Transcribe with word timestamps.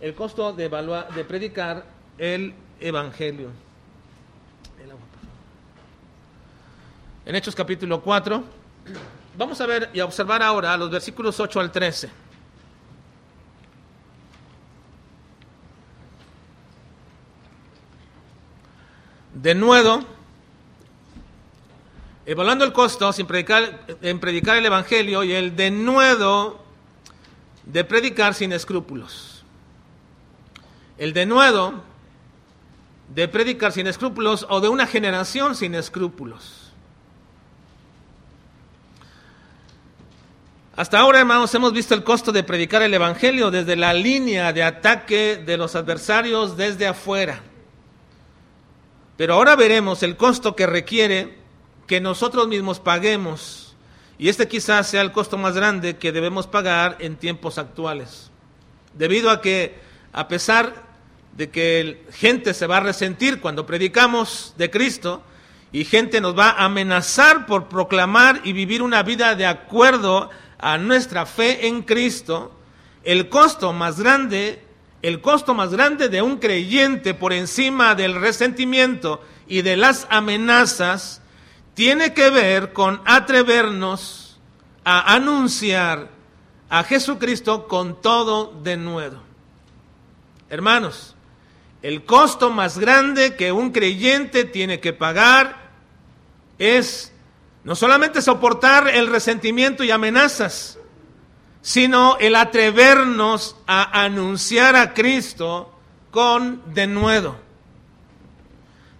el 0.00 0.14
costo 0.14 0.52
de, 0.52 0.64
evaluar, 0.64 1.12
de 1.14 1.24
predicar 1.24 1.84
el 2.18 2.54
Evangelio. 2.80 3.50
En 7.26 7.34
Hechos 7.34 7.54
capítulo 7.54 8.00
4, 8.00 8.42
vamos 9.36 9.60
a 9.60 9.66
ver 9.66 9.90
y 9.92 10.00
a 10.00 10.06
observar 10.06 10.42
ahora 10.42 10.74
los 10.78 10.90
versículos 10.90 11.38
8 11.38 11.60
al 11.60 11.70
13. 11.70 12.08
De 19.34 19.54
nuevo, 19.54 20.00
evaluando 22.24 22.64
el 22.64 22.72
costo 22.72 23.12
sin 23.12 23.26
predicar, 23.26 23.84
en 24.00 24.18
predicar 24.20 24.56
el 24.56 24.64
Evangelio 24.64 25.22
y 25.22 25.32
el 25.32 25.54
denuedo 25.54 26.64
de 27.66 27.84
predicar 27.84 28.32
sin 28.32 28.52
escrúpulos. 28.52 29.37
El 30.98 31.12
denuedo 31.12 31.82
de 33.14 33.28
predicar 33.28 33.72
sin 33.72 33.86
escrúpulos 33.86 34.46
o 34.48 34.60
de 34.60 34.68
una 34.68 34.86
generación 34.86 35.54
sin 35.54 35.74
escrúpulos. 35.74 36.72
Hasta 40.76 41.00
ahora, 41.00 41.20
hermanos, 41.20 41.52
hemos 41.54 41.72
visto 41.72 41.94
el 41.94 42.04
costo 42.04 42.30
de 42.30 42.44
predicar 42.44 42.82
el 42.82 42.94
Evangelio 42.94 43.50
desde 43.50 43.74
la 43.74 43.92
línea 43.92 44.52
de 44.52 44.62
ataque 44.62 45.42
de 45.44 45.56
los 45.56 45.74
adversarios 45.74 46.56
desde 46.56 46.86
afuera. 46.86 47.40
Pero 49.16 49.34
ahora 49.34 49.56
veremos 49.56 50.04
el 50.04 50.16
costo 50.16 50.54
que 50.54 50.68
requiere 50.68 51.38
que 51.88 52.00
nosotros 52.00 52.46
mismos 52.46 52.78
paguemos. 52.78 53.74
Y 54.18 54.28
este 54.28 54.46
quizás 54.46 54.88
sea 54.88 55.00
el 55.00 55.10
costo 55.10 55.36
más 55.36 55.54
grande 55.54 55.96
que 55.96 56.12
debemos 56.12 56.46
pagar 56.46 56.96
en 57.00 57.16
tiempos 57.16 57.58
actuales. 57.58 58.30
Debido 58.94 59.30
a 59.30 59.40
que, 59.40 59.80
a 60.12 60.28
pesar 60.28 60.87
de 61.38 61.48
que 61.48 62.04
gente 62.12 62.52
se 62.52 62.66
va 62.66 62.76
a 62.76 62.80
resentir 62.80 63.40
cuando 63.40 63.64
predicamos 63.64 64.52
de 64.58 64.70
Cristo, 64.70 65.22
y 65.72 65.84
gente 65.84 66.20
nos 66.20 66.36
va 66.36 66.50
a 66.50 66.64
amenazar 66.66 67.46
por 67.46 67.68
proclamar 67.68 68.40
y 68.44 68.52
vivir 68.52 68.82
una 68.82 69.02
vida 69.02 69.34
de 69.34 69.46
acuerdo 69.46 70.30
a 70.58 70.76
nuestra 70.76 71.24
fe 71.24 71.66
en 71.66 71.82
Cristo, 71.82 72.52
el 73.04 73.30
costo 73.30 73.72
más 73.72 74.00
grande 74.00 74.68
el 75.02 75.20
costo 75.20 75.54
más 75.54 75.70
grande 75.70 76.08
de 76.08 76.22
un 76.22 76.38
creyente 76.38 77.14
por 77.14 77.32
encima 77.32 77.94
del 77.94 78.20
resentimiento 78.20 79.22
y 79.46 79.62
de 79.62 79.76
las 79.76 80.06
amenazas 80.10 81.22
tiene 81.74 82.12
que 82.14 82.30
ver 82.30 82.72
con 82.72 83.00
atrevernos 83.04 84.38
a 84.84 85.14
anunciar 85.14 86.08
a 86.68 86.82
Jesucristo 86.82 87.68
con 87.68 88.02
todo 88.02 88.52
de 88.62 88.76
nuevo. 88.76 89.18
Hermanos, 90.50 91.14
el 91.82 92.04
costo 92.04 92.50
más 92.50 92.78
grande 92.78 93.36
que 93.36 93.52
un 93.52 93.70
creyente 93.70 94.44
tiene 94.44 94.80
que 94.80 94.92
pagar 94.92 95.70
es 96.58 97.12
no 97.64 97.74
solamente 97.74 98.22
soportar 98.22 98.88
el 98.88 99.08
resentimiento 99.08 99.84
y 99.84 99.90
amenazas, 99.90 100.78
sino 101.62 102.16
el 102.18 102.34
atrevernos 102.34 103.56
a 103.66 104.02
anunciar 104.02 104.74
a 104.74 104.94
Cristo 104.94 105.72
con 106.10 106.62
denuedo. 106.72 107.36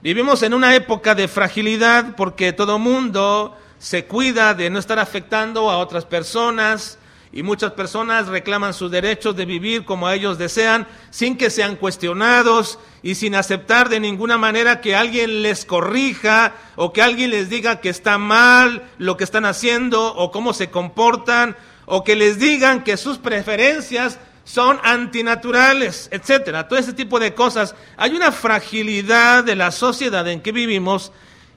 Vivimos 0.00 0.42
en 0.42 0.54
una 0.54 0.74
época 0.76 1.14
de 1.14 1.26
fragilidad 1.26 2.14
porque 2.14 2.52
todo 2.52 2.78
mundo 2.78 3.56
se 3.78 4.04
cuida 4.04 4.54
de 4.54 4.70
no 4.70 4.78
estar 4.78 4.98
afectando 4.98 5.70
a 5.70 5.78
otras 5.78 6.04
personas 6.04 6.98
y 7.32 7.42
muchas 7.42 7.72
personas 7.72 8.28
reclaman 8.28 8.72
sus 8.72 8.90
derechos 8.90 9.36
de 9.36 9.44
vivir 9.44 9.84
como 9.84 10.08
ellos 10.08 10.38
desean 10.38 10.86
sin 11.10 11.36
que 11.36 11.50
sean 11.50 11.76
cuestionados 11.76 12.78
y 13.02 13.14
sin 13.14 13.34
aceptar 13.34 13.88
de 13.88 14.00
ninguna 14.00 14.38
manera 14.38 14.80
que 14.80 14.96
alguien 14.96 15.42
les 15.42 15.64
corrija 15.64 16.54
o 16.76 16.92
que 16.92 17.02
alguien 17.02 17.30
les 17.30 17.50
diga 17.50 17.80
que 17.80 17.90
está 17.90 18.18
mal 18.18 18.88
lo 18.98 19.16
que 19.16 19.24
están 19.24 19.44
haciendo 19.44 20.14
o 20.14 20.30
cómo 20.30 20.52
se 20.54 20.70
comportan 20.70 21.56
o 21.84 22.02
que 22.02 22.16
les 22.16 22.38
digan 22.38 22.82
que 22.82 22.96
sus 22.96 23.18
preferencias 23.18 24.18
son 24.44 24.78
antinaturales, 24.82 26.08
etcétera. 26.10 26.68
Todo 26.68 26.78
ese 26.78 26.94
tipo 26.94 27.20
de 27.20 27.34
cosas. 27.34 27.74
Hay 27.98 28.14
una 28.14 28.32
fragilidad 28.32 29.44
de 29.44 29.54
la 29.54 29.70
sociedad 29.70 30.26
en 30.26 30.40
que 30.40 30.52
vivimos 30.52 31.12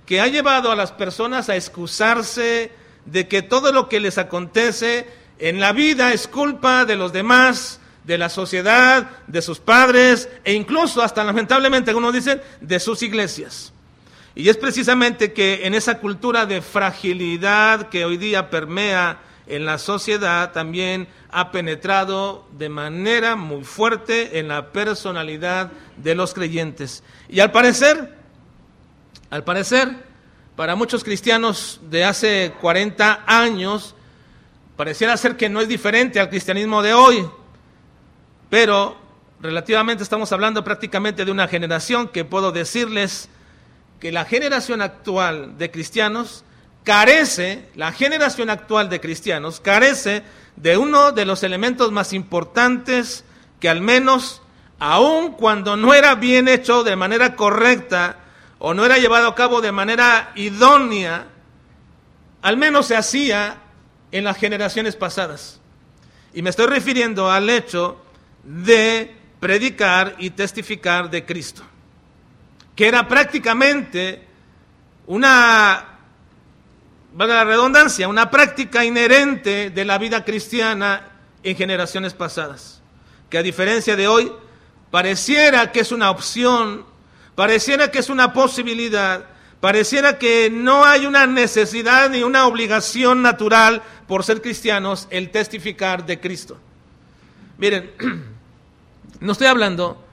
que 0.06 0.20
ha 0.20 0.28
llevado 0.28 0.72
a 0.72 0.76
las 0.76 0.92
personas 0.92 1.48
a 1.48 1.56
excusarse 1.56 2.72
de 3.06 3.28
que 3.30 3.42
todo 3.42 3.72
lo 3.72 3.88
que 3.88 4.02
les 4.02 4.18
acontece 4.18 5.08
en 5.42 5.60
la 5.60 5.74
vida 5.74 6.14
es 6.14 6.28
culpa 6.28 6.86
de 6.86 6.96
los 6.96 7.12
demás, 7.12 7.80
de 8.04 8.20
la 8.20 8.30
sociedad, 8.30 9.10
de 9.26 9.42
sus 9.42 9.60
padres 9.60 10.30
e 10.44 10.54
incluso 10.54 11.02
hasta 11.02 11.24
lamentablemente 11.24 11.90
algunos 11.90 12.14
dicen 12.14 12.40
de 12.62 12.80
sus 12.80 13.02
iglesias. 13.02 13.74
Y 14.36 14.50
es 14.50 14.58
precisamente 14.58 15.34
que 15.34 15.66
en 15.66 15.74
esa 15.74 15.98
cultura 15.98 16.46
de 16.46 16.62
fragilidad 16.62 17.90
que 17.90 18.06
hoy 18.06 18.18
día 18.18 18.52
permea 18.52 19.20
en 19.48 19.66
la 19.66 19.80
sociedad 19.80 20.52
también 20.52 21.08
ha 21.32 21.52
penetrado 21.52 22.46
de 22.56 22.70
manera 22.70 23.36
muy 23.36 23.64
fuerte 23.64 24.38
en 24.38 24.48
la 24.48 24.72
personalidad 24.72 25.72
de 25.98 26.14
los 26.14 26.36
creyentes. 26.36 27.04
Y 27.28 27.40
al 27.40 27.52
parecer, 27.52 28.16
al 29.32 29.44
parecer, 29.44 29.90
para 30.56 30.76
muchos 30.76 31.04
cristianos 31.04 31.82
de 31.90 32.04
hace 32.04 32.54
40 32.62 33.24
años, 33.26 33.96
pareciera 34.82 35.16
ser 35.16 35.38
que 35.38 35.48
no 35.48 35.62
es 35.62 35.68
diferente 35.68 36.20
al 36.20 36.30
cristianismo 36.30 36.82
de 36.82 36.92
hoy, 36.92 37.24
pero 38.50 38.98
relativamente 39.40 40.02
estamos 40.02 40.32
hablando 40.32 40.64
prácticamente 40.64 41.24
de 41.24 41.30
una 41.30 41.48
generación 41.48 42.08
que 42.08 42.26
puedo 42.26 42.52
decirles 42.52 43.30
que 44.00 44.12
la 44.12 44.26
generación 44.26 44.82
actual 44.82 45.56
de 45.60 45.70
cristianos 45.70 46.44
carece, 46.84 47.70
la 47.76 47.92
generación 47.92 48.50
actual 48.50 48.90
de 48.90 49.00
cristianos 49.00 49.60
carece 49.60 50.24
de 50.56 50.78
uno 50.78 51.12
de 51.12 51.26
los 51.26 51.44
elementos 51.44 51.92
más 51.92 52.12
importantes 52.12 53.24
que 53.60 53.70
al 53.70 53.82
menos, 53.82 54.42
aun 54.80 55.34
cuando 55.34 55.78
no 55.78 55.94
era 55.94 56.16
bien 56.16 56.48
hecho 56.48 56.84
de 56.84 56.96
manera 56.96 57.36
correcta 57.36 58.18
o 58.58 58.74
no 58.74 58.84
era 58.84 58.98
llevado 58.98 59.28
a 59.28 59.36
cabo 59.36 59.62
de 59.62 59.72
manera 59.72 60.32
idónea, 60.34 61.28
al 62.42 62.58
menos 62.58 62.88
se 62.88 62.96
hacía 62.96 63.61
en 64.12 64.24
las 64.24 64.38
generaciones 64.38 64.96
pasadas. 64.96 65.60
Y 66.34 66.42
me 66.42 66.50
estoy 66.50 66.68
refiriendo 66.68 67.30
al 67.30 67.50
hecho 67.50 68.02
de 68.44 69.16
predicar 69.40 70.16
y 70.20 70.30
testificar 70.32 71.10
de 71.10 71.26
Cristo, 71.26 71.64
que 72.76 72.88
era 72.88 73.08
prácticamente 73.08 74.28
una 75.08 75.92
valga 77.14 77.36
la 77.36 77.44
redundancia, 77.44 78.08
una 78.08 78.30
práctica 78.30 78.86
inherente 78.86 79.70
de 79.70 79.86
la 79.86 79.98
vida 79.98 80.24
cristiana 80.24 81.10
en 81.44 81.56
generaciones 81.56 82.14
pasadas, 82.14 82.82
que 83.30 83.38
a 83.38 83.44
diferencia 83.44 83.96
de 83.96 84.08
hoy, 84.08 84.32
pareciera 84.90 85.72
que 85.72 85.82
es 85.82 85.92
una 85.92 86.10
opción, 86.10 86.86
pareciera 87.36 87.92
que 87.92 88.00
es 88.00 88.10
una 88.10 88.34
posibilidad, 88.34 89.26
pareciera 89.62 90.20
que 90.20 90.50
no 90.52 90.84
hay 90.84 91.06
una 91.06 91.26
necesidad 91.26 92.10
ni 92.10 92.24
una 92.24 92.46
obligación 92.46 93.22
natural 93.22 93.82
por 94.08 94.26
ser 94.26 94.42
cristianos 94.42 95.08
el 95.10 95.30
testificar 95.32 96.06
de 96.06 96.20
Cristo. 96.20 96.58
Miren, 97.58 97.92
no 99.22 99.32
estoy 99.32 99.48
hablando 99.48 100.04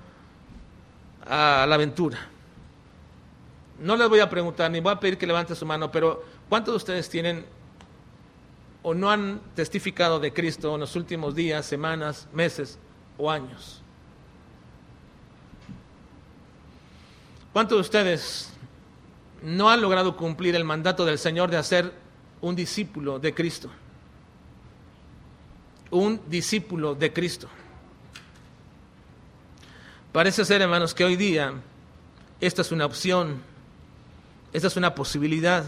a 1.27 1.67
la 1.69 1.75
aventura. 1.75 2.29
No 3.81 3.97
les 3.97 4.09
voy 4.09 4.21
a 4.21 4.31
preguntar, 4.31 4.71
ni 4.71 4.79
voy 4.79 4.93
a 4.93 5.01
pedir 5.01 5.19
que 5.19 5.27
levante 5.27 5.55
su 5.55 5.67
mano, 5.67 5.91
pero 5.91 6.25
¿Cuántos 6.49 6.73
de 6.73 6.77
ustedes 6.77 7.11
tienen 7.11 7.45
o 8.83 8.95
no 8.95 9.11
han 9.11 9.41
testificado 9.55 10.19
de 10.19 10.33
Cristo 10.33 10.75
en 10.75 10.81
los 10.81 10.97
últimos 10.97 11.35
días, 11.35 11.67
semanas, 11.67 12.27
meses 12.33 12.79
o 13.19 13.31
años? 13.31 13.83
¿Cuántos 17.53 17.77
de 17.77 17.81
ustedes 17.81 18.51
no 19.43 19.71
han 19.71 19.81
logrado 19.81 20.17
cumplir 20.17 20.55
el 20.55 20.65
mandato 20.65 21.05
del 21.05 21.19
Señor 21.19 21.51
de 21.51 21.57
hacer 21.57 21.93
un 22.41 22.57
discípulo 22.57 23.19
de 23.19 23.35
Cristo? 23.35 23.71
Un 25.91 26.21
discípulo 26.29 26.95
de 26.95 27.13
Cristo. 27.13 27.49
Parece 30.13 30.45
ser, 30.45 30.63
hermanos, 30.63 30.95
que 30.95 31.05
hoy 31.05 31.17
día 31.17 31.53
esta 32.41 32.63
es 32.63 32.73
una 32.73 32.87
opción, 32.87 33.43
esta 34.53 34.69
es 34.69 34.77
una 34.77 34.95
posibilidad 34.95 35.65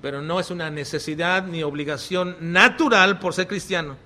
pero 0.00 0.22
no 0.22 0.40
es 0.40 0.50
una 0.50 0.70
necesidad 0.70 1.44
ni 1.44 1.62
obligación 1.62 2.36
natural 2.40 3.18
por 3.18 3.34
ser 3.34 3.48
cristiano. 3.48 3.96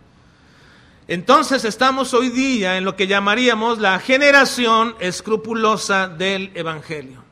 Entonces 1.09 1.65
estamos 1.65 2.15
hoy 2.15 2.31
día 2.31 2.79
en 2.79 2.85
lo 2.85 2.97
que 2.97 3.07
llamaríamos 3.07 3.79
la 3.79 3.99
generación 3.99 4.95
escrupulosa 5.01 6.09
del 6.09 6.51
Evangelio. 6.55 7.23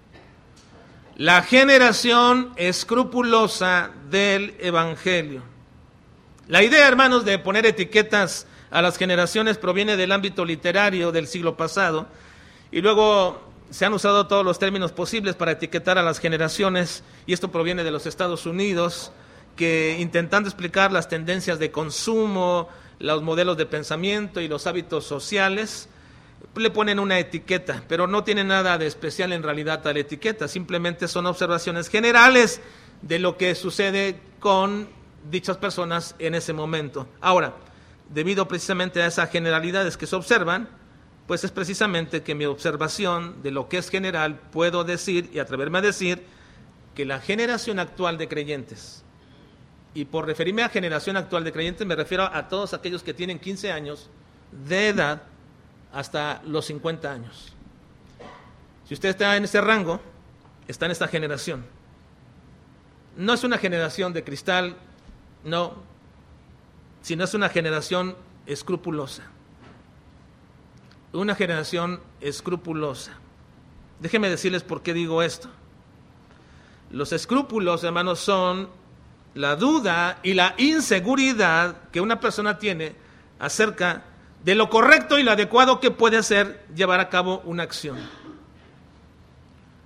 La 1.20 1.42
generación 1.42 2.54
escrupulosa 2.56 3.90
del 4.08 4.54
Evangelio. 4.58 5.42
La 6.48 6.62
idea, 6.62 6.88
hermanos, 6.88 7.26
de 7.26 7.38
poner 7.38 7.66
etiquetas 7.66 8.46
a 8.70 8.80
las 8.80 8.96
generaciones 8.96 9.58
proviene 9.58 9.98
del 9.98 10.12
ámbito 10.12 10.46
literario 10.46 11.12
del 11.12 11.26
siglo 11.26 11.58
pasado 11.58 12.06
y 12.72 12.80
luego 12.80 13.38
se 13.68 13.84
han 13.84 13.92
usado 13.92 14.28
todos 14.28 14.46
los 14.46 14.58
términos 14.58 14.92
posibles 14.92 15.34
para 15.34 15.50
etiquetar 15.50 15.98
a 15.98 16.02
las 16.02 16.20
generaciones 16.20 17.04
y 17.26 17.34
esto 17.34 17.52
proviene 17.52 17.84
de 17.84 17.90
los 17.90 18.06
Estados 18.06 18.46
Unidos 18.46 19.12
que 19.56 19.98
intentando 20.00 20.48
explicar 20.48 20.90
las 20.90 21.10
tendencias 21.10 21.58
de 21.58 21.70
consumo, 21.70 22.70
los 22.98 23.20
modelos 23.20 23.58
de 23.58 23.66
pensamiento 23.66 24.40
y 24.40 24.48
los 24.48 24.66
hábitos 24.66 25.04
sociales, 25.04 25.89
le 26.56 26.70
ponen 26.70 26.98
una 26.98 27.18
etiqueta, 27.18 27.84
pero 27.88 28.06
no 28.06 28.24
tiene 28.24 28.44
nada 28.44 28.78
de 28.78 28.86
especial 28.86 29.32
en 29.32 29.42
realidad 29.42 29.84
la 29.84 29.98
etiqueta, 29.98 30.48
simplemente 30.48 31.08
son 31.08 31.26
observaciones 31.26 31.88
generales 31.88 32.60
de 33.02 33.18
lo 33.18 33.36
que 33.36 33.54
sucede 33.54 34.20
con 34.40 34.88
dichas 35.30 35.56
personas 35.56 36.14
en 36.18 36.34
ese 36.34 36.52
momento. 36.52 37.08
Ahora, 37.20 37.54
debido 38.08 38.48
precisamente 38.48 39.02
a 39.02 39.06
esas 39.06 39.30
generalidades 39.30 39.96
que 39.96 40.06
se 40.06 40.16
observan, 40.16 40.68
pues 41.26 41.44
es 41.44 41.52
precisamente 41.52 42.22
que 42.22 42.34
mi 42.34 42.44
observación 42.44 43.42
de 43.42 43.52
lo 43.52 43.68
que 43.68 43.78
es 43.78 43.88
general 43.88 44.40
puedo 44.50 44.82
decir 44.82 45.30
y 45.32 45.38
atreverme 45.38 45.78
a 45.78 45.82
decir 45.82 46.24
que 46.94 47.04
la 47.04 47.20
generación 47.20 47.78
actual 47.78 48.18
de 48.18 48.28
creyentes, 48.28 49.04
y 49.94 50.04
por 50.06 50.26
referirme 50.26 50.62
a 50.62 50.68
generación 50.68 51.16
actual 51.16 51.44
de 51.44 51.52
creyentes 51.52 51.86
me 51.86 51.96
refiero 51.96 52.24
a 52.24 52.48
todos 52.48 52.74
aquellos 52.74 53.02
que 53.02 53.14
tienen 53.14 53.38
15 53.38 53.72
años 53.72 54.08
de 54.66 54.88
edad 54.88 55.22
hasta 55.92 56.42
los 56.44 56.66
50 56.66 57.10
años. 57.10 57.52
Si 58.86 58.94
usted 58.94 59.10
está 59.10 59.36
en 59.36 59.44
ese 59.44 59.60
rango, 59.60 60.00
está 60.66 60.86
en 60.86 60.92
esta 60.92 61.08
generación. 61.08 61.64
No 63.16 63.34
es 63.34 63.44
una 63.44 63.58
generación 63.58 64.12
de 64.12 64.24
cristal, 64.24 64.76
no, 65.44 65.74
sino 67.02 67.24
es 67.24 67.34
una 67.34 67.48
generación 67.48 68.16
escrupulosa. 68.46 69.24
Una 71.12 71.34
generación 71.34 72.00
escrupulosa. 72.20 73.12
Déjenme 74.00 74.28
decirles 74.28 74.62
por 74.62 74.82
qué 74.82 74.94
digo 74.94 75.22
esto. 75.22 75.48
Los 76.90 77.12
escrúpulos, 77.12 77.84
hermanos, 77.84 78.18
son 78.18 78.68
la 79.34 79.56
duda 79.56 80.18
y 80.22 80.34
la 80.34 80.54
inseguridad 80.58 81.88
que 81.90 82.00
una 82.00 82.18
persona 82.18 82.58
tiene 82.58 82.94
acerca 83.38 84.04
de 84.44 84.54
lo 84.54 84.70
correcto 84.70 85.18
y 85.18 85.22
lo 85.22 85.32
adecuado 85.32 85.80
que 85.80 85.90
puede 85.90 86.16
hacer 86.16 86.64
llevar 86.74 87.00
a 87.00 87.08
cabo 87.08 87.42
una 87.44 87.62
acción. 87.62 87.98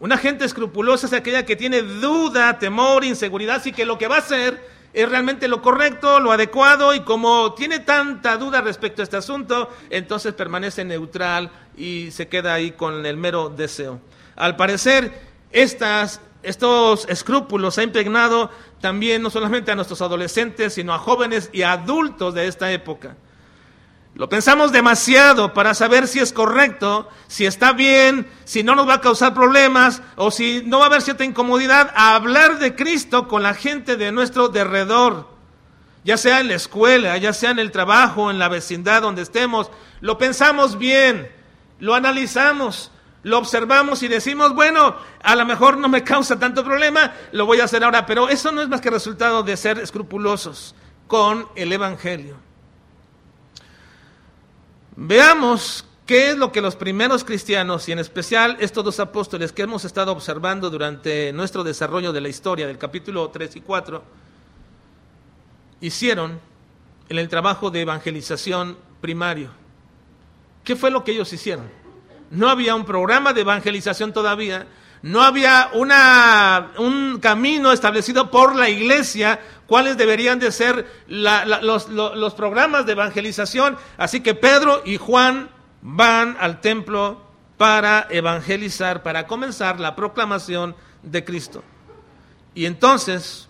Una 0.00 0.18
gente 0.18 0.44
escrupulosa 0.44 1.06
es 1.06 1.12
aquella 1.12 1.46
que 1.46 1.56
tiene 1.56 1.82
duda, 1.82 2.58
temor, 2.58 3.04
inseguridad, 3.04 3.56
así 3.56 3.72
que 3.72 3.84
lo 3.84 3.96
que 3.96 4.08
va 4.08 4.16
a 4.16 4.18
hacer 4.18 4.60
es 4.92 5.08
realmente 5.08 5.48
lo 5.48 5.60
correcto, 5.60 6.20
lo 6.20 6.30
adecuado, 6.30 6.94
y 6.94 7.00
como 7.00 7.54
tiene 7.54 7.80
tanta 7.80 8.36
duda 8.36 8.60
respecto 8.60 9.02
a 9.02 9.04
este 9.04 9.16
asunto, 9.16 9.68
entonces 9.90 10.34
permanece 10.34 10.84
neutral 10.84 11.50
y 11.76 12.10
se 12.12 12.28
queda 12.28 12.54
ahí 12.54 12.72
con 12.72 13.04
el 13.04 13.16
mero 13.16 13.48
deseo. 13.48 14.00
Al 14.36 14.56
parecer, 14.56 15.12
estas, 15.50 16.20
estos 16.42 17.08
escrúpulos 17.08 17.78
ha 17.78 17.82
impregnado 17.82 18.50
también 18.80 19.22
no 19.22 19.30
solamente 19.30 19.72
a 19.72 19.74
nuestros 19.74 20.00
adolescentes, 20.00 20.74
sino 20.74 20.92
a 20.92 20.98
jóvenes 20.98 21.50
y 21.52 21.62
adultos 21.62 22.34
de 22.34 22.46
esta 22.46 22.70
época. 22.70 23.16
Lo 24.14 24.28
pensamos 24.28 24.70
demasiado 24.70 25.52
para 25.54 25.74
saber 25.74 26.06
si 26.06 26.20
es 26.20 26.32
correcto, 26.32 27.08
si 27.26 27.46
está 27.46 27.72
bien, 27.72 28.30
si 28.44 28.62
no 28.62 28.76
nos 28.76 28.88
va 28.88 28.94
a 28.94 29.00
causar 29.00 29.34
problemas 29.34 30.02
o 30.14 30.30
si 30.30 30.62
no 30.64 30.78
va 30.78 30.84
a 30.84 30.86
haber 30.86 31.02
cierta 31.02 31.24
incomodidad 31.24 31.92
a 31.96 32.14
hablar 32.14 32.60
de 32.60 32.76
Cristo 32.76 33.26
con 33.26 33.42
la 33.42 33.54
gente 33.54 33.96
de 33.96 34.12
nuestro 34.12 34.48
derredor, 34.48 35.28
ya 36.04 36.16
sea 36.16 36.38
en 36.38 36.46
la 36.46 36.54
escuela, 36.54 37.16
ya 37.18 37.32
sea 37.32 37.50
en 37.50 37.58
el 37.58 37.72
trabajo, 37.72 38.30
en 38.30 38.38
la 38.38 38.48
vecindad 38.48 39.02
donde 39.02 39.22
estemos. 39.22 39.72
Lo 40.00 40.16
pensamos 40.16 40.78
bien, 40.78 41.28
lo 41.80 41.96
analizamos, 41.96 42.92
lo 43.24 43.38
observamos 43.38 44.04
y 44.04 44.08
decimos, 44.08 44.54
bueno, 44.54 44.94
a 45.24 45.34
lo 45.34 45.44
mejor 45.44 45.76
no 45.76 45.88
me 45.88 46.04
causa 46.04 46.38
tanto 46.38 46.62
problema, 46.62 47.14
lo 47.32 47.46
voy 47.46 47.58
a 47.58 47.64
hacer 47.64 47.82
ahora, 47.82 48.06
pero 48.06 48.28
eso 48.28 48.52
no 48.52 48.62
es 48.62 48.68
más 48.68 48.80
que 48.80 48.90
resultado 48.90 49.42
de 49.42 49.56
ser 49.56 49.80
escrupulosos 49.80 50.76
con 51.08 51.48
el 51.56 51.72
Evangelio. 51.72 52.53
Veamos 54.96 55.84
qué 56.06 56.30
es 56.30 56.36
lo 56.36 56.52
que 56.52 56.60
los 56.60 56.76
primeros 56.76 57.24
cristianos, 57.24 57.88
y 57.88 57.92
en 57.92 57.98
especial 57.98 58.56
estos 58.60 58.84
dos 58.84 59.00
apóstoles 59.00 59.52
que 59.52 59.62
hemos 59.62 59.84
estado 59.84 60.12
observando 60.12 60.70
durante 60.70 61.32
nuestro 61.32 61.64
desarrollo 61.64 62.12
de 62.12 62.20
la 62.20 62.28
historia 62.28 62.66
del 62.66 62.78
capítulo 62.78 63.28
3 63.28 63.56
y 63.56 63.60
4, 63.60 64.02
hicieron 65.80 66.38
en 67.08 67.18
el 67.18 67.28
trabajo 67.28 67.70
de 67.70 67.80
evangelización 67.80 68.78
primario. 69.00 69.50
¿Qué 70.62 70.76
fue 70.76 70.90
lo 70.90 71.02
que 71.02 71.12
ellos 71.12 71.32
hicieron? 71.32 71.68
No 72.30 72.48
había 72.48 72.74
un 72.74 72.84
programa 72.84 73.32
de 73.32 73.42
evangelización 73.42 74.12
todavía, 74.12 74.66
no 75.04 75.22
había 75.22 75.68
una, 75.74 76.72
un 76.78 77.18
camino 77.20 77.72
establecido 77.72 78.30
por 78.30 78.56
la 78.56 78.70
iglesia 78.70 79.38
cuáles 79.66 79.98
deberían 79.98 80.38
de 80.38 80.50
ser 80.50 80.86
los, 81.08 81.90
los 81.90 82.34
programas 82.34 82.86
de 82.86 82.92
evangelización. 82.92 83.76
Así 83.98 84.20
que 84.20 84.34
Pedro 84.34 84.80
y 84.82 84.96
Juan 84.96 85.50
van 85.82 86.38
al 86.40 86.62
templo 86.62 87.20
para 87.58 88.06
evangelizar, 88.08 89.02
para 89.02 89.26
comenzar 89.26 89.78
la 89.78 89.94
proclamación 89.94 90.74
de 91.02 91.22
Cristo. 91.22 91.62
Y 92.54 92.64
entonces, 92.64 93.46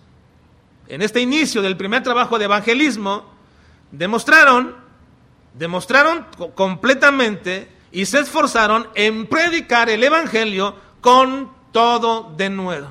en 0.89 1.01
este 1.01 1.21
inicio 1.21 1.61
del 1.61 1.77
primer 1.77 2.03
trabajo 2.03 2.37
de 2.37 2.45
evangelismo, 2.45 3.31
demostraron, 3.91 4.75
demostraron 5.53 6.25
completamente 6.53 7.69
y 7.93 8.07
se 8.07 8.19
esforzaron 8.19 8.89
en 8.93 9.25
predicar 9.25 9.89
el 9.89 10.03
Evangelio 10.03 10.83
con 11.05 11.51
todo 11.71 12.33
de 12.35 12.49
nuevo. 12.49 12.87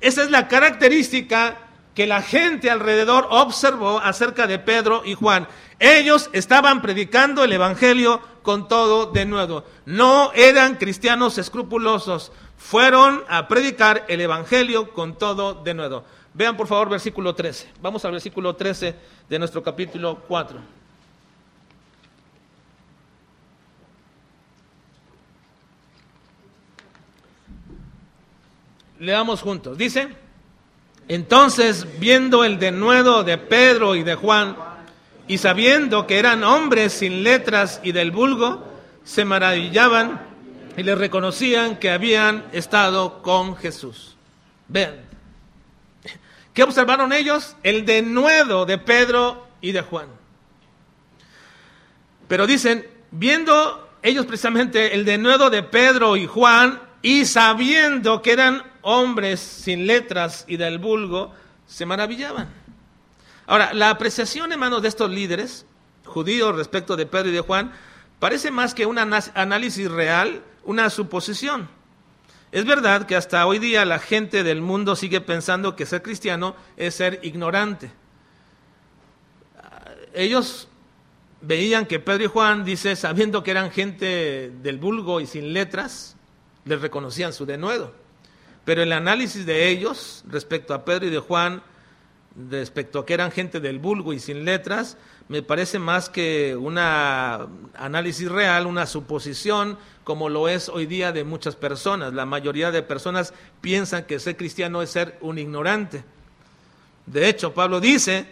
Esa 0.00 0.22
es 0.22 0.30
la 0.30 0.46
característica 0.46 1.58
que 1.96 2.06
la 2.06 2.22
gente 2.22 2.70
alrededor 2.70 3.26
observó 3.28 3.98
acerca 3.98 4.46
de 4.46 4.60
Pedro 4.60 5.02
y 5.04 5.14
Juan. 5.14 5.48
Ellos 5.80 6.30
estaban 6.32 6.80
predicando 6.80 7.42
el 7.42 7.52
Evangelio 7.52 8.20
con 8.42 8.68
todo 8.68 9.06
de 9.06 9.26
nuevo. 9.26 9.64
No 9.84 10.30
eran 10.32 10.76
cristianos 10.76 11.38
escrupulosos, 11.38 12.30
fueron 12.56 13.24
a 13.28 13.48
predicar 13.48 14.04
el 14.06 14.20
Evangelio 14.20 14.92
con 14.92 15.18
todo 15.18 15.54
de 15.54 15.74
nuevo. 15.74 16.04
Vean 16.32 16.56
por 16.56 16.68
favor 16.68 16.88
versículo 16.88 17.34
13. 17.34 17.68
Vamos 17.82 18.04
al 18.04 18.12
versículo 18.12 18.54
13 18.54 18.94
de 19.28 19.38
nuestro 19.40 19.60
capítulo 19.60 20.22
4. 20.28 20.79
Leamos 29.00 29.40
juntos. 29.40 29.78
Dice, 29.78 30.08
entonces 31.08 31.86
viendo 31.98 32.44
el 32.44 32.58
denuedo 32.58 33.24
de 33.24 33.38
Pedro 33.38 33.96
y 33.96 34.02
de 34.02 34.14
Juan, 34.14 34.56
y 35.26 35.38
sabiendo 35.38 36.06
que 36.06 36.18
eran 36.18 36.44
hombres 36.44 36.92
sin 36.92 37.22
letras 37.22 37.80
y 37.82 37.92
del 37.92 38.10
vulgo, 38.10 38.62
se 39.02 39.24
maravillaban 39.24 40.20
y 40.76 40.82
les 40.82 40.98
reconocían 40.98 41.76
que 41.76 41.90
habían 41.90 42.44
estado 42.52 43.22
con 43.22 43.56
Jesús. 43.56 44.16
Vean, 44.68 44.96
¿qué 46.52 46.62
observaron 46.62 47.14
ellos? 47.14 47.56
El 47.62 47.86
denuedo 47.86 48.66
de 48.66 48.76
Pedro 48.76 49.48
y 49.62 49.72
de 49.72 49.80
Juan. 49.80 50.08
Pero 52.28 52.46
dicen, 52.46 52.86
viendo 53.12 53.88
ellos 54.02 54.26
precisamente 54.26 54.94
el 54.94 55.06
denuedo 55.06 55.48
de 55.48 55.62
Pedro 55.62 56.18
y 56.18 56.26
Juan, 56.26 56.82
y 57.00 57.24
sabiendo 57.24 58.20
que 58.20 58.32
eran 58.32 58.69
hombres 58.82 59.40
sin 59.40 59.86
letras 59.86 60.44
y 60.48 60.56
del 60.56 60.78
vulgo, 60.78 61.32
se 61.66 61.86
maravillaban. 61.86 62.48
Ahora, 63.46 63.72
la 63.74 63.90
apreciación, 63.90 64.52
hermanos, 64.52 64.82
de 64.82 64.88
estos 64.88 65.10
líderes 65.10 65.66
judíos 66.04 66.54
respecto 66.54 66.96
de 66.96 67.06
Pedro 67.06 67.28
y 67.28 67.32
de 67.32 67.40
Juan 67.40 67.72
parece 68.18 68.50
más 68.50 68.74
que 68.74 68.86
un 68.86 68.98
análisis 68.98 69.90
real, 69.90 70.42
una 70.64 70.90
suposición. 70.90 71.68
Es 72.52 72.64
verdad 72.64 73.06
que 73.06 73.16
hasta 73.16 73.46
hoy 73.46 73.58
día 73.58 73.84
la 73.84 73.98
gente 73.98 74.42
del 74.42 74.60
mundo 74.60 74.96
sigue 74.96 75.20
pensando 75.20 75.76
que 75.76 75.86
ser 75.86 76.02
cristiano 76.02 76.56
es 76.76 76.96
ser 76.96 77.20
ignorante. 77.22 77.92
Ellos 80.12 80.68
veían 81.40 81.86
que 81.86 82.00
Pedro 82.00 82.24
y 82.24 82.26
Juan, 82.26 82.64
dice, 82.64 82.96
sabiendo 82.96 83.42
que 83.42 83.52
eran 83.52 83.70
gente 83.70 84.50
del 84.62 84.78
vulgo 84.78 85.20
y 85.20 85.26
sin 85.26 85.52
letras, 85.52 86.16
les 86.64 86.80
reconocían 86.80 87.32
su 87.32 87.46
denuedo. 87.46 87.92
Pero 88.64 88.82
el 88.82 88.92
análisis 88.92 89.46
de 89.46 89.68
ellos 89.68 90.24
respecto 90.28 90.74
a 90.74 90.84
Pedro 90.84 91.06
y 91.06 91.10
de 91.10 91.18
Juan, 91.18 91.62
respecto 92.50 93.00
a 93.00 93.06
que 93.06 93.14
eran 93.14 93.30
gente 93.30 93.60
del 93.60 93.78
vulgo 93.78 94.12
y 94.12 94.20
sin 94.20 94.44
letras, 94.44 94.96
me 95.28 95.42
parece 95.42 95.78
más 95.78 96.08
que 96.10 96.56
un 96.56 96.76
análisis 96.76 98.28
real, 98.28 98.66
una 98.66 98.86
suposición, 98.86 99.78
como 100.02 100.28
lo 100.28 100.48
es 100.48 100.68
hoy 100.68 100.86
día 100.86 101.12
de 101.12 101.22
muchas 101.22 101.54
personas. 101.54 102.12
La 102.12 102.26
mayoría 102.26 102.72
de 102.72 102.82
personas 102.82 103.32
piensan 103.60 104.04
que 104.04 104.18
ser 104.18 104.36
cristiano 104.36 104.82
es 104.82 104.90
ser 104.90 105.16
un 105.20 105.38
ignorante. 105.38 106.02
De 107.06 107.28
hecho, 107.28 107.54
Pablo 107.54 107.80
dice 107.80 108.26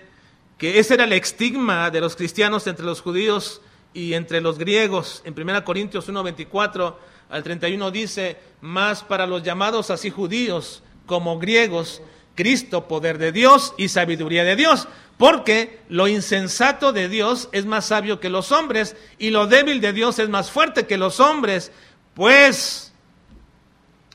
que 0.59 0.81
ese 0.81 0.95
era 0.95 1.05
el 1.05 1.13
estigma 1.13 1.91
de 1.91 2.01
los 2.01 2.17
cristianos 2.17 2.67
entre 2.67 2.85
los 2.85 3.01
judíos 3.01 3.63
y 3.93 4.15
entre 4.15 4.41
los 4.41 4.59
griegos. 4.59 5.23
En 5.25 5.39
1 5.39 5.65
Corintios 5.65 6.09
1, 6.09 6.23
24 6.23 6.99
al 7.31 7.43
31 7.43 7.91
dice, 7.91 8.37
más 8.61 9.03
para 9.03 9.27
los 9.27 9.43
llamados 9.43 9.91
así 9.91 10.11
judíos 10.11 10.83
como 11.07 11.39
griegos, 11.39 12.03
Cristo, 12.35 12.87
poder 12.87 13.19
de 13.19 13.33
Dios 13.33 13.75
y 13.77 13.89
sabiduría 13.89 14.45
de 14.45 14.55
Dios, 14.55 14.87
porque 15.17 15.81
lo 15.89 16.07
insensato 16.07 16.93
de 16.93 17.09
Dios 17.09 17.49
es 17.51 17.67
más 17.67 17.87
sabio 17.87 18.21
que 18.21 18.29
los 18.29 18.53
hombres 18.53 18.97
y 19.19 19.31
lo 19.31 19.49
débil 19.49 19.81
de 19.81 19.93
Dios 19.93 20.21
es 20.21 20.29
más 20.29 20.51
fuerte 20.51 20.87
que 20.87 20.97
los 20.97 21.19
hombres. 21.19 21.73
Pues, 22.15 22.93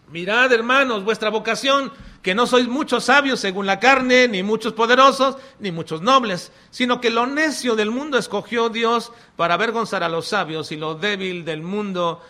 mirad 0.10 0.54
hermanos, 0.54 1.04
vuestra 1.04 1.30
vocación, 1.30 1.92
que 2.24 2.34
no 2.34 2.48
sois 2.48 2.70
muchos 2.70 3.04
sabios 3.04 3.42
según 3.42 3.66
la 3.66 3.82
carne, 3.82 4.30
ni 4.30 4.44
muchos 4.44 4.72
poderosos, 4.72 5.36
ni 5.60 5.74
muchos 5.74 6.02
nobles, 6.02 6.54
sino 6.72 7.02
que 7.02 7.10
lo 7.10 7.28
necio 7.28 7.76
del 7.76 7.92
mundo 7.92 8.18
escogió 8.18 8.70
Dios 8.70 9.12
para 9.36 9.56
avergonzar 9.56 10.04
a 10.04 10.10
los 10.10 10.28
sabios 10.28 10.72
y 10.72 10.78
lo 10.78 10.96
débil 10.96 11.44
del 11.44 11.62
mundo 11.62 12.22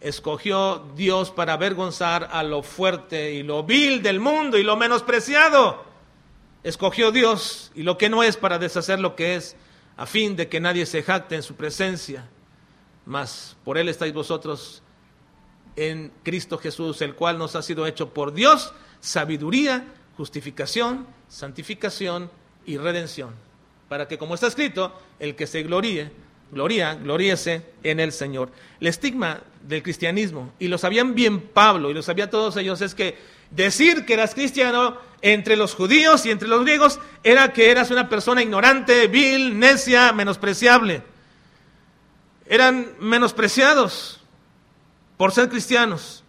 escogió 0.00 0.86
Dios 0.94 1.30
para 1.30 1.54
avergonzar 1.54 2.28
a 2.30 2.42
lo 2.42 2.62
fuerte 2.62 3.32
y 3.32 3.42
lo 3.42 3.64
vil 3.64 4.02
del 4.02 4.20
mundo 4.20 4.58
y 4.58 4.62
lo 4.62 4.76
menospreciado. 4.76 5.82
Escogió 6.62 7.10
Dios 7.10 7.72
y 7.74 7.84
lo 7.84 7.96
que 7.96 8.10
no 8.10 8.22
es 8.22 8.36
para 8.36 8.58
deshacer 8.58 9.00
lo 9.00 9.16
que 9.16 9.36
es, 9.36 9.56
a 9.96 10.04
fin 10.04 10.36
de 10.36 10.48
que 10.48 10.60
nadie 10.60 10.84
se 10.84 11.02
jacte 11.02 11.36
en 11.36 11.42
su 11.42 11.54
presencia. 11.54 12.28
Mas 13.06 13.56
por 13.64 13.78
Él 13.78 13.88
estáis 13.88 14.12
vosotros 14.12 14.82
en 15.74 16.12
Cristo 16.22 16.58
Jesús, 16.58 17.00
el 17.00 17.14
cual 17.14 17.38
nos 17.38 17.56
ha 17.56 17.62
sido 17.62 17.86
hecho 17.86 18.12
por 18.12 18.34
Dios 18.34 18.74
sabiduría, 19.00 19.84
justificación, 20.16 21.06
santificación 21.28 22.30
y 22.66 22.76
redención. 22.76 23.30
Para 23.88 24.08
que, 24.08 24.18
como 24.18 24.34
está 24.34 24.46
escrito, 24.46 24.92
el 25.18 25.34
que 25.34 25.46
se 25.46 25.62
gloríe, 25.62 26.10
gloria, 26.50 26.94
gloríese 26.94 27.62
en 27.82 28.00
el 28.00 28.12
Señor. 28.12 28.50
El 28.80 28.88
estigma 28.88 29.40
del 29.62 29.82
cristianismo, 29.82 30.52
y 30.58 30.68
lo 30.68 30.78
sabían 30.78 31.14
bien 31.14 31.40
Pablo, 31.40 31.90
y 31.90 31.94
lo 31.94 32.02
sabían 32.02 32.30
todos 32.30 32.56
ellos, 32.56 32.80
es 32.80 32.94
que 32.94 33.16
decir 33.50 34.04
que 34.04 34.14
eras 34.14 34.34
cristiano 34.34 34.98
entre 35.22 35.56
los 35.56 35.74
judíos 35.74 36.24
y 36.26 36.30
entre 36.30 36.48
los 36.48 36.62
griegos 36.62 37.00
era 37.24 37.52
que 37.52 37.70
eras 37.70 37.90
una 37.90 38.08
persona 38.08 38.42
ignorante, 38.42 39.08
vil, 39.08 39.58
necia, 39.58 40.12
menospreciable. 40.12 41.02
Eran 42.46 42.92
menospreciados 43.00 44.20
por 45.16 45.32
ser 45.32 45.48
cristianos. 45.48 46.24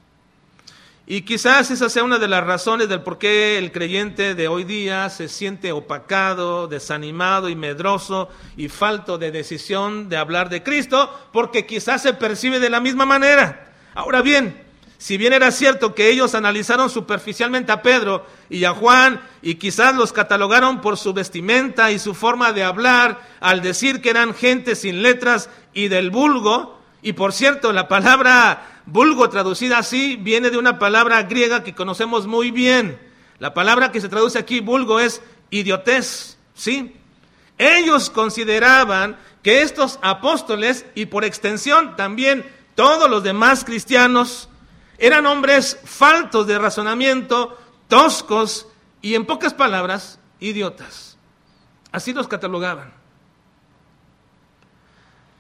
Y 1.12 1.24
quizás 1.24 1.72
esa 1.72 1.90
sea 1.90 2.04
una 2.04 2.20
de 2.20 2.28
las 2.28 2.44
razones 2.44 2.88
del 2.88 3.02
por 3.02 3.18
qué 3.18 3.58
el 3.58 3.72
creyente 3.72 4.36
de 4.36 4.48
hoy 4.48 4.64
día 4.64 5.10
se 5.10 5.28
siente 5.28 5.72
opacado, 5.72 6.68
desanimado 6.68 7.50
y 7.50 7.56
medroso 7.56 8.30
y 8.56 8.70
falto 8.70 9.18
de 9.18 9.32
decisión 9.32 10.08
de 10.08 10.18
hablar 10.18 10.50
de 10.50 10.62
Cristo, 10.62 11.12
porque 11.34 11.66
quizás 11.66 12.04
se 12.04 12.14
percibe 12.14 12.60
de 12.60 12.70
la 12.70 12.80
misma 12.80 13.08
manera. 13.08 13.74
Ahora 13.96 14.22
bien, 14.22 14.62
si 15.00 15.18
bien 15.18 15.34
era 15.34 15.50
cierto 15.50 15.96
que 15.96 16.12
ellos 16.12 16.36
analizaron 16.36 16.92
superficialmente 16.92 17.72
a 17.72 17.82
Pedro 17.82 18.28
y 18.48 18.66
a 18.66 18.76
Juan 18.76 19.20
y 19.42 19.56
quizás 19.56 19.96
los 19.96 20.14
catalogaron 20.14 20.80
por 20.80 20.96
su 20.96 21.12
vestimenta 21.14 21.90
y 21.90 21.98
su 21.98 22.14
forma 22.14 22.54
de 22.54 22.64
hablar 22.64 23.20
al 23.40 23.64
decir 23.64 24.04
que 24.04 24.12
eran 24.12 24.36
gente 24.36 24.76
sin 24.76 25.02
letras 25.02 25.50
y 25.74 25.88
del 25.88 26.12
vulgo, 26.12 26.79
y 27.02 27.14
por 27.14 27.34
cierto, 27.34 27.72
la 27.72 27.88
palabra 27.88 28.80
Vulgo 28.92 29.30
traducida 29.30 29.78
así 29.78 30.16
viene 30.16 30.50
de 30.50 30.58
una 30.58 30.80
palabra 30.80 31.22
griega 31.24 31.64
que 31.64 31.76
conocemos 31.76 32.26
muy 32.26 32.50
bien. 32.50 33.00
La 33.38 33.54
palabra 33.54 33.92
que 33.92 34.02
se 34.02 34.10
traduce 34.10 34.40
aquí, 34.40 34.62
vulgo, 34.62 35.00
es 35.00 35.22
idiotez, 35.52 36.38
¿sí? 36.56 36.96
Ellos 37.60 38.10
consideraban 38.10 39.18
que 39.44 39.62
estos 39.62 40.00
apóstoles 40.02 40.86
y 40.96 41.06
por 41.06 41.24
extensión 41.24 41.96
también 41.96 42.50
todos 42.74 43.10
los 43.10 43.22
demás 43.22 43.64
cristianos 43.64 44.50
eran 44.98 45.28
hombres 45.28 45.80
faltos 45.86 46.48
de 46.48 46.58
razonamiento, 46.58 47.58
toscos 47.88 48.68
y 49.02 49.14
en 49.14 49.26
pocas 49.26 49.54
palabras, 49.54 50.20
idiotas. 50.40 51.18
Así 51.92 52.12
los 52.12 52.28
catalogaban. 52.28 52.92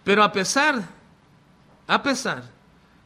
Pero 0.04 0.24
a 0.24 0.32
pesar, 0.32 0.99
a 1.90 2.04
pesar 2.04 2.44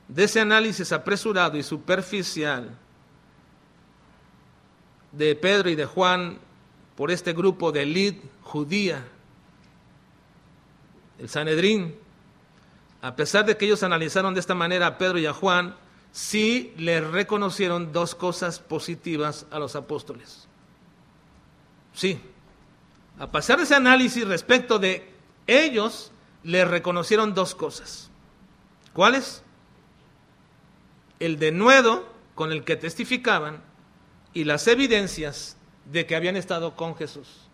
de 0.10 0.26
ese 0.26 0.42
análisis 0.42 0.92
apresurado 0.92 1.58
y 1.58 1.64
superficial 1.64 2.78
de 5.14 5.36
Pedro 5.36 5.70
y 5.70 5.76
de 5.76 5.86
Juan 5.86 6.38
por 6.98 7.10
este 7.10 7.32
grupo 7.32 7.72
de 7.72 7.84
elite 7.84 8.22
judía, 8.42 9.02
el 11.18 11.30
Sanedrín, 11.30 11.96
a 13.02 13.16
pesar 13.16 13.46
de 13.46 13.56
que 13.56 13.66
ellos 13.66 13.84
analizaron 13.84 14.34
de 14.34 14.42
esta 14.42 14.54
manera 14.54 14.88
a 14.88 14.98
Pedro 14.98 15.18
y 15.18 15.28
a 15.28 15.34
Juan, 15.34 15.78
sí 16.12 16.74
les 16.76 17.08
reconocieron 17.08 17.94
dos 17.94 18.16
cosas 18.16 18.60
positivas 18.60 19.46
a 19.50 19.60
los 19.60 19.78
apóstoles. 19.78 20.46
Sí, 21.94 22.20
a 23.18 23.32
pesar 23.32 23.60
de 23.60 23.64
ese 23.64 23.76
análisis 23.76 24.28
respecto 24.28 24.78
de 24.78 25.10
ellos, 25.48 26.12
les 26.44 26.68
reconocieron 26.68 27.34
dos 27.34 27.56
cosas. 27.56 28.10
¿Cuáles? 28.94 29.44
el 31.24 31.40
denuedo 31.40 32.06
con 32.36 32.52
el 32.52 32.66
que 32.66 32.76
testificaban 32.76 33.62
y 34.34 34.44
las 34.44 34.68
evidencias 34.68 35.56
de 35.90 36.06
que 36.06 36.18
habían 36.18 36.36
estado 36.36 36.76
con 36.76 36.98
Jesús. 36.98 37.48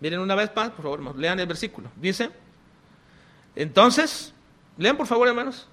Miren 0.00 0.18
una 0.18 0.34
vez 0.34 0.50
más, 0.56 0.70
por 0.70 0.82
favor, 0.82 1.16
lean 1.16 1.38
el 1.38 1.46
versículo. 1.46 1.88
Dice, 1.94 2.30
entonces, 3.54 4.34
lean 4.76 4.96
por 4.96 5.06
favor, 5.06 5.28
hermanos. 5.28 5.68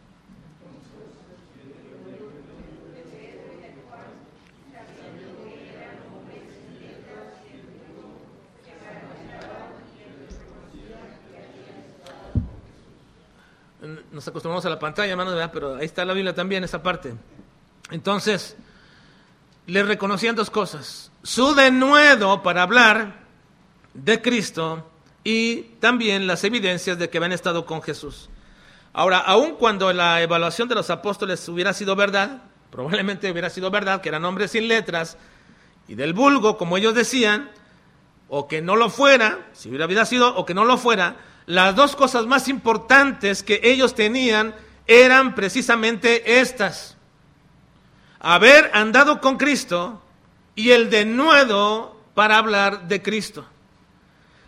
Nos 14.13 14.27
acostumbramos 14.27 14.63
a 14.65 14.69
la 14.69 14.77
pantalla, 14.77 15.11
hermanos, 15.11 15.49
pero 15.51 15.75
ahí 15.75 15.85
está 15.85 16.05
la 16.05 16.13
Biblia 16.13 16.35
también, 16.35 16.63
esa 16.63 16.83
parte. 16.83 17.15
Entonces, 17.89 18.55
le 19.65 19.81
reconocían 19.81 20.35
dos 20.35 20.51
cosas. 20.51 21.11
Su 21.23 21.55
denuedo 21.55 22.43
para 22.43 22.61
hablar 22.61 23.23
de 23.95 24.21
Cristo 24.21 24.87
y 25.23 25.63
también 25.79 26.27
las 26.27 26.43
evidencias 26.43 26.99
de 26.99 27.09
que 27.09 27.17
habían 27.17 27.31
estado 27.31 27.65
con 27.65 27.81
Jesús. 27.81 28.29
Ahora, 28.93 29.17
aun 29.17 29.55
cuando 29.55 29.91
la 29.91 30.21
evaluación 30.21 30.69
de 30.69 30.75
los 30.75 30.91
apóstoles 30.91 31.49
hubiera 31.49 31.73
sido 31.73 31.95
verdad, 31.95 32.43
probablemente 32.69 33.31
hubiera 33.31 33.49
sido 33.49 33.71
verdad, 33.71 34.01
que 34.01 34.09
eran 34.09 34.25
hombres 34.25 34.51
sin 34.51 34.67
letras 34.67 35.17
y 35.87 35.95
del 35.95 36.13
vulgo, 36.13 36.57
como 36.57 36.77
ellos 36.77 36.93
decían, 36.93 37.49
o 38.29 38.47
que 38.47 38.61
no 38.61 38.75
lo 38.75 38.91
fuera, 38.91 39.47
si 39.53 39.69
hubiera 39.69 40.05
sido, 40.05 40.35
o 40.35 40.45
que 40.45 40.53
no 40.53 40.65
lo 40.65 40.77
fuera, 40.77 41.15
las 41.45 41.75
dos 41.75 41.95
cosas 41.95 42.25
más 42.25 42.47
importantes 42.47 43.43
que 43.43 43.59
ellos 43.63 43.95
tenían 43.95 44.55
eran 44.87 45.35
precisamente 45.35 46.39
estas. 46.39 46.97
Haber 48.19 48.71
andado 48.73 49.19
con 49.19 49.37
Cristo 49.37 50.01
y 50.55 50.71
el 50.71 50.89
denuedo 50.89 51.97
para 52.13 52.37
hablar 52.37 52.87
de 52.87 53.01
Cristo. 53.01 53.45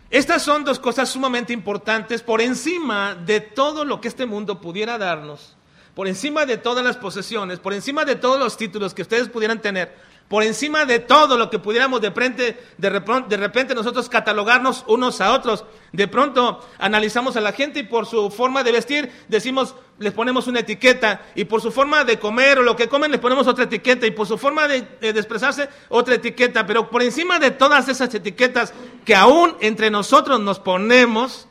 Estas 0.08 0.42
son 0.42 0.64
dos 0.64 0.78
cosas 0.78 1.08
sumamente 1.08 1.52
importantes 1.52 2.22
por 2.22 2.40
encima 2.40 3.14
de 3.14 3.40
todo 3.40 3.84
lo 3.84 4.00
que 4.00 4.08
este 4.08 4.24
mundo 4.24 4.60
pudiera 4.60 4.98
darnos, 4.98 5.56
por 5.94 6.06
encima 6.06 6.46
de 6.46 6.58
todas 6.58 6.84
las 6.84 6.96
posesiones, 6.96 7.58
por 7.58 7.74
encima 7.74 8.04
de 8.04 8.14
todos 8.14 8.38
los 8.38 8.56
títulos 8.56 8.94
que 8.94 9.02
ustedes 9.02 9.28
pudieran 9.28 9.60
tener 9.60 9.96
por 10.28 10.42
encima 10.42 10.84
de 10.84 10.98
todo 10.98 11.38
lo 11.38 11.50
que 11.50 11.60
pudiéramos 11.60 12.00
de 12.00 12.08
repente, 12.08 12.58
de, 12.78 13.36
repente, 13.36 13.74
nosotros 13.74 14.08
catalogarnos 14.08 14.84
unos 14.88 15.20
a 15.20 15.32
otros. 15.32 15.64
De 15.92 16.08
pronto 16.08 16.60
analizamos 16.78 17.36
a 17.36 17.40
la 17.40 17.52
gente 17.52 17.80
y 17.80 17.82
por 17.84 18.06
su 18.06 18.30
forma 18.30 18.64
de 18.64 18.72
vestir 18.72 19.12
decimos, 19.28 19.76
les 19.98 20.12
ponemos 20.12 20.48
una 20.48 20.60
etiqueta 20.60 21.22
y 21.36 21.44
por 21.44 21.62
su 21.62 21.70
forma 21.70 22.04
de 22.04 22.18
comer 22.18 22.58
o 22.58 22.62
lo 22.62 22.74
que 22.74 22.88
comen 22.88 23.12
les 23.12 23.20
ponemos 23.20 23.46
otra 23.46 23.64
etiqueta 23.64 24.06
y 24.06 24.10
por 24.10 24.26
su 24.26 24.36
forma 24.36 24.66
de, 24.66 24.82
de 25.00 25.10
expresarse 25.10 25.68
otra 25.88 26.16
etiqueta. 26.16 26.66
Pero 26.66 26.90
por 26.90 27.02
encima 27.02 27.38
de 27.38 27.52
todas 27.52 27.88
esas 27.88 28.12
etiquetas 28.12 28.74
que 29.04 29.14
aún 29.14 29.56
entre 29.60 29.90
nosotros 29.90 30.40
nos 30.40 30.58
ponemos, 30.58 31.46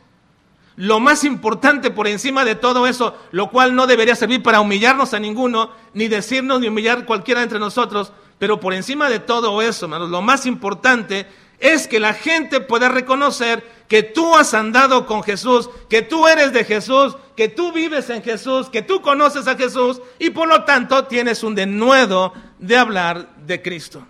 lo 0.76 1.00
más 1.00 1.24
importante 1.24 1.92
por 1.92 2.08
encima 2.08 2.44
de 2.44 2.56
todo 2.56 2.88
eso, 2.88 3.18
lo 3.32 3.50
cual 3.50 3.76
no 3.76 3.88
debería 3.88 4.16
servir 4.16 4.44
para 4.44 4.60
humillarnos 4.60 5.14
a 5.14 5.20
ninguno, 5.20 5.72
ni 5.94 6.10
decirnos 6.10 6.60
ni 6.60 6.68
humillar 6.68 7.06
cualquiera 7.06 7.42
entre 7.42 7.60
nosotros, 7.60 8.12
pero 8.40 8.60
por 8.60 8.74
encima 8.74 9.10
de 9.10 9.20
todo 9.20 9.62
eso, 9.62 9.86
hermanos, 9.86 10.10
lo 10.10 10.22
más 10.22 10.46
importante 10.46 11.28
es 11.60 11.88
que 11.88 12.00
la 12.00 12.14
gente 12.14 12.60
pueda 12.60 12.90
reconocer 12.90 13.64
que 13.88 14.04
tú 14.04 14.36
has 14.36 14.54
andado 14.54 15.06
con 15.06 15.24
Jesús, 15.24 15.70
que 15.90 16.02
tú 16.02 16.28
eres 16.28 16.52
de 16.52 16.66
Jesús, 16.66 17.16
que 17.36 17.48
tú 17.48 17.72
vives 17.72 18.10
en 18.10 18.24
Jesús, 18.24 18.70
que 18.70 18.82
tú 18.82 19.02
conoces 19.02 19.48
a 19.48 19.56
Jesús 19.56 20.02
y 20.20 20.32
por 20.32 20.48
lo 20.48 20.64
tanto 20.64 21.06
tienes 21.06 21.44
un 21.44 21.56
denuedo 21.56 22.34
de 22.60 22.78
hablar 22.78 23.30
de 23.38 23.62
Cristo. 23.62 24.06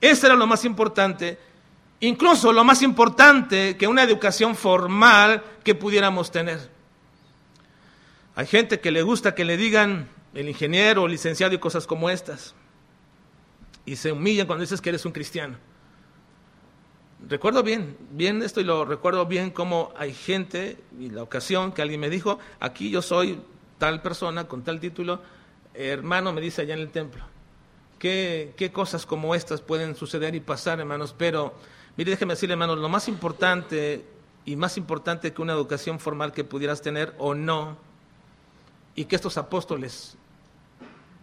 Eso 0.00 0.26
era 0.26 0.34
lo 0.34 0.46
más 0.46 0.64
importante 0.64 1.38
incluso 2.02 2.52
lo 2.52 2.64
más 2.64 2.82
importante 2.82 3.76
que 3.76 3.86
una 3.86 4.02
educación 4.02 4.54
formal 4.54 5.42
que 5.64 5.74
pudiéramos 5.74 6.30
tener. 6.30 6.68
Hay 8.34 8.46
gente 8.46 8.80
que 8.80 8.90
le 8.90 9.02
gusta 9.02 9.34
que 9.34 9.44
le 9.44 9.56
digan 9.56 10.08
el 10.34 10.48
ingeniero, 10.48 11.06
licenciado 11.06 11.54
y 11.54 11.58
cosas 11.58 11.86
como 11.86 12.10
estas. 12.10 12.54
Y 13.84 13.96
se 13.96 14.12
humillan 14.12 14.46
cuando 14.46 14.62
dices 14.62 14.80
que 14.80 14.90
eres 14.90 15.04
un 15.04 15.12
cristiano. 15.12 15.56
Recuerdo 17.28 17.62
bien, 17.62 17.96
bien 18.10 18.42
esto 18.42 18.60
y 18.60 18.64
lo 18.64 18.84
recuerdo 18.84 19.26
bien 19.26 19.50
como 19.50 19.92
hay 19.96 20.12
gente, 20.12 20.78
y 20.98 21.10
la 21.10 21.22
ocasión 21.22 21.72
que 21.72 21.82
alguien 21.82 22.00
me 22.00 22.10
dijo, 22.10 22.38
aquí 22.58 22.90
yo 22.90 23.00
soy 23.00 23.40
tal 23.78 24.02
persona 24.02 24.48
con 24.48 24.62
tal 24.62 24.80
título, 24.80 25.20
hermano 25.74 26.32
me 26.32 26.40
dice 26.40 26.62
allá 26.62 26.74
en 26.74 26.80
el 26.80 26.90
templo. 26.90 27.24
¿Qué, 27.98 28.54
qué 28.56 28.72
cosas 28.72 29.06
como 29.06 29.34
estas 29.36 29.60
pueden 29.60 29.94
suceder 29.94 30.34
y 30.34 30.40
pasar, 30.40 30.80
hermanos? 30.80 31.14
Pero, 31.16 31.54
mire, 31.96 32.10
déjeme 32.10 32.34
decirle, 32.34 32.54
hermanos, 32.54 32.78
lo 32.78 32.88
más 32.88 33.06
importante 33.06 34.04
y 34.44 34.56
más 34.56 34.76
importante 34.76 35.32
que 35.32 35.42
una 35.42 35.52
educación 35.52 36.00
formal 36.00 36.32
que 36.32 36.42
pudieras 36.42 36.82
tener 36.82 37.14
o 37.18 37.34
no, 37.34 37.76
y 38.94 39.04
que 39.04 39.16
estos 39.16 39.38
apóstoles 39.38 40.16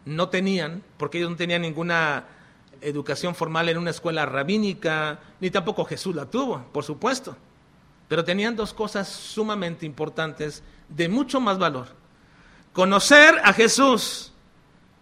no 0.05 0.29
tenían, 0.29 0.81
porque 0.97 1.17
ellos 1.17 1.29
no 1.29 1.35
tenían 1.35 1.61
ninguna 1.61 2.25
educación 2.81 3.35
formal 3.35 3.69
en 3.69 3.77
una 3.77 3.89
escuela 3.91 4.25
rabínica, 4.25 5.19
ni 5.39 5.51
tampoco 5.51 5.85
Jesús 5.85 6.15
la 6.15 6.25
tuvo, 6.25 6.65
por 6.71 6.83
supuesto. 6.83 7.35
Pero 8.07 8.23
tenían 8.23 8.55
dos 8.55 8.73
cosas 8.73 9.07
sumamente 9.07 9.85
importantes, 9.85 10.63
de 10.89 11.09
mucho 11.09 11.39
más 11.39 11.57
valor. 11.57 11.87
Conocer 12.73 13.39
a 13.43 13.53
Jesús 13.53 14.31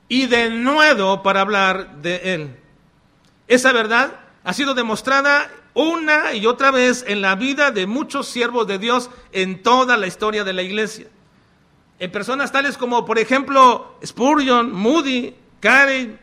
y 0.09 0.27
de 0.27 0.49
nuevo 0.49 1.23
para 1.23 1.41
hablar 1.41 2.01
de 2.01 2.33
Él. 2.33 2.59
Esa 3.47 3.71
verdad 3.71 4.19
ha 4.43 4.53
sido 4.53 4.73
demostrada 4.73 5.49
una 5.73 6.33
y 6.33 6.45
otra 6.47 6.71
vez 6.71 7.05
en 7.07 7.21
la 7.21 7.35
vida 7.35 7.71
de 7.71 7.85
muchos 7.85 8.27
siervos 8.27 8.67
de 8.67 8.79
Dios 8.79 9.09
en 9.31 9.61
toda 9.61 9.95
la 9.95 10.07
historia 10.07 10.43
de 10.43 10.53
la 10.53 10.63
iglesia. 10.63 11.07
En 11.99 12.11
personas 12.11 12.51
tales 12.51 12.77
como, 12.77 13.05
por 13.05 13.19
ejemplo, 13.19 13.97
Spurgeon, 14.05 14.71
Moody, 14.71 15.35
Carey, 15.59 16.17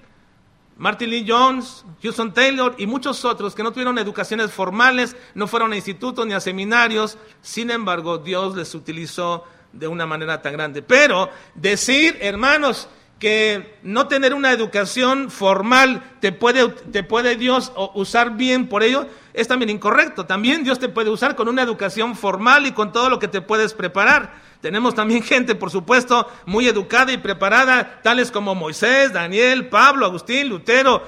Martin 0.76 1.10
Lee 1.10 1.24
Jones, 1.26 1.84
Houston 2.02 2.34
Taylor 2.34 2.74
y 2.78 2.86
muchos 2.86 3.24
otros 3.24 3.54
que 3.54 3.62
no 3.62 3.72
tuvieron 3.72 3.98
educaciones 3.98 4.50
formales, 4.50 5.16
no 5.34 5.46
fueron 5.46 5.72
a 5.72 5.76
institutos 5.76 6.26
ni 6.26 6.32
a 6.32 6.40
seminarios, 6.40 7.16
sin 7.42 7.70
embargo 7.70 8.18
Dios 8.18 8.56
les 8.56 8.74
utilizó 8.74 9.44
de 9.72 9.86
una 9.86 10.06
manera 10.06 10.42
tan 10.42 10.52
grande. 10.52 10.82
Pero 10.82 11.28
decir, 11.54 12.18
hermanos, 12.20 12.88
que 13.24 13.78
no 13.82 14.06
tener 14.06 14.34
una 14.34 14.52
educación 14.52 15.30
formal 15.30 16.02
te 16.20 16.30
puede, 16.30 16.68
te 16.68 17.02
puede 17.02 17.36
Dios 17.36 17.72
usar 17.94 18.36
bien 18.36 18.68
por 18.68 18.82
ello, 18.82 19.06
es 19.32 19.48
también 19.48 19.70
incorrecto. 19.70 20.26
También 20.26 20.62
Dios 20.62 20.78
te 20.78 20.90
puede 20.90 21.08
usar 21.08 21.34
con 21.34 21.48
una 21.48 21.62
educación 21.62 22.16
formal 22.16 22.66
y 22.66 22.72
con 22.72 22.92
todo 22.92 23.08
lo 23.08 23.18
que 23.18 23.26
te 23.26 23.40
puedes 23.40 23.72
preparar. 23.72 24.34
Tenemos 24.60 24.94
también 24.94 25.22
gente, 25.24 25.54
por 25.54 25.70
supuesto, 25.70 26.30
muy 26.44 26.68
educada 26.68 27.12
y 27.12 27.16
preparada, 27.16 28.02
tales 28.02 28.30
como 28.30 28.54
Moisés, 28.54 29.14
Daniel, 29.14 29.68
Pablo, 29.70 30.04
Agustín, 30.04 30.50
Lutero, 30.50 31.02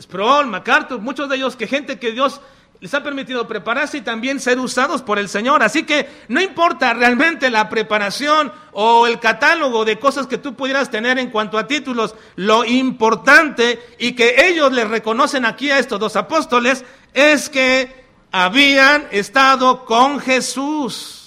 Sproul, 0.00 0.48
MacArthur, 0.48 0.98
muchos 0.98 1.28
de 1.28 1.36
ellos 1.36 1.54
que 1.54 1.68
gente 1.68 2.00
que 2.00 2.10
Dios 2.10 2.40
les 2.82 2.92
ha 2.94 3.02
permitido 3.04 3.46
prepararse 3.46 3.98
y 3.98 4.00
también 4.00 4.40
ser 4.40 4.58
usados 4.58 5.02
por 5.02 5.20
el 5.20 5.28
Señor. 5.28 5.62
Así 5.62 5.84
que 5.84 6.10
no 6.26 6.40
importa 6.40 6.92
realmente 6.92 7.48
la 7.48 7.68
preparación 7.68 8.52
o 8.72 9.06
el 9.06 9.20
catálogo 9.20 9.84
de 9.84 10.00
cosas 10.00 10.26
que 10.26 10.36
tú 10.36 10.56
pudieras 10.56 10.90
tener 10.90 11.16
en 11.20 11.30
cuanto 11.30 11.58
a 11.58 11.68
títulos, 11.68 12.16
lo 12.34 12.64
importante 12.64 13.80
y 14.00 14.16
que 14.16 14.48
ellos 14.48 14.72
les 14.72 14.88
reconocen 14.90 15.44
aquí 15.44 15.70
a 15.70 15.78
estos 15.78 16.00
dos 16.00 16.16
apóstoles 16.16 16.84
es 17.14 17.48
que 17.48 18.04
habían 18.32 19.06
estado 19.12 19.84
con 19.84 20.18
Jesús 20.18 21.20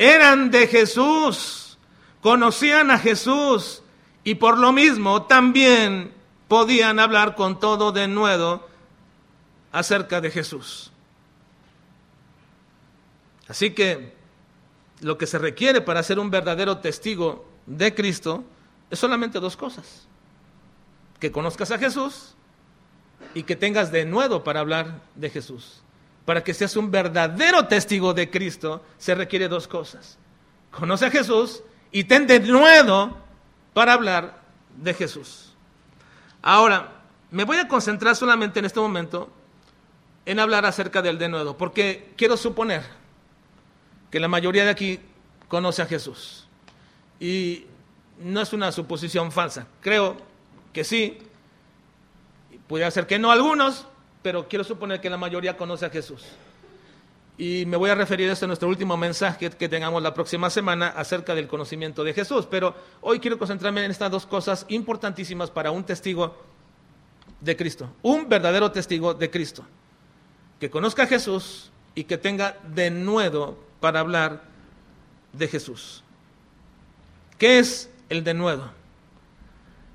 eran 0.00 0.50
de 0.50 0.66
Jesús, 0.66 1.78
conocían 2.22 2.90
a 2.90 2.98
Jesús 2.98 3.82
y 4.24 4.34
por 4.36 4.56
lo 4.58 4.72
mismo 4.72 5.24
también 5.24 6.14
podían 6.48 6.98
hablar 6.98 7.36
con 7.36 7.60
todo 7.60 7.92
de 7.92 8.08
nuevo 8.08 8.69
acerca 9.72 10.20
de 10.20 10.30
Jesús. 10.30 10.92
Así 13.48 13.72
que 13.72 14.14
lo 15.00 15.18
que 15.18 15.26
se 15.26 15.38
requiere 15.38 15.80
para 15.80 16.02
ser 16.02 16.18
un 16.18 16.30
verdadero 16.30 16.78
testigo 16.78 17.48
de 17.66 17.94
Cristo 17.94 18.44
es 18.90 18.98
solamente 18.98 19.40
dos 19.40 19.56
cosas. 19.56 20.06
Que 21.18 21.32
conozcas 21.32 21.70
a 21.70 21.78
Jesús 21.78 22.34
y 23.34 23.42
que 23.42 23.56
tengas 23.56 23.92
de 23.92 24.04
nuevo 24.04 24.44
para 24.44 24.60
hablar 24.60 25.00
de 25.14 25.30
Jesús 25.30 25.82
para 26.30 26.44
que 26.44 26.54
seas 26.54 26.76
un 26.76 26.92
verdadero 26.92 27.66
testigo 27.66 28.14
de 28.14 28.30
Cristo, 28.30 28.84
se 28.98 29.16
requiere 29.16 29.48
dos 29.48 29.66
cosas. 29.66 30.16
Conoce 30.70 31.06
a 31.06 31.10
Jesús 31.10 31.62
y 31.90 32.04
ten 32.04 32.28
de 32.28 32.38
nuevo 32.38 33.16
para 33.72 33.94
hablar 33.94 34.40
de 34.76 34.94
Jesús. 34.94 35.54
Ahora, 36.40 37.02
me 37.32 37.42
voy 37.42 37.56
a 37.56 37.66
concentrar 37.66 38.14
solamente 38.14 38.60
en 38.60 38.64
este 38.64 38.78
momento 38.78 39.28
en 40.26 40.38
hablar 40.38 40.66
acerca 40.66 41.02
del 41.02 41.18
denuedo, 41.18 41.56
porque 41.56 42.12
quiero 42.16 42.36
suponer 42.36 42.82
que 44.10 44.20
la 44.20 44.28
mayoría 44.28 44.64
de 44.64 44.70
aquí 44.70 45.00
conoce 45.48 45.82
a 45.82 45.86
Jesús. 45.86 46.46
Y 47.18 47.66
no 48.18 48.40
es 48.40 48.52
una 48.52 48.72
suposición 48.72 49.32
falsa, 49.32 49.66
creo 49.80 50.16
que 50.72 50.84
sí, 50.84 51.18
puede 52.66 52.88
ser 52.90 53.06
que 53.06 53.18
no 53.18 53.30
algunos, 53.30 53.86
pero 54.22 54.48
quiero 54.48 54.64
suponer 54.64 55.00
que 55.00 55.10
la 55.10 55.16
mayoría 55.16 55.56
conoce 55.56 55.86
a 55.86 55.90
Jesús. 55.90 56.24
Y 57.40 57.64
me 57.64 57.78
voy 57.78 57.88
a 57.88 57.94
referir 57.94 58.28
a 58.28 58.34
esto 58.34 58.44
en 58.44 58.50
nuestro 58.50 58.68
último 58.68 58.98
mensaje 58.98 59.48
que 59.48 59.68
tengamos 59.68 60.02
la 60.02 60.12
próxima 60.12 60.50
semana 60.50 60.88
acerca 60.88 61.34
del 61.34 61.48
conocimiento 61.48 62.04
de 62.04 62.12
Jesús. 62.12 62.46
Pero 62.50 62.74
hoy 63.00 63.18
quiero 63.18 63.38
concentrarme 63.38 63.82
en 63.82 63.90
estas 63.90 64.10
dos 64.10 64.26
cosas 64.26 64.66
importantísimas 64.68 65.50
para 65.50 65.70
un 65.70 65.82
testigo 65.84 66.36
de 67.40 67.56
Cristo, 67.56 67.90
un 68.02 68.28
verdadero 68.28 68.70
testigo 68.70 69.14
de 69.14 69.30
Cristo, 69.30 69.64
que 70.60 70.70
conozca 70.70 71.04
a 71.04 71.06
Jesús 71.06 71.72
y 71.94 72.04
que 72.04 72.18
tenga 72.18 72.56
de 72.74 72.90
nuevo 72.90 73.58
para 73.80 74.00
hablar 74.00 74.42
de 75.32 75.48
Jesús. 75.48 76.04
¿Qué 77.38 77.58
es 77.58 77.90
el 78.08 78.22
denuedo? 78.22 78.70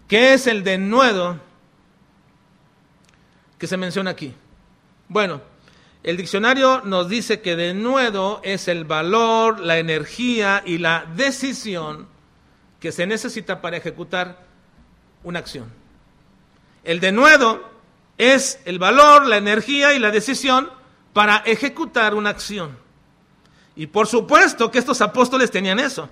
¿Qué 0.07 0.33
es 0.33 0.47
el 0.47 0.63
denuedo? 0.63 1.39
que 3.57 3.67
se 3.67 3.77
menciona 3.77 4.11
aquí? 4.11 4.33
Bueno, 5.07 5.41
el 6.03 6.17
diccionario 6.17 6.81
nos 6.81 7.09
dice 7.09 7.41
que 7.41 7.55
denuedo 7.55 8.41
es 8.43 8.67
el 8.67 8.85
valor, 8.85 9.59
la 9.59 9.77
energía 9.77 10.61
y 10.65 10.77
la 10.77 11.05
decisión 11.15 12.07
que 12.79 12.91
se 12.91 13.07
necesita 13.07 13.61
para 13.61 13.77
ejecutar 13.77 14.45
una 15.23 15.39
acción. 15.39 15.71
El 16.83 16.99
denuedo 16.99 17.74
es 18.17 18.59
el 18.65 18.79
valor, 18.79 19.25
la 19.25 19.37
energía 19.37 19.93
y 19.93 19.99
la 19.99 20.11
decisión 20.11 20.69
para 21.13 21.37
ejecutar 21.37 22.13
una 22.13 22.29
acción. 22.29 22.77
Y 23.75 23.87
por 23.87 24.07
supuesto 24.07 24.71
que 24.71 24.79
estos 24.79 25.01
apóstoles 25.01 25.51
tenían 25.51 25.79
eso, 25.79 26.09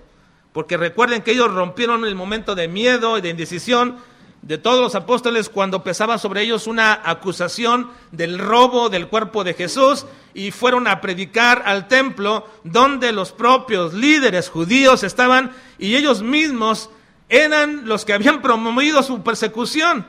porque 0.52 0.78
recuerden 0.78 1.22
que 1.22 1.32
ellos 1.32 1.54
rompieron 1.54 2.06
el 2.06 2.16
momento 2.16 2.56
de 2.56 2.68
miedo 2.68 3.18
y 3.18 3.22
de 3.22 3.30
indecisión 3.30 3.98
de 4.44 4.58
todos 4.58 4.82
los 4.82 4.96
apóstoles 4.96 5.48
cuando 5.48 5.84
pesaba 5.84 6.18
sobre 6.18 6.42
ellos 6.42 6.68
una 6.68 7.02
acusación 7.06 7.89
del 8.12 8.38
robo 8.38 8.89
del 8.89 9.08
cuerpo 9.08 9.46
de 9.46 9.54
Jesús 9.54 10.06
y 10.34 10.52
fueron 10.52 10.86
a 10.88 11.00
predicar 11.00 11.63
al 11.66 11.88
templo 11.88 12.46
donde 12.66 13.13
los 13.13 13.32
propios 13.32 13.94
líderes 13.94 14.50
judíos 14.50 15.04
estaban 15.04 15.54
y 15.80 15.96
ellos 15.96 16.22
mismos 16.22 16.89
eran 17.30 17.88
los 17.88 18.04
que 18.04 18.13
habían 18.13 18.42
promovido 18.42 19.02
su 19.02 19.24
persecución. 19.24 20.06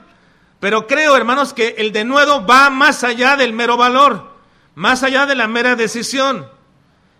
Pero 0.65 0.87
creo, 0.87 1.15
hermanos, 1.15 1.53
que 1.53 1.75
el 1.77 1.93
denuedo 1.93 2.47
va 2.47 2.71
más 2.71 3.05
allá 3.05 3.37
del 3.37 3.53
mero 3.53 3.77
valor, 3.77 4.31
más 4.75 5.03
allá 5.03 5.27
de 5.27 5.35
la 5.35 5.47
mera 5.47 5.77
decisión. 5.77 6.49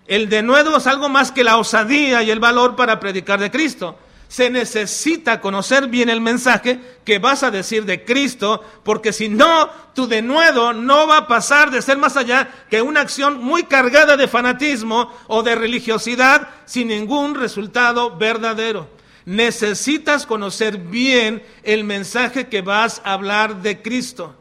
El 0.07 0.31
denuedo 0.31 0.79
es 0.79 0.87
algo 0.87 1.11
más 1.11 1.31
que 1.31 1.45
la 1.45 1.59
osadía 1.59 2.23
y 2.23 2.31
el 2.31 2.41
valor 2.41 2.75
para 2.75 2.99
predicar 2.99 3.39
de 3.39 3.51
Cristo 3.51 3.99
se 4.29 4.49
necesita 4.49 5.43
conocer 5.43 5.89
bien 5.89 6.09
el 6.09 6.23
mensaje 6.23 6.81
que 7.05 7.19
vas 7.19 7.43
a 7.43 7.51
decir 7.51 7.85
de 7.85 8.03
Cristo, 8.05 8.65
porque 8.83 9.13
si 9.13 9.29
no, 9.29 9.69
tu 9.95 10.09
denuedo 10.09 10.73
no 10.73 11.07
va 11.07 11.19
a 11.19 11.29
pasar 11.29 11.71
de 11.71 11.83
ser 11.83 11.99
más 11.99 12.17
allá 12.17 12.49
que 12.71 12.81
una 12.81 13.03
acción 13.03 13.45
muy 13.45 13.65
cargada 13.65 14.17
de 14.17 14.27
fanatismo 14.27 15.13
o 15.27 15.43
de 15.43 15.55
religiosidad 15.55 16.49
sin 16.65 16.89
ningún 16.89 17.35
resultado 17.35 18.17
verdadero. 18.17 18.89
Necesitas 19.27 20.27
conocer 20.27 20.79
bien 20.79 21.43
el 21.63 21.85
mensaje 21.85 22.49
que 22.49 22.63
vas 22.63 23.01
a 23.05 23.15
hablar 23.15 23.63
de 23.63 23.81
Cristo. 23.81 24.35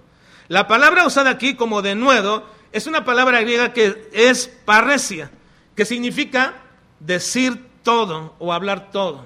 La 0.48 0.67
palabra 0.67 1.06
usada 1.06 1.30
aquí 1.30 1.56
como 1.56 1.82
denuedo 1.82 2.46
es 2.72 2.88
una 2.88 3.06
palabra 3.06 3.41
griega 3.41 3.72
que 3.72 4.10
es 4.13 4.48
parresia, 4.48 5.32
que 5.76 5.86
significa 5.86 6.56
decir 7.00 7.65
todo 7.84 8.36
o 8.39 8.52
hablar 8.52 8.91
todo. 8.91 9.26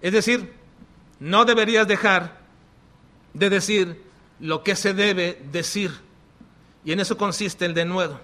Es 0.00 0.12
decir, 0.12 0.52
no 1.20 1.44
deberías 1.44 1.86
dejar 1.88 2.38
de 3.34 3.50
decir 3.50 4.02
lo 4.40 4.62
que 4.62 4.76
se 4.76 4.94
debe 4.94 5.42
decir. 5.50 5.92
Y 6.84 6.92
en 6.92 7.00
eso 7.00 7.18
consiste 7.18 7.64
el 7.66 7.74
denuedo. 7.74 8.20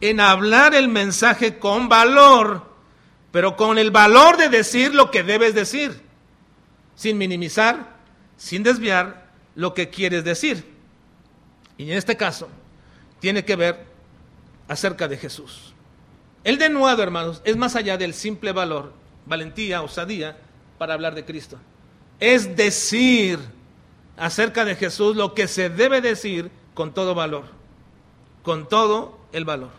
En 0.00 0.20
hablar 0.20 0.74
el 0.74 0.88
mensaje 0.88 1.58
con 1.58 1.88
valor, 1.88 2.71
pero 3.32 3.56
con 3.56 3.78
el 3.78 3.90
valor 3.90 4.36
de 4.36 4.50
decir 4.50 4.94
lo 4.94 5.10
que 5.10 5.22
debes 5.22 5.54
decir, 5.54 6.00
sin 6.94 7.18
minimizar, 7.18 7.96
sin 8.36 8.62
desviar 8.62 9.30
lo 9.54 9.74
que 9.74 9.88
quieres 9.88 10.22
decir. 10.22 10.64
Y 11.78 11.90
en 11.90 11.96
este 11.96 12.16
caso, 12.16 12.48
tiene 13.18 13.44
que 13.44 13.56
ver 13.56 13.86
acerca 14.68 15.08
de 15.08 15.16
Jesús. 15.16 15.74
El 16.44 16.58
denuedo, 16.58 17.02
hermanos, 17.02 17.40
es 17.44 17.56
más 17.56 17.74
allá 17.74 17.96
del 17.96 18.14
simple 18.14 18.52
valor, 18.52 18.92
valentía, 19.26 19.82
osadía, 19.82 20.36
para 20.76 20.94
hablar 20.94 21.14
de 21.14 21.24
Cristo. 21.24 21.58
Es 22.20 22.54
decir 22.54 23.38
acerca 24.16 24.64
de 24.64 24.76
Jesús 24.76 25.16
lo 25.16 25.34
que 25.34 25.48
se 25.48 25.70
debe 25.70 26.00
decir 26.00 26.50
con 26.74 26.92
todo 26.92 27.14
valor, 27.14 27.44
con 28.42 28.68
todo 28.68 29.18
el 29.32 29.44
valor. 29.44 29.70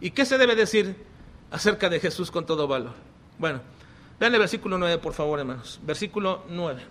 ¿Y 0.00 0.12
qué 0.12 0.24
se 0.24 0.38
debe 0.38 0.54
decir 0.54 0.96
acerca 1.50 1.88
de 1.88 2.00
Jesús 2.00 2.30
con 2.30 2.46
todo 2.46 2.66
valor? 2.68 2.94
Bueno, 3.38 3.60
vean 4.18 4.32
el 4.34 4.40
versículo 4.40 4.78
9, 4.78 4.98
por 4.98 5.12
favor, 5.12 5.38
hermanos. 5.40 5.80
Versículo 5.82 6.44
9. 6.48 6.82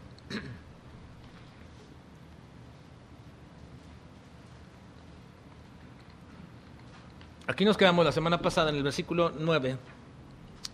Aquí 7.48 7.66
nos 7.66 7.78
quedamos 7.78 8.06
la 8.06 8.12
semana 8.12 8.40
pasada 8.40 8.70
en 8.70 8.76
el 8.76 8.84
versículo 8.84 9.32
9 9.38 9.78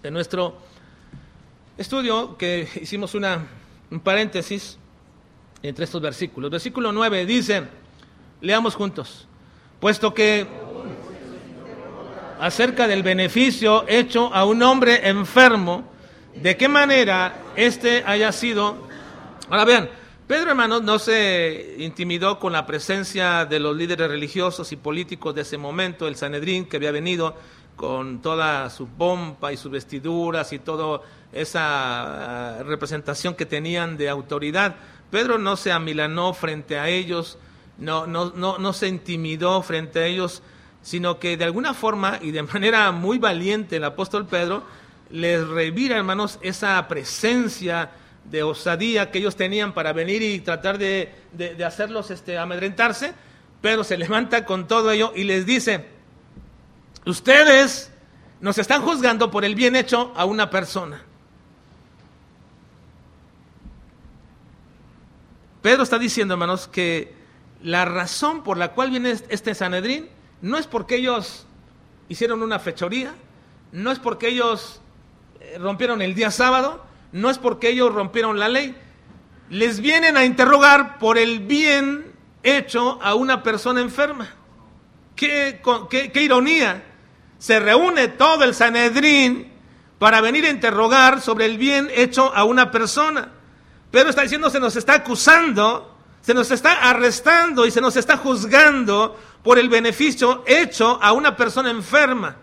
de 0.03 0.11
nuestro 0.11 0.57
estudio 1.77 2.37
que 2.37 2.67
hicimos 2.81 3.15
una, 3.15 3.47
un 3.89 4.01
paréntesis 4.01 4.77
entre 5.63 5.85
estos 5.85 6.01
versículos. 6.01 6.51
Versículo 6.51 6.91
9 6.91 7.25
dice, 7.25 7.63
leamos 8.41 8.75
juntos, 8.75 9.25
puesto 9.79 10.13
que 10.13 10.45
acerca 12.39 12.87
del 12.87 13.03
beneficio 13.03 13.85
hecho 13.87 14.33
a 14.33 14.45
un 14.45 14.61
hombre 14.63 15.07
enfermo, 15.07 15.83
de 16.35 16.57
qué 16.57 16.67
manera 16.67 17.35
éste 17.55 18.03
haya 18.05 18.31
sido... 18.31 18.87
Ahora 19.49 19.65
vean, 19.65 19.89
Pedro, 20.27 20.49
hermanos, 20.49 20.81
no 20.81 20.97
se 20.97 21.75
intimidó 21.77 22.39
con 22.39 22.51
la 22.51 22.65
presencia 22.65 23.45
de 23.45 23.59
los 23.59 23.75
líderes 23.75 24.07
religiosos 24.07 24.71
y 24.71 24.75
políticos 24.75 25.35
de 25.35 25.41
ese 25.41 25.57
momento, 25.57 26.07
el 26.07 26.15
Sanedrín, 26.15 26.65
que 26.65 26.77
había 26.77 26.91
venido 26.91 27.35
con 27.75 28.21
toda 28.21 28.69
su 28.69 28.87
pompa 28.87 29.53
y 29.53 29.57
sus 29.57 29.71
vestiduras 29.71 30.51
y 30.51 30.59
toda 30.59 31.01
esa 31.31 32.59
ah, 32.59 32.63
representación 32.63 33.35
que 33.35 33.45
tenían 33.45 33.97
de 33.97 34.09
autoridad. 34.09 34.75
Pedro 35.11 35.37
no 35.37 35.55
se 35.57 35.71
amilanó 35.71 36.33
frente 36.33 36.79
a 36.79 36.89
ellos, 36.89 37.37
no, 37.77 38.07
no, 38.07 38.31
no, 38.35 38.57
no 38.57 38.73
se 38.73 38.87
intimidó 38.87 39.61
frente 39.61 39.99
a 39.99 40.05
ellos, 40.07 40.41
sino 40.85 41.17
que 41.17 41.35
de 41.35 41.43
alguna 41.43 41.73
forma 41.73 42.19
y 42.21 42.29
de 42.29 42.43
manera 42.53 42.91
muy 42.91 43.17
valiente 43.17 43.77
el 43.77 43.83
apóstol 43.83 44.27
Pedro 44.27 44.63
les 45.09 45.45
revira, 45.47 45.97
hermanos, 45.97 46.37
esa 46.41 46.87
presencia 46.87 47.89
de 48.23 48.43
osadía 48.43 49.09
que 49.09 49.17
ellos 49.17 49.35
tenían 49.35 49.73
para 49.73 49.93
venir 49.93 50.21
y 50.21 50.39
tratar 50.39 50.77
de, 50.77 51.11
hacerlos 51.65 52.11
este, 52.11 52.37
amedrentarse, 52.37 53.13
pero 53.61 53.83
se 53.83 53.97
levanta 53.97 54.45
con 54.45 54.67
todo 54.67 54.91
ello 54.91 55.11
y 55.15 55.23
les 55.23 55.47
dice, 55.47 55.87
ustedes 57.05 57.91
nos 58.39 58.59
están 58.59 58.83
juzgando 58.83 59.31
por 59.31 59.43
el 59.43 59.55
bien 59.55 59.75
hecho 59.75 60.13
a 60.15 60.25
una 60.25 60.51
persona. 60.51 61.01
Pedro 65.63 65.81
está 65.81 65.97
diciendo, 65.97 66.35
hermanos, 66.35 66.67
que 66.67 67.15
la 67.63 67.85
razón 67.85 68.43
por 68.43 68.57
la 68.57 68.73
cual 68.73 68.91
viene 68.91 69.15
este 69.29 69.55
Sanedrín 69.55 70.09
no 70.41 70.57
es 70.57 70.67
porque 70.67 70.95
ellos 70.95 71.45
hicieron 72.09 72.43
una 72.43 72.59
fechoría, 72.59 73.13
no 73.71 73.91
es 73.91 73.99
porque 73.99 74.27
ellos 74.27 74.81
eh, 75.39 75.57
rompieron 75.59 76.01
el 76.01 76.15
día 76.15 76.31
sábado, 76.31 76.83
no 77.11 77.29
es 77.29 77.37
porque 77.37 77.69
ellos 77.69 77.93
rompieron 77.93 78.39
la 78.39 78.49
ley. 78.49 78.75
Les 79.49 79.79
vienen 79.79 80.17
a 80.17 80.25
interrogar 80.25 80.97
por 80.97 81.17
el 81.17 81.39
bien 81.39 82.13
hecho 82.43 82.99
a 83.01 83.15
una 83.15 83.43
persona 83.43 83.81
enferma. 83.81 84.29
Qué, 85.15 85.61
ironía. 86.15 86.83
Se 87.37 87.59
reúne 87.59 88.09
todo 88.09 88.43
el 88.43 88.53
Sanedrín 88.53 89.51
para 89.99 90.21
venir 90.21 90.45
a 90.45 90.49
interrogar 90.49 91.21
sobre 91.21 91.45
el 91.45 91.57
bien 91.57 91.89
hecho 91.93 92.33
a 92.33 92.43
una 92.43 92.71
persona. 92.71 93.31
Pedro 93.91 94.09
está 94.09 94.23
diciendo, 94.23 94.49
se 94.49 94.59
nos 94.59 94.75
está 94.75 94.95
acusando, 94.95 95.94
se 96.25 96.33
nos 96.33 96.49
está 96.49 96.89
arrestando 96.89 97.67
y 97.67 97.71
se 97.71 97.81
nos 97.81 97.95
está 97.97 98.17
juzgando 98.17 99.15
por 99.43 99.59
el 99.59 99.69
beneficio 99.69 100.43
hecho 100.47 100.97
a 100.99 101.13
una 101.13 101.37
persona 101.37 101.69
enferma. 101.69 102.37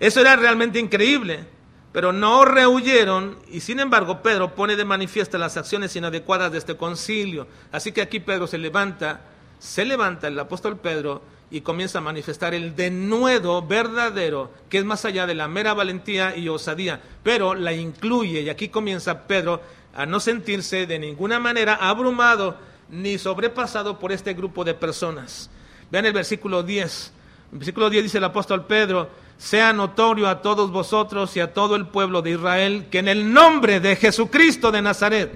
Eso 0.00 0.20
era 0.20 0.34
realmente 0.34 0.78
increíble 0.78 1.46
pero 1.92 2.10
no 2.12 2.44
rehuyeron 2.46 3.36
y 3.50 3.60
sin 3.60 3.78
embargo 3.78 4.22
Pedro 4.22 4.54
pone 4.54 4.76
de 4.76 4.84
manifiesto 4.84 5.36
las 5.36 5.58
acciones 5.58 5.94
inadecuadas 5.94 6.50
de 6.50 6.58
este 6.58 6.76
concilio. 6.76 7.46
Así 7.70 7.92
que 7.92 8.00
aquí 8.00 8.18
Pedro 8.18 8.46
se 8.46 8.56
levanta, 8.56 9.20
se 9.58 9.84
levanta 9.84 10.28
el 10.28 10.38
apóstol 10.38 10.78
Pedro 10.78 11.20
y 11.50 11.60
comienza 11.60 11.98
a 11.98 12.00
manifestar 12.00 12.54
el 12.54 12.74
denuedo 12.74 13.60
verdadero, 13.60 14.50
que 14.70 14.78
es 14.78 14.86
más 14.86 15.04
allá 15.04 15.26
de 15.26 15.34
la 15.34 15.48
mera 15.48 15.74
valentía 15.74 16.34
y 16.34 16.48
osadía, 16.48 16.98
pero 17.22 17.54
la 17.54 17.74
incluye 17.74 18.40
y 18.40 18.48
aquí 18.48 18.70
comienza 18.70 19.26
Pedro 19.26 19.60
a 19.94 20.06
no 20.06 20.18
sentirse 20.18 20.86
de 20.86 20.98
ninguna 20.98 21.38
manera 21.38 21.74
abrumado 21.74 22.71
ni 22.92 23.16
sobrepasado 23.16 23.98
por 23.98 24.12
este 24.12 24.34
grupo 24.34 24.64
de 24.64 24.74
personas. 24.74 25.50
Vean 25.90 26.04
el 26.04 26.12
versículo 26.12 26.62
10. 26.62 27.12
El 27.52 27.58
versículo 27.58 27.90
10 27.90 28.04
dice 28.04 28.18
el 28.18 28.24
apóstol 28.24 28.66
Pedro, 28.66 29.10
sea 29.38 29.72
notorio 29.72 30.28
a 30.28 30.42
todos 30.42 30.70
vosotros 30.70 31.34
y 31.36 31.40
a 31.40 31.52
todo 31.52 31.74
el 31.74 31.88
pueblo 31.88 32.22
de 32.22 32.30
Israel 32.30 32.86
que 32.90 32.98
en 32.98 33.08
el 33.08 33.32
nombre 33.32 33.80
de 33.80 33.96
Jesucristo 33.96 34.70
de 34.70 34.82
Nazaret, 34.82 35.32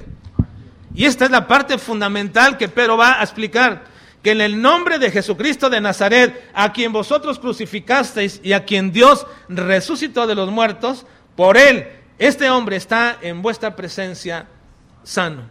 y 0.95 1.07
esta 1.07 1.25
es 1.25 1.31
la 1.31 1.49
parte 1.49 1.79
fundamental 1.79 2.57
que 2.57 2.69
Pedro 2.69 2.97
va 2.97 3.21
a 3.21 3.23
explicar, 3.23 3.85
que 4.23 4.33
en 4.33 4.41
el 4.41 4.61
nombre 4.61 4.99
de 4.99 5.11
Jesucristo 5.11 5.71
de 5.71 5.81
Nazaret, 5.81 6.51
a 6.55 6.73
quien 6.73 6.93
vosotros 6.93 7.39
crucificasteis 7.39 8.41
y 8.43 8.53
a 8.53 8.65
quien 8.65 8.93
Dios 8.93 9.27
resucitó 9.49 10.27
de 10.27 10.35
los 10.35 10.51
muertos, 10.51 11.07
por 11.37 11.57
él, 11.57 11.87
este 12.19 12.49
hombre 12.51 12.77
está 12.77 13.19
en 13.21 13.43
vuestra 13.43 13.77
presencia 13.77 14.47
sano. 15.05 15.43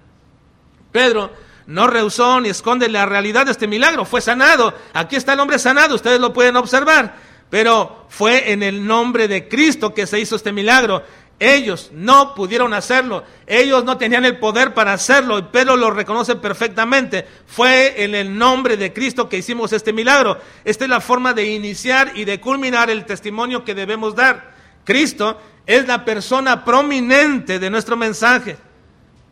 Pedro 0.92 1.32
no 1.68 1.88
rehusó 1.88 2.40
ni 2.42 2.50
esconde 2.50 2.90
la 2.90 3.06
realidad 3.06 3.46
de 3.46 3.52
este 3.52 3.68
milagro, 3.68 4.06
fue 4.06 4.22
sanado. 4.22 4.74
Aquí 4.94 5.16
está 5.16 5.34
el 5.34 5.40
hombre 5.40 5.60
sanado, 5.60 5.96
ustedes 5.96 6.20
lo 6.20 6.34
pueden 6.34 6.56
observar. 6.56 7.16
Pero 7.50 8.08
fue 8.10 8.52
en 8.52 8.64
el 8.64 8.86
nombre 8.86 9.28
de 9.28 9.48
Cristo 9.48 9.94
que 9.94 10.08
se 10.08 10.20
hizo 10.20 10.36
este 10.36 10.52
milagro. 10.52 11.04
Ellos 11.38 11.90
no 11.94 12.34
pudieron 12.34 12.74
hacerlo, 12.74 13.26
ellos 13.46 13.84
no 13.84 13.98
tenían 13.98 14.24
el 14.24 14.40
poder 14.40 14.74
para 14.74 14.94
hacerlo, 14.94 15.38
y 15.38 15.44
Pedro 15.44 15.76
lo 15.76 15.92
reconoce 15.92 16.38
perfectamente. 16.38 17.28
Fue 17.46 18.04
en 18.04 18.16
el 18.16 18.38
nombre 18.38 18.78
de 18.78 18.94
Cristo 18.94 19.28
que 19.28 19.38
hicimos 19.38 19.74
este 19.74 19.92
milagro. 19.92 20.40
Esta 20.64 20.86
es 20.86 20.90
la 20.90 21.02
forma 21.02 21.34
de 21.34 21.46
iniciar 21.46 22.14
y 22.16 22.24
de 22.24 22.40
culminar 22.40 22.90
el 22.90 23.06
testimonio 23.06 23.66
que 23.66 23.76
debemos 23.76 24.16
dar. 24.16 24.56
Cristo 24.86 25.38
es 25.66 25.86
la 25.88 26.06
persona 26.06 26.64
prominente 26.64 27.60
de 27.60 27.70
nuestro 27.70 27.98
mensaje. 27.98 28.56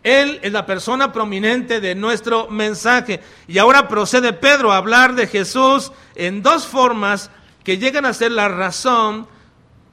Él 0.04 0.40
es 0.44 0.52
la 0.52 0.66
persona 0.66 1.14
prominente 1.14 1.80
de 1.80 1.96
nuestro 1.96 2.50
mensaje. 2.50 3.22
Y 3.48 3.58
ahora 3.58 3.88
procede 3.88 4.34
Pedro 4.34 4.72
a 4.72 4.78
hablar 4.78 5.16
de 5.16 5.28
Jesús 5.28 5.92
en 6.16 6.44
dos 6.44 6.68
formas 6.68 7.32
que 7.64 7.78
llegan 7.78 8.06
a 8.06 8.14
ser 8.14 8.32
la 8.32 8.50
razón 8.50 9.28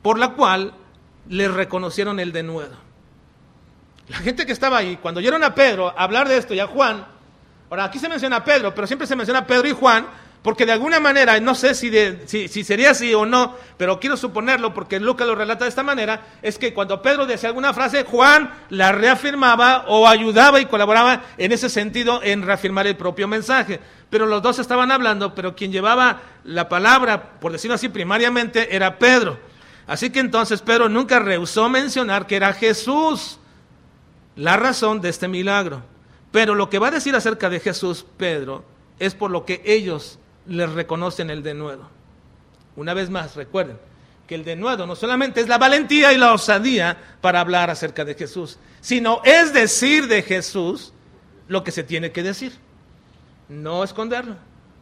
por 0.02 0.18
la 0.18 0.30
cual 0.30 0.74
le 1.28 1.48
reconocieron 1.48 2.18
el 2.18 2.32
denuedo. 2.32 2.76
La 4.08 4.18
gente 4.18 4.44
que 4.44 4.52
estaba 4.52 4.78
ahí, 4.78 4.98
cuando 5.00 5.20
oyeron 5.20 5.44
a 5.44 5.54
Pedro 5.54 5.94
hablar 5.96 6.28
de 6.28 6.36
esto 6.36 6.52
y 6.52 6.58
a 6.58 6.66
Juan, 6.66 7.06
ahora 7.70 7.84
aquí 7.84 8.00
se 8.00 8.08
menciona 8.08 8.36
a 8.36 8.44
Pedro, 8.44 8.74
pero 8.74 8.88
siempre 8.88 9.06
se 9.06 9.14
menciona 9.14 9.40
a 9.40 9.46
Pedro 9.46 9.68
y 9.68 9.72
Juan, 9.72 10.06
porque 10.42 10.64
de 10.64 10.72
alguna 10.72 11.00
manera, 11.00 11.38
no 11.38 11.54
sé 11.54 11.74
si, 11.74 11.90
si, 12.26 12.64
sería 12.64 12.92
así 12.92 13.12
o 13.12 13.26
no, 13.26 13.56
pero 13.76 14.00
quiero 14.00 14.16
suponerlo 14.16 14.72
porque 14.72 14.98
Lucas 14.98 15.26
lo 15.26 15.34
relata 15.34 15.64
de 15.64 15.68
esta 15.68 15.82
manera, 15.82 16.22
es 16.40 16.56
que 16.56 16.72
cuando 16.72 17.02
Pedro 17.02 17.26
decía 17.26 17.50
alguna 17.50 17.74
frase, 17.74 18.04
Juan 18.04 18.50
la 18.70 18.90
reafirmaba 18.92 19.84
o 19.88 20.08
ayudaba 20.08 20.58
y 20.58 20.64
colaboraba 20.64 21.24
en 21.36 21.52
ese 21.52 21.68
sentido 21.68 22.22
en 22.22 22.42
reafirmar 22.42 22.86
el 22.86 22.96
propio 22.96 23.28
mensaje. 23.28 23.80
Pero 24.08 24.24
los 24.24 24.40
dos 24.40 24.58
estaban 24.58 24.90
hablando, 24.90 25.34
pero 25.34 25.54
quien 25.54 25.72
llevaba 25.72 26.22
la 26.44 26.70
palabra, 26.70 27.38
por 27.38 27.52
decirlo 27.52 27.74
así, 27.74 27.90
primariamente 27.90 28.74
era 28.74 28.98
Pedro. 28.98 29.38
Así 29.86 30.08
que 30.08 30.20
entonces 30.20 30.62
Pedro 30.62 30.88
nunca 30.88 31.18
rehusó 31.18 31.68
mencionar 31.68 32.26
que 32.26 32.36
era 32.36 32.54
Jesús 32.54 33.38
la 34.36 34.56
razón 34.56 35.02
de 35.02 35.10
este 35.10 35.28
milagro. 35.28 35.82
Pero 36.32 36.54
lo 36.54 36.70
que 36.70 36.78
va 36.78 36.88
a 36.88 36.92
decir 36.92 37.14
acerca 37.14 37.50
de 37.50 37.60
Jesús, 37.60 38.06
Pedro, 38.16 38.64
es 38.98 39.14
por 39.14 39.30
lo 39.30 39.44
que 39.44 39.62
ellos 39.64 40.19
les 40.46 40.72
reconocen 40.72 41.30
el 41.30 41.42
denuedo. 41.42 41.88
Una 42.76 42.94
vez 42.94 43.10
más, 43.10 43.36
recuerden 43.36 43.78
que 44.26 44.36
el 44.36 44.44
denuedo 44.44 44.86
no 44.86 44.94
solamente 44.94 45.40
es 45.40 45.48
la 45.48 45.58
valentía 45.58 46.12
y 46.12 46.16
la 46.16 46.32
osadía 46.32 46.96
para 47.20 47.40
hablar 47.40 47.68
acerca 47.68 48.04
de 48.04 48.14
Jesús, 48.14 48.58
sino 48.80 49.20
es 49.24 49.52
decir 49.52 50.06
de 50.06 50.22
Jesús 50.22 50.92
lo 51.48 51.64
que 51.64 51.72
se 51.72 51.82
tiene 51.82 52.12
que 52.12 52.22
decir. 52.22 52.52
no 53.48 53.82
esconderlo, 53.82 54.36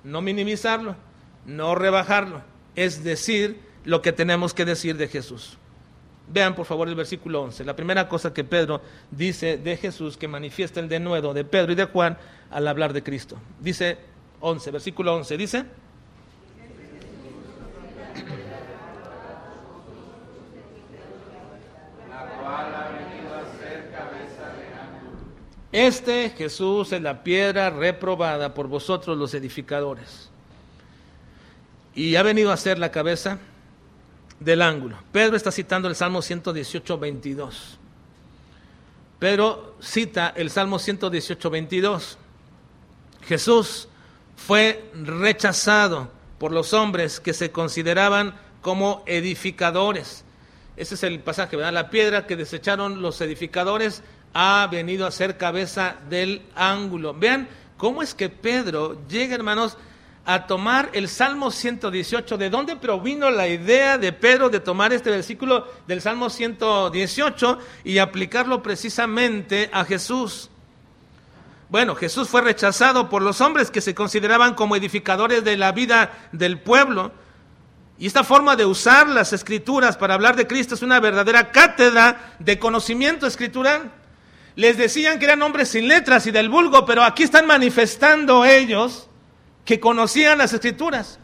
no 0.04 0.20
minimizarlo, 0.20 0.94
no 1.46 1.74
rebajarlo, 1.74 2.42
es 2.76 3.02
decir 3.02 3.58
lo 3.84 4.02
que 4.02 4.12
tenemos 4.12 4.52
que 4.52 4.66
decir 4.66 4.98
de 4.98 5.08
Jesús. 5.08 5.56
Vean 6.30 6.54
por 6.54 6.66
favor 6.66 6.86
el 6.86 6.94
versículo 6.94 7.40
11, 7.40 7.64
la 7.64 7.74
primera 7.74 8.06
cosa 8.06 8.34
que 8.34 8.44
Pedro 8.44 8.82
dice 9.10 9.56
de 9.56 9.78
Jesús 9.78 10.18
que 10.18 10.28
manifiesta 10.28 10.78
el 10.80 10.90
denuedo 10.90 11.32
de 11.32 11.44
Pedro 11.44 11.72
y 11.72 11.74
de 11.74 11.86
Juan 11.86 12.18
al 12.50 12.68
hablar 12.68 12.92
de 12.92 13.02
Cristo. 13.02 13.38
Dice 13.60 13.96
11, 14.40 14.70
versículo 14.70 15.14
11, 15.14 15.36
dice... 15.36 15.66
Este 25.70 26.30
Jesús 26.30 26.92
es 26.92 27.02
la 27.02 27.22
piedra 27.22 27.68
reprobada 27.68 28.54
por 28.54 28.68
vosotros 28.68 29.18
los 29.18 29.34
edificadores. 29.34 30.30
Y 31.94 32.16
ha 32.16 32.22
venido 32.22 32.50
a 32.50 32.56
ser 32.56 32.78
la 32.78 32.90
cabeza 32.90 33.38
del 34.40 34.62
ángulo. 34.62 34.96
Pedro 35.12 35.36
está 35.36 35.52
citando 35.52 35.88
el 35.88 35.94
Salmo 35.94 36.22
118, 36.22 36.98
22. 36.98 37.78
Pedro 39.18 39.74
cita 39.80 40.32
el 40.36 40.48
Salmo 40.50 40.78
118, 40.78 41.50
22. 41.50 42.18
Jesús 43.22 43.88
fue 44.38 44.90
rechazado 44.94 46.08
por 46.38 46.52
los 46.52 46.72
hombres 46.72 47.20
que 47.20 47.34
se 47.34 47.50
consideraban 47.50 48.34
como 48.62 49.02
edificadores. 49.06 50.24
Ese 50.76 50.94
es 50.94 51.02
el 51.02 51.18
pasaje, 51.20 51.56
¿verdad? 51.56 51.72
La 51.72 51.90
piedra 51.90 52.26
que 52.26 52.36
desecharon 52.36 53.02
los 53.02 53.20
edificadores 53.20 54.02
ha 54.32 54.66
venido 54.70 55.06
a 55.06 55.10
ser 55.10 55.36
cabeza 55.36 55.96
del 56.08 56.42
ángulo. 56.54 57.14
Vean 57.14 57.48
cómo 57.76 58.00
es 58.00 58.14
que 58.14 58.28
Pedro 58.28 59.00
llega, 59.08 59.34
hermanos, 59.34 59.76
a 60.24 60.46
tomar 60.46 60.90
el 60.92 61.08
Salmo 61.08 61.50
118. 61.50 62.38
¿De 62.38 62.48
dónde 62.48 62.76
provino 62.76 63.30
la 63.30 63.48
idea 63.48 63.98
de 63.98 64.12
Pedro 64.12 64.48
de 64.50 64.60
tomar 64.60 64.92
este 64.92 65.10
versículo 65.10 65.66
del 65.88 66.00
Salmo 66.00 66.30
118 66.30 67.58
y 67.82 67.98
aplicarlo 67.98 68.62
precisamente 68.62 69.68
a 69.72 69.84
Jesús? 69.84 70.48
Bueno, 71.68 71.94
Jesús 71.94 72.28
fue 72.28 72.40
rechazado 72.40 73.10
por 73.10 73.20
los 73.20 73.40
hombres 73.40 73.70
que 73.70 73.82
se 73.82 73.94
consideraban 73.94 74.54
como 74.54 74.74
edificadores 74.74 75.44
de 75.44 75.56
la 75.56 75.72
vida 75.72 76.12
del 76.32 76.58
pueblo. 76.58 77.12
Y 77.98 78.06
esta 78.06 78.24
forma 78.24 78.56
de 78.56 78.64
usar 78.64 79.08
las 79.08 79.32
escrituras 79.32 79.96
para 79.96 80.14
hablar 80.14 80.36
de 80.36 80.46
Cristo 80.46 80.74
es 80.74 80.82
una 80.82 81.00
verdadera 81.00 81.50
cátedra 81.50 82.36
de 82.38 82.58
conocimiento 82.58 83.26
escritural. 83.26 83.92
Les 84.56 84.78
decían 84.78 85.18
que 85.18 85.26
eran 85.26 85.42
hombres 85.42 85.68
sin 85.68 85.88
letras 85.88 86.26
y 86.26 86.30
del 86.30 86.48
vulgo, 86.48 86.86
pero 86.86 87.02
aquí 87.02 87.22
están 87.22 87.46
manifestando 87.46 88.44
ellos 88.44 89.08
que 89.64 89.78
conocían 89.78 90.38
las 90.38 90.52
escrituras. 90.52 91.18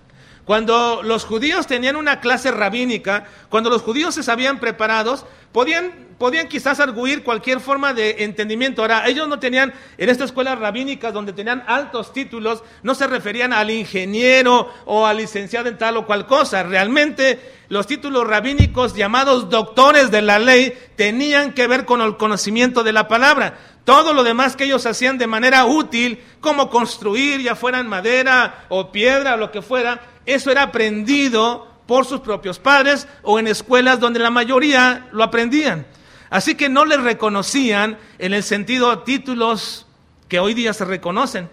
Cuando 0.45 1.03
los 1.03 1.25
judíos 1.25 1.67
tenían 1.67 1.97
una 1.97 2.21
clase 2.21 2.51
rabínica, 2.51 3.25
cuando 3.49 3.71
los 3.71 3.81
judíos 3.81 4.15
se 4.15 4.23
sabían 4.23 4.61
preparados, 4.61 5.25
podían, 5.53 6.04
podían 6.19 6.49
quizás 6.49 6.81
arguir 6.81 7.23
cualquier 7.23 7.61
forma 7.61 7.93
de 7.93 8.25
entendimiento. 8.25 8.83
Ahora, 8.83 9.07
ellos 9.07 9.29
no 9.29 9.39
tenían, 9.39 9.73
en 9.99 10.09
estas 10.09 10.27
escuelas 10.27 10.59
rabínicas 10.59 11.13
donde 11.13 11.33
tenían 11.33 11.65
altos 11.67 12.13
títulos, 12.13 12.63
no 12.83 12.95
se 12.95 13.07
referían 13.07 13.53
al 13.53 13.71
ingeniero 13.71 14.71
o 14.85 15.07
al 15.07 15.19
licenciado 15.19 15.69
en 15.69 15.79
tal 15.79 15.97
o 15.97 16.07
cual 16.07 16.27
cosa. 16.27 16.63
Realmente 16.63 17.39
los 17.69 17.87
títulos 17.87 18.27
rabínicos 18.27 18.95
llamados 18.95 19.49
doctores 19.49 20.11
de 20.11 20.23
la 20.23 20.39
ley 20.39 20.77
tenían 20.97 21.53
que 21.53 21.67
ver 21.67 21.85
con 21.85 22.01
el 22.01 22.17
conocimiento 22.17 22.83
de 22.83 22.93
la 22.93 23.09
palabra. 23.09 23.59
Todo 23.85 24.15
lo 24.15 24.25
demás 24.25 24.57
que 24.57 24.65
ellos 24.65 24.87
hacían 24.87 25.19
de 25.19 25.27
manera 25.27 25.67
útil, 25.67 26.23
como 26.41 26.71
construir, 26.71 27.41
ya 27.41 27.55
fuera 27.55 27.81
en 27.81 27.87
madera 27.87 28.65
o 28.69 28.91
piedra 28.91 29.35
o 29.35 29.37
lo 29.37 29.51
que 29.51 29.61
fuera, 29.61 30.01
eso 30.25 30.51
era 30.51 30.63
aprendido 30.63 31.69
por 31.87 32.07
sus 32.07 32.21
propios 32.21 32.59
padres 32.59 33.07
o 33.23 33.39
en 33.39 33.47
escuelas 33.47 34.01
donde 34.01 34.21
la 34.21 34.31
mayoría 34.31 35.09
lo 35.13 35.23
aprendían. 35.23 35.87
Así 36.35 36.57
que 36.57 36.69
no 36.69 36.85
les 36.85 37.01
reconocían 37.01 37.97
en 38.19 38.35
el 38.35 38.43
sentido 38.43 39.05
títulos 39.05 39.87
que 40.27 40.41
hoy 40.41 40.53
día 40.53 40.73
se 40.73 40.85
reconocen 40.85 41.49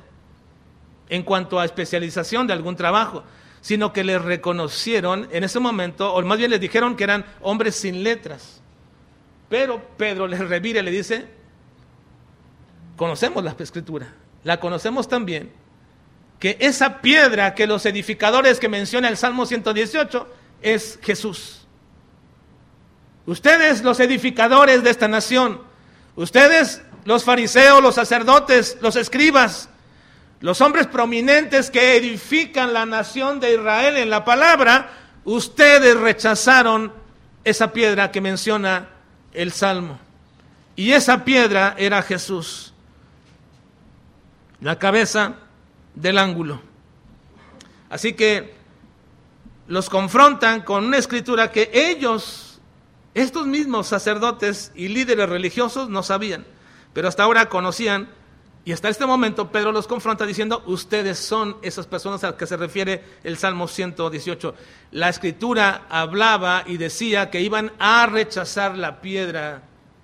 en 1.07 1.21
cuanto 1.21 1.59
a 1.59 1.65
especialización 1.65 2.47
de 2.47 2.53
algún 2.53 2.75
trabajo, 2.75 3.23
sino 3.61 3.93
que 3.93 4.03
les 4.03 4.19
reconocieron 4.19 5.27
en 5.31 5.43
ese 5.43 5.59
momento, 5.59 6.11
o 6.11 6.23
más 6.23 6.39
bien 6.39 6.49
les 6.49 6.59
dijeron 6.59 6.95
que 6.95 7.03
eran 7.03 7.23
hombres 7.41 7.75
sin 7.75 8.01
letras. 8.01 8.59
Pero 9.49 9.87
Pedro 9.97 10.25
les 10.27 10.39
revira 10.39 10.79
y 10.79 10.83
le 10.83 10.89
dice, 10.89 11.27
conocemos 12.97 13.43
la 13.43 13.55
escritura, 13.59 14.15
la 14.43 14.59
conocemos 14.59 15.07
también, 15.07 15.51
que 16.39 16.57
esa 16.59 17.01
piedra 17.01 17.53
que 17.53 17.67
los 17.67 17.85
edificadores 17.85 18.59
que 18.59 18.67
menciona 18.67 19.09
el 19.09 19.17
Salmo 19.17 19.45
118 19.45 20.27
es 20.63 20.97
Jesús. 21.03 21.60
Ustedes 23.25 23.83
los 23.83 23.99
edificadores 23.99 24.83
de 24.83 24.89
esta 24.89 25.07
nación, 25.07 25.61
ustedes 26.15 26.81
los 27.05 27.23
fariseos, 27.23 27.81
los 27.81 27.95
sacerdotes, 27.95 28.77
los 28.81 28.95
escribas, 28.95 29.69
los 30.39 30.59
hombres 30.61 30.87
prominentes 30.87 31.69
que 31.69 31.95
edifican 31.97 32.73
la 32.73 32.85
nación 32.85 33.39
de 33.39 33.53
Israel 33.53 33.97
en 33.97 34.09
la 34.09 34.25
palabra, 34.25 34.91
ustedes 35.23 35.95
rechazaron 35.97 36.91
esa 37.43 37.71
piedra 37.73 38.11
que 38.11 38.21
menciona 38.21 38.89
el 39.33 39.51
Salmo. 39.51 39.99
Y 40.75 40.93
esa 40.93 41.23
piedra 41.23 41.75
era 41.77 42.01
Jesús 42.01 42.71
la 44.61 44.77
cabeza 44.77 45.33
del 45.95 46.17
ángulo. 46.17 46.61
Así 47.89 48.13
que 48.13 48.53
los 49.67 49.89
confrontan 49.89 50.61
con 50.61 50.85
una 50.85 50.97
escritura 50.97 51.51
que 51.51 51.69
ellos, 51.73 52.50
estos 53.13 53.45
mismos 53.47 53.87
sacerdotes 53.87 54.71
y 54.75 54.87
líderes 54.87 55.27
religiosos, 55.27 55.89
no 55.89 56.03
sabían, 56.03 56.45
pero 56.93 57.07
hasta 57.07 57.23
ahora 57.23 57.49
conocían. 57.49 58.09
Y 58.63 58.73
hasta 58.73 58.89
este 58.89 59.07
momento 59.07 59.51
Pedro 59.51 59.71
los 59.71 59.87
confronta 59.87 60.25
diciendo, 60.25 60.61
ustedes 60.67 61.17
son 61.17 61.57
esas 61.63 61.87
personas 61.87 62.23
a 62.23 62.27
las 62.27 62.35
que 62.35 62.45
se 62.45 62.57
refiere 62.57 63.03
el 63.23 63.37
Salmo 63.37 63.67
118. 63.67 64.53
La 64.91 65.09
escritura 65.09 65.87
hablaba 65.89 66.63
y 66.67 66.77
decía 66.77 67.31
que 67.31 67.41
iban 67.41 67.71
a 67.79 68.05
rechazar 68.05 68.77
la 68.77 69.01
piedra 69.01 69.63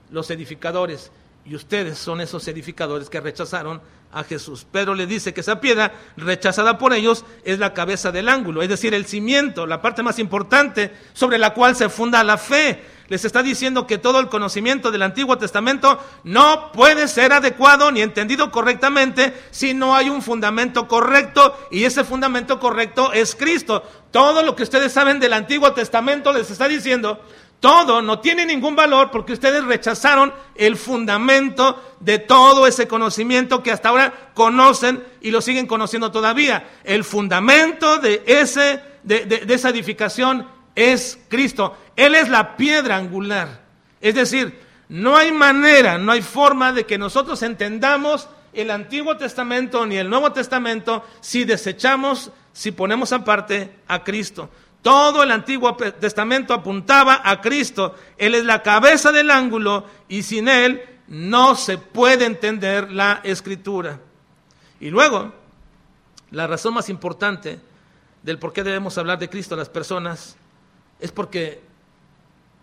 los 0.10 0.32
edificadores. 0.32 1.12
Y 1.46 1.56
ustedes 1.56 1.98
son 1.98 2.20
esos 2.20 2.48
edificadores 2.48 3.10
que 3.10 3.22
rechazaron 3.22 3.80
a 4.12 4.24
Jesús. 4.24 4.65
Pedro 4.70 4.96
le 4.96 5.06
dice 5.06 5.34
que 5.34 5.41
esa 5.41 5.62
piedra 5.62 5.93
rechazada 6.15 6.78
por 6.78 6.93
ellos 6.93 7.26
es 7.43 7.60
la 7.60 7.74
cabeza 7.74 8.12
del 8.12 8.30
ángulo, 8.30 8.62
es 8.62 8.70
decir, 8.70 8.93
el 8.93 9.06
cimiento, 9.06 9.65
la 9.65 9.82
parte 9.82 10.04
más 10.04 10.20
importante 10.20 10.91
sobre 11.13 11.38
la 11.38 11.54
cual 11.54 11.76
se 11.76 11.89
funda 11.89 12.24
la 12.24 12.38
fe. 12.38 12.96
Les 13.10 13.24
está 13.24 13.41
diciendo 13.41 13.88
que 13.88 13.98
todo 13.98 14.20
el 14.20 14.28
conocimiento 14.28 14.91
del 14.91 15.04
Antiguo 15.04 15.38
Testamento 15.38 16.00
no 16.24 16.72
puede 16.74 17.08
ser 17.08 17.32
adecuado 17.32 17.91
ni 17.91 18.02
entendido 18.02 18.52
correctamente 18.52 19.34
si 19.50 19.74
no 19.74 19.96
hay 19.96 20.10
un 20.10 20.22
fundamento 20.22 20.88
correcto 20.88 21.58
y 21.72 21.86
ese 21.86 22.04
fundamento 22.04 22.60
correcto 22.60 23.13
es 23.13 23.36
Cristo. 23.36 23.84
Todo 24.12 24.43
lo 24.43 24.56
que 24.56 24.63
ustedes 24.63 24.91
saben 24.91 25.20
del 25.20 25.34
Antiguo 25.34 25.72
Testamento 25.74 26.34
les 26.34 26.52
está 26.52 26.67
diciendo 26.67 27.22
todo 27.60 28.04
no 28.04 28.20
tiene 28.20 28.46
ningún 28.46 28.76
valor 28.76 29.10
porque 29.10 29.34
ustedes 29.34 29.63
rechazaron 29.63 30.34
el 30.56 30.78
fundamento 30.78 31.82
de 32.00 32.20
todo 32.20 32.67
ese 32.67 32.88
conocimiento 32.88 33.63
que 33.63 33.72
hasta 33.72 33.89
ahora 33.89 34.32
conocen 34.34 35.04
y 35.22 35.32
lo 35.32 35.41
siguen 35.41 35.65
conociendo 35.65 36.12
todavía. 36.12 36.67
El 36.84 37.04
fundamento 37.04 37.98
de, 37.98 38.22
ese, 38.28 38.82
de, 39.04 39.26
de 39.26 39.54
esa 39.54 39.70
edificación 39.70 40.57
es 40.77 41.17
Cristo. 41.27 41.75
Él 41.95 42.13
es 42.13 42.29
la 42.29 42.55
piedra 42.55 42.95
angular. 42.95 43.61
Es 43.99 44.13
decir, 44.13 44.61
no 44.89 45.17
hay 45.17 45.31
manera, 45.31 45.97
no 45.97 46.11
hay 46.11 46.21
forma 46.21 46.71
de 46.71 46.85
que 46.85 46.99
nosotros 46.99 47.41
entendamos 47.41 48.29
el 48.53 48.69
Antiguo 48.69 49.17
Testamento 49.17 49.85
ni 49.87 49.97
el 49.97 50.09
Nuevo 50.09 50.31
Testamento 50.31 51.03
si 51.19 51.45
desechamos, 51.45 52.31
si 52.53 52.71
ponemos 52.71 53.11
aparte 53.11 53.79
a 53.87 54.03
Cristo. 54.03 54.51
Todo 54.83 55.23
el 55.23 55.31
Antiguo 55.31 55.75
Testamento 55.75 56.53
apuntaba 56.53 57.21
a 57.23 57.41
Cristo. 57.41 57.95
Él 58.15 58.35
es 58.35 58.45
la 58.45 58.61
cabeza 58.61 59.11
del 59.11 59.31
ángulo 59.31 59.85
y 60.07 60.21
sin 60.21 60.47
Él 60.47 60.83
no 61.07 61.55
se 61.55 61.79
puede 61.79 62.25
entender 62.25 62.91
la 62.91 63.21
escritura. 63.23 63.99
Y 64.79 64.91
luego, 64.91 65.33
la 66.29 66.45
razón 66.45 66.75
más 66.75 66.87
importante 66.89 67.59
del 68.21 68.37
por 68.37 68.53
qué 68.53 68.63
debemos 68.63 68.95
hablar 68.99 69.17
de 69.17 69.29
Cristo 69.29 69.55
a 69.55 69.57
las 69.57 69.69
personas 69.69 70.37
es 70.99 71.12
porque 71.12 71.62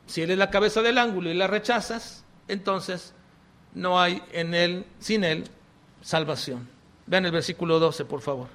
si 0.07 0.23
Él 0.23 0.31
es 0.31 0.39
la 0.39 0.51
cabeza 0.51 0.83
del 0.83 0.99
ángulo 0.99 1.31
y 1.31 1.35
la 1.35 1.47
rechazas, 1.47 2.25
entonces 2.49 3.15
no 3.75 4.01
hay 4.01 4.23
en 4.33 4.55
Él, 4.55 4.87
sin 4.99 5.25
Él, 5.25 5.45
salvación. 6.03 6.69
Vean 7.07 7.27
el 7.27 7.33
versículo 7.33 7.79
12, 7.79 8.05
por 8.05 8.21
favor. 8.21 8.49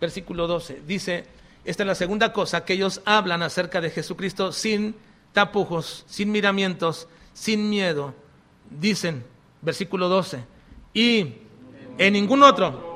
Versículo 0.00 0.46
12. 0.46 0.82
Dice, 0.86 1.26
esta 1.64 1.82
es 1.82 1.86
la 1.86 1.94
segunda 1.94 2.32
cosa, 2.32 2.64
que 2.64 2.74
ellos 2.74 3.00
hablan 3.04 3.42
acerca 3.42 3.80
de 3.80 3.90
Jesucristo 3.90 4.52
sin 4.52 4.94
tapujos, 5.32 6.04
sin 6.08 6.30
miramientos, 6.32 7.08
sin 7.32 7.70
miedo. 7.70 8.14
Dicen, 8.70 9.24
versículo 9.60 10.08
12, 10.08 10.44
y 10.94 11.34
en 11.98 12.12
ningún 12.12 12.42
otro 12.42 12.91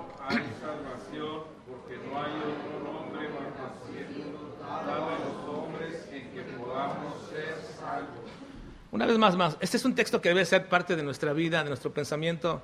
Una 8.93 9.07
vez 9.07 9.19
más, 9.19 9.37
más, 9.37 9.57
este 9.61 9.77
es 9.77 9.85
un 9.85 9.95
texto 9.95 10.21
que 10.21 10.31
debe 10.31 10.45
ser 10.45 10.69
parte 10.69 10.97
de 10.97 11.03
nuestra 11.03 11.33
vida, 11.33 11.63
de 11.63 11.69
nuestro 11.69 11.93
pensamiento. 11.93 12.63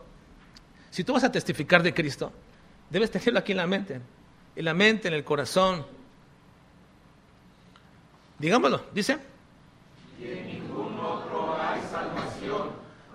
Si 0.91 1.05
tú 1.05 1.13
vas 1.13 1.25
a 1.25 1.33
testificar 1.33 1.83
de 1.83 1.93
Cristo, 1.93 2.33
debes 2.89 3.11
tenerlo 3.11 3.41
aquí 3.41 3.53
en 3.53 3.59
la 3.59 3.67
mente, 3.67 4.01
en 4.57 4.65
la 4.65 4.75
mente, 4.75 5.09
en 5.09 5.15
el 5.15 5.25
corazón. 5.25 5.85
Digámoslo, 8.39 8.87
dice. 8.93 9.19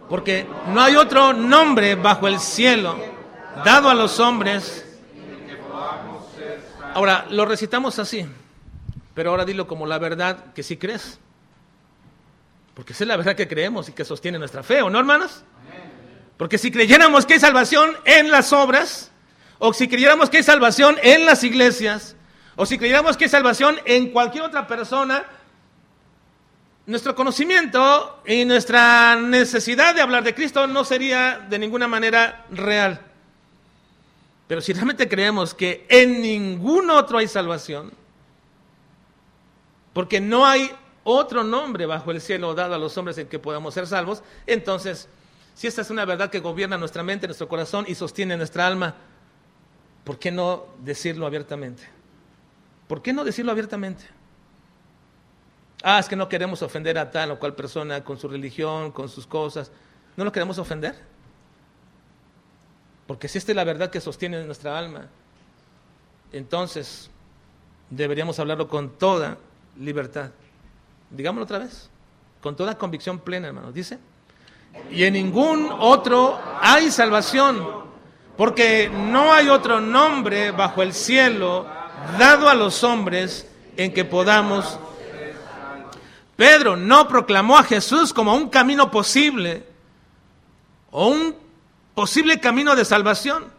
Porque 0.10 0.48
no 0.68 0.82
hay 0.82 0.96
otro 0.96 1.34
nombre 1.34 1.96
bajo 1.96 2.28
el 2.28 2.40
cielo 2.40 2.98
dado 3.64 3.90
a 3.90 3.94
los 3.94 4.20
hombres. 4.20 4.86
Ahora, 6.94 7.26
lo 7.30 7.46
recitamos 7.46 8.00
así, 8.00 8.26
pero 9.14 9.32
ahora 9.32 9.46
dilo 9.46 9.68
como 9.68 9.86
la 9.86 9.98
verdad 9.98 10.54
que 10.54 10.64
sí 10.64 10.78
crees. 10.78 11.20
Porque 12.78 12.94
esa 12.94 13.06
es 13.06 13.08
la 13.08 13.18
verdad 13.18 13.36
que 13.36 13.48
creemos 13.48 13.90
y 13.90 13.92
que 13.92 14.06
sostiene 14.06 14.38
nuestra 14.38 14.62
fe, 14.62 14.84
¿o 14.84 14.90
no, 14.92 15.00
hermanos? 15.00 15.44
Porque 16.38 16.60
si 16.60 16.70
creyéramos 16.70 17.26
que 17.26 17.34
hay 17.34 17.40
salvación 17.40 17.98
en 18.06 18.30
las 18.30 18.54
obras, 18.54 19.10
o 19.58 19.74
si 19.74 19.88
creyéramos 19.88 20.30
que 20.30 20.38
hay 20.38 20.44
salvación 20.44 20.96
en 21.02 21.26
las 21.26 21.44
iglesias, 21.44 22.16
o 22.56 22.68
si 22.68 22.78
creyéramos 22.78 23.18
que 23.18 23.24
hay 23.24 23.32
salvación 23.32 23.78
en 23.86 24.12
cualquier 24.12 24.44
otra 24.44 24.68
persona, 24.68 25.26
nuestro 26.86 27.16
conocimiento 27.16 28.22
y 28.28 28.46
nuestra 28.46 29.16
necesidad 29.16 29.96
de 29.96 30.02
hablar 30.02 30.24
de 30.24 30.36
Cristo 30.36 30.68
no 30.68 30.86
sería 30.86 31.48
de 31.50 31.58
ninguna 31.58 31.88
manera 31.88 32.46
real. 32.52 33.02
Pero 34.48 34.62
si 34.62 34.74
realmente 34.74 35.10
creemos 35.10 35.56
que 35.56 35.88
en 35.90 36.22
ningún 36.22 36.92
otro 36.92 37.18
hay 37.18 37.28
salvación, 37.28 37.92
porque 39.94 40.22
no 40.22 40.46
hay 40.46 40.72
otro 41.10 41.42
nombre 41.42 41.86
bajo 41.86 42.12
el 42.12 42.20
cielo 42.20 42.54
dado 42.54 42.76
a 42.76 42.78
los 42.78 42.98
hombres 42.98 43.18
en 43.18 43.28
que 43.28 43.40
podamos 43.40 43.74
ser 43.74 43.88
salvos, 43.88 44.24
entonces, 44.46 45.08
si 45.54 45.66
esta 45.66 45.82
es 45.82 45.90
una 45.90 46.04
verdad 46.04 46.30
que 46.30 46.42
gobierna 46.42 46.78
nuestra 46.78 47.02
mente, 47.02 47.28
nuestro 47.28 47.48
corazón 47.48 47.86
y 47.88 47.96
sostiene 47.96 48.36
nuestra 48.36 48.68
alma, 48.68 48.94
¿por 50.04 50.20
qué 50.20 50.32
no 50.32 50.66
decirlo 50.80 51.26
abiertamente? 51.26 51.84
¿Por 52.90 53.02
qué 53.02 53.14
no 53.14 53.24
decirlo 53.24 53.54
abiertamente? 53.54 54.04
Ah, 55.82 56.00
es 56.00 56.10
que 56.10 56.18
no 56.18 56.28
queremos 56.28 56.62
ofender 56.62 56.98
a 56.98 57.10
tal 57.10 57.32
o 57.32 57.40
cual 57.40 57.56
persona 57.56 58.04
con 58.04 58.18
su 58.18 58.28
religión, 58.28 58.92
con 58.92 59.08
sus 59.08 59.26
cosas. 59.26 59.72
¿No 60.18 60.26
lo 60.26 60.34
queremos 60.34 60.58
ofender? 60.58 60.94
Porque 63.08 63.30
si 63.30 63.38
esta 63.38 63.54
es 63.54 63.56
la 63.56 63.64
verdad 63.64 63.90
que 63.90 64.02
sostiene 64.02 64.44
nuestra 64.44 64.78
alma, 64.78 65.08
entonces 66.34 67.10
deberíamos 67.90 68.40
hablarlo 68.40 68.68
con 68.68 68.90
toda 68.98 69.38
libertad. 69.80 70.32
Digámoslo 71.10 71.44
otra 71.44 71.60
vez, 71.60 71.90
con 72.42 72.56
toda 72.56 72.78
convicción 72.78 73.20
plena, 73.20 73.48
hermanos. 73.48 73.74
Dice, 73.74 74.00
y 74.92 75.04
en 75.04 75.14
ningún 75.14 75.70
otro 75.80 76.40
hay 76.62 76.92
salvación, 76.92 77.66
porque 78.36 78.90
no 78.90 79.34
hay 79.34 79.50
otro 79.50 79.82
nombre 79.82 80.52
bajo 80.52 80.82
el 80.82 80.94
cielo 80.94 81.66
dado 82.18 82.50
a 82.50 82.54
los 82.54 82.84
hombres 82.84 83.50
en 83.76 83.94
que 83.94 84.06
podamos 84.06 84.80
Pedro 86.38 86.78
no 86.78 87.08
proclamó 87.08 87.58
a 87.58 87.64
Jesús 87.64 88.14
como 88.14 88.36
un 88.36 88.50
camino 88.50 88.92
posible 88.92 89.66
o 90.92 91.08
un 91.08 91.36
posible 91.96 92.40
camino 92.40 92.76
de 92.76 92.86
salvación, 92.86 93.52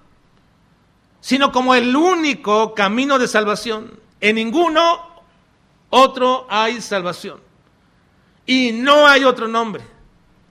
sino 1.20 1.50
como 1.50 1.74
el 1.74 1.94
único 1.94 2.74
camino 2.74 3.18
de 3.18 3.26
salvación. 3.26 3.98
En 4.20 4.36
ninguno 4.36 5.07
otro 5.90 6.46
hay 6.48 6.80
salvación. 6.80 7.40
Y 8.46 8.72
no 8.72 9.06
hay 9.06 9.24
otro 9.24 9.48
nombre. 9.48 9.84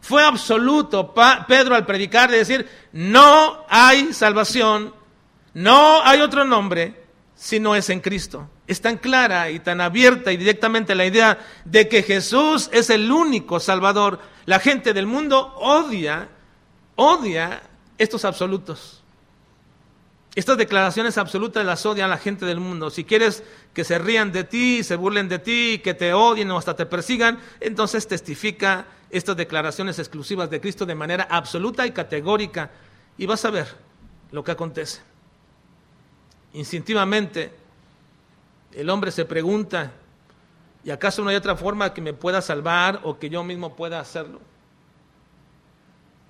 Fue 0.02 0.24
absoluto 0.24 1.14
Pedro 1.48 1.76
al 1.76 1.86
predicar 1.86 2.30
de 2.30 2.38
decir, 2.38 2.70
no 2.94 3.66
hay 3.68 4.14
salvación, 4.14 4.94
no 5.54 6.02
hay 6.04 6.22
otro 6.22 6.46
nombre 6.46 7.04
si 7.36 7.60
no 7.60 7.76
es 7.76 7.90
en 7.90 8.00
Cristo 8.00 8.50
es 8.68 8.82
tan 8.82 8.98
clara 8.98 9.50
y 9.50 9.60
tan 9.60 9.80
abierta 9.82 10.32
y 10.32 10.38
directamente 10.38 10.94
la 10.94 11.06
idea 11.06 11.40
de 11.64 11.88
que 11.88 12.04
Jesús 12.04 12.70
es 12.74 12.90
el 12.90 13.10
único 13.10 13.60
Salvador, 13.60 14.20
la 14.46 14.60
gente 14.60 14.94
del 14.94 15.08
mundo 15.08 15.54
odia, 15.56 16.30
odia 16.96 17.64
estos 17.98 18.26
absolutos. 18.26 19.04
Estas 20.38 20.60
declaraciones 20.60 21.18
absolutas 21.18 21.66
las 21.66 21.84
odian 21.88 22.12
la 22.12 22.20
gente 22.20 22.46
del 22.46 22.60
mundo. 22.60 22.92
Si 22.92 23.04
quieres 23.04 23.44
que 23.74 23.84
se 23.84 23.98
rían 23.98 24.32
de 24.32 24.44
ti, 24.44 24.84
se 24.84 24.96
burlen 24.96 25.28
de 25.28 25.40
ti, 25.40 25.82
que 25.84 25.96
te 25.96 26.14
odien 26.14 26.52
o 26.52 26.60
hasta 26.60 26.76
te 26.76 26.86
persigan, 26.86 27.40
entonces 27.60 28.08
testifica 28.08 28.86
estas 29.10 29.36
declaraciones 29.36 29.98
exclusivas 29.98 30.52
de 30.52 30.62
Cristo 30.62 30.86
de 30.86 30.94
manera 30.94 31.28
absoluta 31.28 31.88
y 31.88 31.92
categórica 31.92 32.70
y 33.18 33.26
vas 33.26 33.46
a 33.46 33.50
ver 33.50 33.66
lo 34.32 34.44
que 34.44 34.52
acontece. 34.52 35.02
Instintivamente, 36.54 37.52
el 38.74 38.92
hombre 38.92 39.10
se 39.10 39.26
pregunta, 39.26 39.92
¿y 40.84 40.92
acaso 40.92 41.24
no 41.24 41.32
hay 41.32 41.36
otra 41.36 41.56
forma 41.56 41.96
que 41.96 42.02
me 42.02 42.14
pueda 42.14 42.44
salvar 42.44 43.00
o 43.06 43.18
que 43.18 43.32
yo 43.32 43.44
mismo 43.44 43.76
pueda 43.76 44.00
hacerlo? 44.00 44.40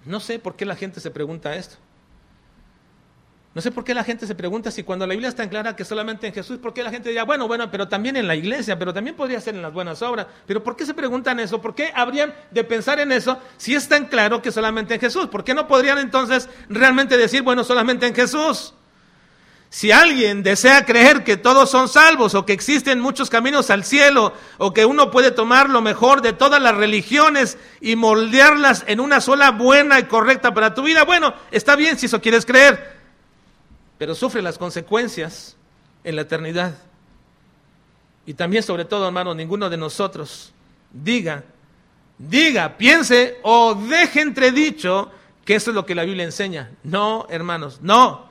No 0.05 0.21
sé 0.21 0.39
por 0.39 0.55
qué 0.55 0.63
la 0.63 0.77
gente 0.77 1.01
se 1.01 1.11
pregunta 1.11 1.57
esto. 1.57 1.75
No 3.57 3.61
sé 3.63 3.71
por 3.71 3.83
qué 3.83 3.95
la 3.95 4.03
gente 4.03 4.27
se 4.27 4.35
pregunta 4.35 4.69
si 4.69 4.83
cuando 4.83 5.07
la 5.07 5.15
Biblia 5.15 5.29
está 5.29 5.41
en 5.41 5.49
clara 5.49 5.75
que 5.75 5.83
solamente 5.83 6.27
en 6.27 6.33
Jesús, 6.33 6.59
¿por 6.59 6.75
qué 6.75 6.83
la 6.83 6.91
gente 6.91 7.09
diría, 7.09 7.23
bueno, 7.23 7.47
bueno, 7.47 7.71
pero 7.71 7.87
también 7.87 8.15
en 8.15 8.27
la 8.27 8.35
iglesia, 8.35 8.77
pero 8.77 8.93
también 8.93 9.15
podría 9.15 9.41
ser 9.41 9.55
en 9.55 9.63
las 9.63 9.73
buenas 9.73 9.99
obras? 10.03 10.27
Pero 10.45 10.63
¿por 10.63 10.75
qué 10.75 10.85
se 10.85 10.93
preguntan 10.93 11.39
eso? 11.39 11.59
¿Por 11.59 11.73
qué 11.73 11.91
habrían 11.95 12.35
de 12.51 12.63
pensar 12.63 12.99
en 12.99 13.11
eso 13.11 13.39
si 13.57 13.73
es 13.73 13.89
tan 13.89 14.05
claro 14.05 14.43
que 14.43 14.51
solamente 14.51 14.93
en 14.93 14.99
Jesús? 14.99 15.25
¿Por 15.25 15.43
qué 15.43 15.55
no 15.55 15.67
podrían 15.67 15.97
entonces 15.97 16.47
realmente 16.69 17.17
decir, 17.17 17.41
bueno, 17.41 17.63
solamente 17.63 18.05
en 18.05 18.13
Jesús? 18.13 18.75
Si 19.71 19.91
alguien 19.91 20.43
desea 20.43 20.85
creer 20.85 21.23
que 21.23 21.35
todos 21.35 21.71
son 21.71 21.89
salvos 21.89 22.35
o 22.35 22.45
que 22.45 22.53
existen 22.53 22.99
muchos 22.99 23.27
caminos 23.27 23.71
al 23.71 23.83
cielo 23.83 24.33
o 24.59 24.71
que 24.71 24.85
uno 24.85 25.09
puede 25.09 25.31
tomar 25.31 25.67
lo 25.67 25.81
mejor 25.81 26.21
de 26.21 26.31
todas 26.31 26.61
las 26.61 26.75
religiones 26.75 27.57
y 27.81 27.95
moldearlas 27.95 28.83
en 28.85 28.99
una 28.99 29.19
sola 29.19 29.49
buena 29.49 29.97
y 29.99 30.03
correcta 30.03 30.53
para 30.53 30.75
tu 30.75 30.83
vida, 30.83 31.05
bueno, 31.05 31.33
está 31.49 31.75
bien 31.75 31.97
si 31.97 32.05
eso 32.05 32.21
quieres 32.21 32.45
creer, 32.45 32.96
pero 33.97 34.15
sufre 34.15 34.41
las 34.41 34.57
consecuencias 34.57 35.55
en 36.03 36.15
la 36.15 36.23
eternidad. 36.23 36.75
Y 38.25 38.33
también, 38.33 38.63
sobre 38.63 38.85
todo, 38.85 39.05
hermano, 39.07 39.33
ninguno 39.33 39.69
de 39.69 39.77
nosotros 39.77 40.51
diga, 40.91 41.43
diga, 42.17 42.77
piense 42.77 43.39
o 43.43 43.73
deje 43.75 44.21
entredicho 44.21 45.11
que 45.45 45.55
eso 45.55 45.71
es 45.71 45.75
lo 45.75 45.85
que 45.85 45.95
la 45.95 46.03
Biblia 46.03 46.25
enseña. 46.25 46.71
No, 46.83 47.25
hermanos, 47.29 47.79
no. 47.81 48.26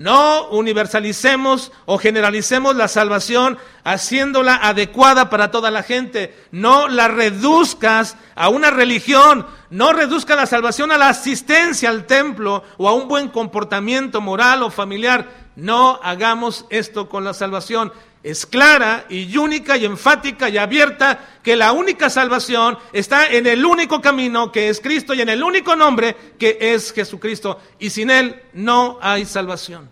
No 0.00 0.48
universalicemos 0.48 1.72
o 1.84 1.98
generalicemos 1.98 2.74
la 2.74 2.88
salvación 2.88 3.58
haciéndola 3.84 4.54
adecuada 4.54 5.28
para 5.28 5.50
toda 5.50 5.70
la 5.70 5.82
gente. 5.82 6.34
No 6.52 6.88
la 6.88 7.06
reduzcas 7.08 8.16
a 8.34 8.48
una 8.48 8.70
religión. 8.70 9.46
No 9.68 9.92
reduzca 9.92 10.36
la 10.36 10.46
salvación 10.46 10.90
a 10.90 10.96
la 10.96 11.10
asistencia 11.10 11.90
al 11.90 12.06
templo 12.06 12.64
o 12.78 12.88
a 12.88 12.94
un 12.94 13.08
buen 13.08 13.28
comportamiento 13.28 14.22
moral 14.22 14.62
o 14.62 14.70
familiar. 14.70 15.28
No 15.54 16.00
hagamos 16.02 16.64
esto 16.70 17.10
con 17.10 17.22
la 17.22 17.34
salvación. 17.34 17.92
Es 18.22 18.44
clara 18.44 19.06
y 19.08 19.34
única 19.38 19.78
y 19.78 19.86
enfática 19.86 20.48
y 20.50 20.58
abierta 20.58 21.38
que 21.42 21.56
la 21.56 21.72
única 21.72 22.10
salvación 22.10 22.78
está 22.92 23.26
en 23.28 23.46
el 23.46 23.64
único 23.64 24.02
camino 24.02 24.52
que 24.52 24.68
es 24.68 24.80
Cristo 24.80 25.14
y 25.14 25.22
en 25.22 25.30
el 25.30 25.42
único 25.42 25.74
nombre 25.74 26.14
que 26.38 26.58
es 26.60 26.92
Jesucristo. 26.92 27.58
Y 27.78 27.88
sin 27.88 28.10
Él 28.10 28.42
no 28.52 28.98
hay 29.00 29.24
salvación. 29.24 29.90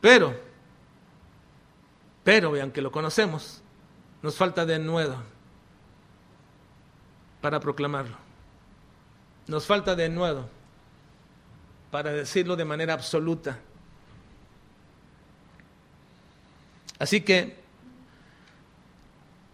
Pero, 0.00 0.34
pero, 2.24 2.50
vean 2.52 2.70
que 2.70 2.80
lo 2.80 2.90
conocemos, 2.90 3.62
nos 4.22 4.36
falta 4.36 4.64
de 4.64 4.78
nuevo 4.78 5.16
para 7.40 7.60
proclamarlo. 7.60 8.16
Nos 9.46 9.66
falta 9.66 9.94
de 9.94 10.08
nuevo 10.08 10.48
para 11.90 12.12
decirlo 12.12 12.56
de 12.56 12.64
manera 12.64 12.94
absoluta. 12.94 13.58
Así 16.98 17.20
que 17.20 17.56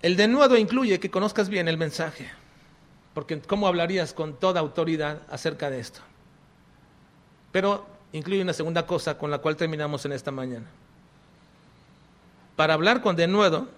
el 0.03 0.17
denuedo 0.17 0.57
incluye 0.57 0.99
que 1.01 1.11
conozcas 1.11 1.49
bien 1.49 1.69
el 1.69 1.77
mensaje, 1.77 2.31
porque 3.15 3.41
¿cómo 3.41 3.67
hablarías 3.67 4.13
con 4.13 4.35
toda 4.35 4.61
autoridad 4.61 5.23
acerca 5.31 5.71
de 5.71 5.81
esto? 5.81 6.01
Pero 7.53 7.87
incluye 8.13 8.43
una 8.43 8.53
segunda 8.53 8.87
cosa 8.87 9.19
con 9.19 9.31
la 9.31 9.39
cual 9.39 9.57
terminamos 9.57 10.05
en 10.05 10.13
esta 10.13 10.31
mañana. 10.31 10.67
Para 12.57 12.75
hablar 12.75 13.01
con 13.01 13.17
denuedo, 13.17 13.69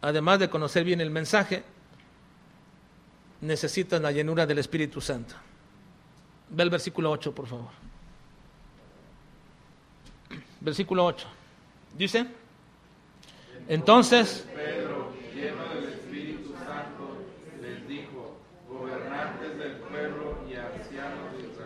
además 0.00 0.38
de 0.38 0.48
conocer 0.48 0.84
bien 0.84 1.00
el 1.00 1.10
mensaje, 1.10 1.64
necesitas 3.40 4.00
la 4.00 4.12
llenura 4.12 4.46
del 4.46 4.58
Espíritu 4.58 5.00
Santo. 5.00 5.34
Ve 6.50 6.62
el 6.62 6.70
versículo 6.70 7.10
8, 7.10 7.34
por 7.34 7.46
favor. 7.46 7.70
Versículo 10.60 11.04
8. 11.04 11.26
Dice, 11.96 12.26
entonces... 13.68 14.46
Pedro, 14.54 15.12
del 15.74 15.92
Espíritu 15.92 16.54
Santo, 16.54 17.24
les 17.60 17.86
dijo, 17.86 18.40
gobernad 18.68 19.28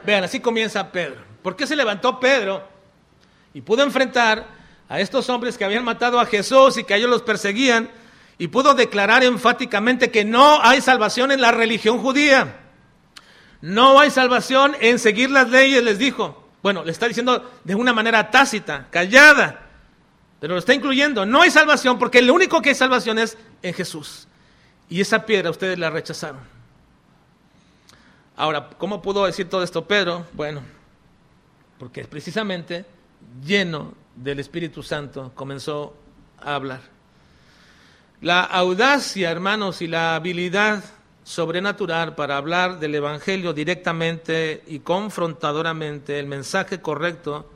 Vean, 0.04 0.24
así 0.24 0.40
comienza 0.40 0.90
Pedro. 0.90 1.20
¿Por 1.42 1.56
qué 1.56 1.66
se 1.66 1.76
levantó 1.76 2.18
Pedro 2.18 2.66
y 3.54 3.60
pudo 3.60 3.82
enfrentar 3.82 4.46
a 4.88 5.00
estos 5.00 5.28
hombres 5.28 5.56
que 5.56 5.64
habían 5.64 5.84
matado 5.84 6.18
a 6.18 6.26
Jesús 6.26 6.76
y 6.76 6.84
que 6.84 6.94
ellos 6.94 7.08
los 7.08 7.22
perseguían 7.22 7.90
y 8.36 8.48
pudo 8.48 8.74
declarar 8.74 9.22
enfáticamente 9.22 10.10
que 10.10 10.24
no 10.24 10.60
hay 10.62 10.80
salvación 10.80 11.30
en 11.30 11.40
la 11.40 11.52
religión 11.52 11.98
judía? 11.98 12.56
No 13.60 14.00
hay 14.00 14.10
salvación 14.10 14.76
en 14.80 14.98
seguir 14.98 15.30
las 15.30 15.48
leyes, 15.50 15.82
les 15.84 15.98
dijo. 15.98 16.48
Bueno, 16.62 16.84
le 16.84 16.90
está 16.90 17.06
diciendo 17.06 17.48
de 17.62 17.74
una 17.76 17.92
manera 17.92 18.30
tácita, 18.30 18.88
callada, 18.90 19.61
pero 20.42 20.54
lo 20.54 20.58
está 20.58 20.74
incluyendo. 20.74 21.24
No 21.24 21.40
hay 21.40 21.52
salvación 21.52 22.00
porque 22.00 22.20
lo 22.20 22.34
único 22.34 22.60
que 22.60 22.70
hay 22.70 22.74
salvación 22.74 23.16
es 23.16 23.38
en 23.62 23.72
Jesús. 23.74 24.26
Y 24.88 25.00
esa 25.00 25.24
piedra 25.24 25.50
ustedes 25.50 25.78
la 25.78 25.88
rechazaron. 25.88 26.40
Ahora, 28.34 28.68
¿cómo 28.76 29.00
pudo 29.00 29.24
decir 29.24 29.48
todo 29.48 29.62
esto 29.62 29.86
Pedro? 29.86 30.26
Bueno, 30.32 30.60
porque 31.78 32.02
precisamente 32.06 32.84
lleno 33.40 33.94
del 34.16 34.40
Espíritu 34.40 34.82
Santo 34.82 35.30
comenzó 35.36 35.94
a 36.40 36.56
hablar. 36.56 36.80
La 38.20 38.42
audacia, 38.42 39.30
hermanos, 39.30 39.80
y 39.80 39.86
la 39.86 40.16
habilidad 40.16 40.82
sobrenatural 41.22 42.16
para 42.16 42.36
hablar 42.36 42.80
del 42.80 42.96
Evangelio 42.96 43.52
directamente 43.52 44.64
y 44.66 44.80
confrontadoramente, 44.80 46.18
el 46.18 46.26
mensaje 46.26 46.80
correcto 46.80 47.48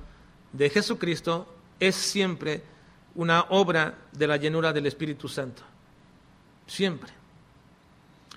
de 0.52 0.70
Jesucristo 0.70 1.52
es 1.80 1.96
siempre 1.96 2.75
una 3.16 3.46
obra 3.50 3.94
de 4.12 4.26
la 4.26 4.36
llenura 4.36 4.72
del 4.72 4.86
Espíritu 4.86 5.28
Santo. 5.28 5.62
Siempre. 6.66 7.10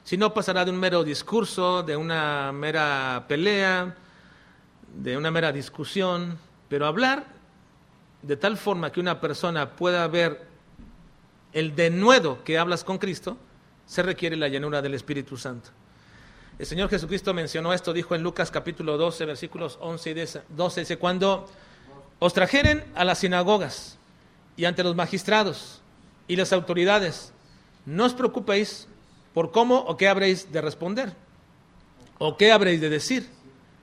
Si 0.03 0.17
no 0.17 0.33
pasará 0.33 0.65
de 0.65 0.71
un 0.71 0.79
mero 0.79 1.03
discurso, 1.03 1.83
de 1.83 1.95
una 1.95 2.51
mera 2.51 3.25
pelea, 3.27 3.95
de 4.95 5.17
una 5.17 5.29
mera 5.29 5.51
discusión, 5.51 6.37
pero 6.67 6.87
hablar 6.87 7.25
de 8.21 8.35
tal 8.35 8.57
forma 8.57 8.91
que 8.91 8.99
una 8.99 9.21
persona 9.21 9.71
pueda 9.71 10.07
ver 10.07 10.47
el 11.53 11.75
denuedo 11.75 12.43
que 12.43 12.57
hablas 12.57 12.83
con 12.83 12.97
Cristo, 12.97 13.37
se 13.85 14.01
requiere 14.01 14.35
la 14.35 14.47
llenura 14.47 14.81
del 14.81 14.93
Espíritu 14.93 15.37
Santo. 15.37 15.69
El 16.57 16.65
Señor 16.65 16.89
Jesucristo 16.89 17.33
mencionó 17.33 17.73
esto, 17.73 17.93
dijo 17.93 18.15
en 18.15 18.23
Lucas 18.23 18.51
capítulo 18.51 18.97
12, 18.97 19.25
versículos 19.25 19.77
11 19.81 20.09
y 20.09 20.15
12, 20.49 20.79
dice, 20.81 20.97
cuando 20.97 21.47
os 22.19 22.33
trajeren 22.33 22.83
a 22.95 23.05
las 23.05 23.19
sinagogas 23.19 23.98
y 24.59 24.65
ante 24.65 24.83
los 24.83 24.93
magistrados 24.93 25.79
y 26.27 26.35
las 26.35 26.51
autoridades, 26.51 27.31
no 27.85 28.03
os 28.03 28.13
preocupéis 28.13 28.89
por 29.33 29.53
cómo 29.53 29.77
o 29.77 29.95
qué 29.95 30.09
habréis 30.09 30.51
de 30.51 30.59
responder 30.59 31.13
o 32.17 32.35
qué 32.35 32.51
habréis 32.51 32.81
de 32.81 32.89
decir, 32.89 33.29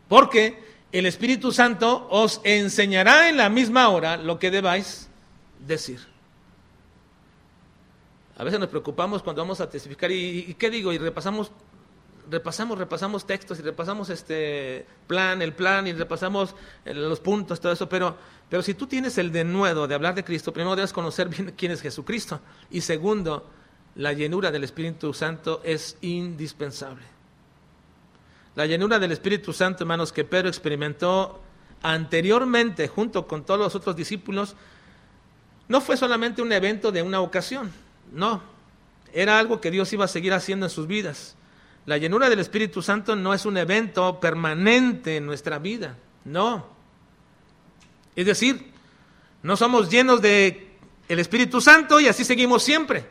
porque 0.07 0.63
el 0.93 1.07
Espíritu 1.07 1.51
Santo 1.51 2.07
os 2.11 2.43
enseñará 2.45 3.31
en 3.31 3.39
la 3.39 3.49
misma 3.49 3.89
hora 3.89 4.19
lo 4.19 4.39
que 4.39 4.51
debáis 4.51 5.09
decir. 5.67 6.07
A 8.37 8.45
veces 8.45 8.61
nos 8.61 8.69
preocupamos 8.69 9.23
cuando 9.23 9.41
vamos 9.41 9.63
a 9.63 9.71
testificar 9.71 10.13
y, 10.13 10.53
qué 10.59 10.69
digo 10.69 10.93
y 10.93 10.99
repasamos 10.99 11.53
repasamos 12.31 12.79
repasamos 12.79 13.27
textos 13.27 13.59
y 13.59 13.63
repasamos 13.63 14.11
este 14.11 14.87
plan, 15.07 15.43
el 15.43 15.53
plan 15.53 15.87
y 15.87 15.93
repasamos 15.93 16.55
eh, 16.85 16.95
los 16.95 17.21
puntos, 17.21 17.61
todo 17.61 17.73
eso, 17.73 17.89
pero 17.89 18.17
pero 18.49 18.63
si 18.63 18.75
tú 18.75 18.87
tienes 18.87 19.19
el 19.19 19.33
denuedo 19.33 19.89
de 19.89 19.95
hablar 19.95 20.15
de 20.15 20.25
Cristo, 20.25 20.53
primero 20.53 20.77
debes 20.77 20.93
conocer 20.93 21.29
bien 21.29 21.53
quién 21.57 21.73
es 21.73 21.81
Jesucristo 21.81 22.41
y 22.71 22.81
segundo, 22.81 23.49
la 23.97 24.13
llenura 24.13 24.51
del 24.51 24.65
Espíritu 24.65 25.13
Santo 25.13 25.61
es 25.65 25.97
indispensable. 26.01 27.05
La 28.55 28.67
llenura 28.67 28.99
del 28.99 29.13
Espíritu 29.13 29.53
Santo, 29.53 29.85
hermanos, 29.85 30.13
que 30.13 30.25
Pedro 30.25 30.49
experimentó 30.49 31.41
anteriormente 31.83 32.89
junto 32.89 33.27
con 33.27 33.45
todos 33.45 33.61
los 33.61 33.75
otros 33.75 33.97
discípulos, 33.97 34.55
no 35.69 35.81
fue 35.81 35.97
solamente 35.97 36.41
un 36.41 36.53
evento 36.53 36.93
de 36.93 37.03
una 37.03 37.21
ocasión 37.21 37.73
no, 38.13 38.43
era 39.13 39.39
algo 39.39 39.61
que 39.61 39.71
Dios 39.71 39.93
iba 39.93 40.05
a 40.05 40.09
seguir 40.09 40.33
haciendo 40.33 40.67
en 40.67 40.71
sus 40.71 40.87
vidas. 40.87 41.37
La 41.87 41.97
llenura 41.99 42.29
del 42.29 42.41
Espíritu 42.41 42.83
Santo 42.83 43.15
no 43.15 43.33
es 43.33 43.47
un 43.47 43.57
evento 43.57 44.19
permanente 44.19 45.17
en 45.17 45.27
nuestra 45.27 45.59
vida, 45.61 45.97
no. 46.25 46.67
Es 48.17 48.27
decir, 48.27 48.73
no 49.43 49.57
somos 49.57 49.89
llenos 49.89 50.21
de 50.21 50.67
el 51.09 51.21
Espíritu 51.21 51.61
Santo 51.61 52.01
y 52.01 52.09
así 52.09 52.25
seguimos 52.25 52.65
siempre. 52.65 53.07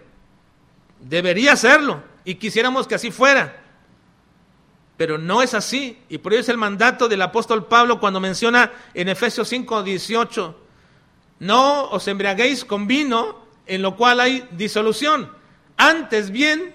Debería 0.99 1.55
serlo 1.55 2.03
y 2.25 2.35
quisiéramos 2.35 2.87
que 2.87 2.95
así 2.95 3.11
fuera. 3.11 3.61
Pero 4.97 5.17
no 5.17 5.41
es 5.41 5.53
así. 5.53 5.97
Y 6.09 6.17
por 6.17 6.33
ello 6.33 6.41
es 6.41 6.49
el 6.49 6.57
mandato 6.57 7.07
del 7.07 7.21
apóstol 7.21 7.67
Pablo 7.67 7.99
cuando 8.01 8.19
menciona 8.19 8.73
en 8.93 9.07
Efesios 9.07 9.47
5, 9.47 9.83
18, 9.83 10.59
no 11.39 11.89
os 11.89 12.07
embriaguéis 12.09 12.65
con 12.65 12.87
vino 12.87 13.45
en 13.65 13.81
lo 13.81 13.95
cual 13.95 14.19
hay 14.19 14.47
disolución. 14.51 15.31
Antes 15.77 16.31
bien, 16.31 16.74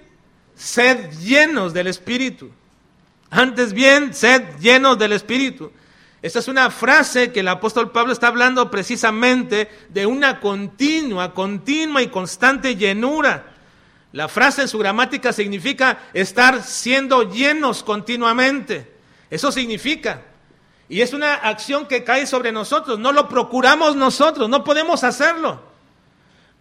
sed 0.61 1.11
llenos 1.21 1.73
del 1.73 1.87
Espíritu. 1.87 2.51
Antes 3.31 3.73
bien, 3.73 4.13
sed 4.13 4.43
llenos 4.61 4.99
del 4.99 5.13
Espíritu. 5.13 5.73
Esta 6.21 6.41
es 6.41 6.49
una 6.49 6.71
frase 6.71 7.33
que 7.33 7.41
el 7.41 7.49
apóstol 7.49 7.91
Pablo 7.93 8.13
está 8.13 8.27
hablando 8.27 8.71
precisamente 8.71 9.71
de 9.89 10.05
una 10.05 10.39
continua, 10.39 11.33
continua 11.33 12.03
y 12.03 12.09
constante 12.09 12.77
llenura. 12.77 13.47
La 14.13 14.29
frase 14.29 14.63
en 14.63 14.69
su 14.69 14.79
gramática 14.79 15.33
significa 15.33 15.99
estar 16.13 16.63
siendo 16.63 17.31
llenos 17.31 17.83
continuamente. 17.83 18.93
Eso 19.31 19.51
significa. 19.51 20.23
Y 20.91 21.01
es 21.01 21.15
una 21.15 21.35
acción 21.37 21.87
que 21.87 22.05
cae 22.05 22.27
sobre 22.27 22.53
nosotros. 22.53 22.99
No 22.99 23.13
lo 23.13 23.29
procuramos 23.29 23.97
nosotros, 23.97 24.51
no 24.51 24.63
podemos 24.63 25.05
hacerlo. 25.05 25.70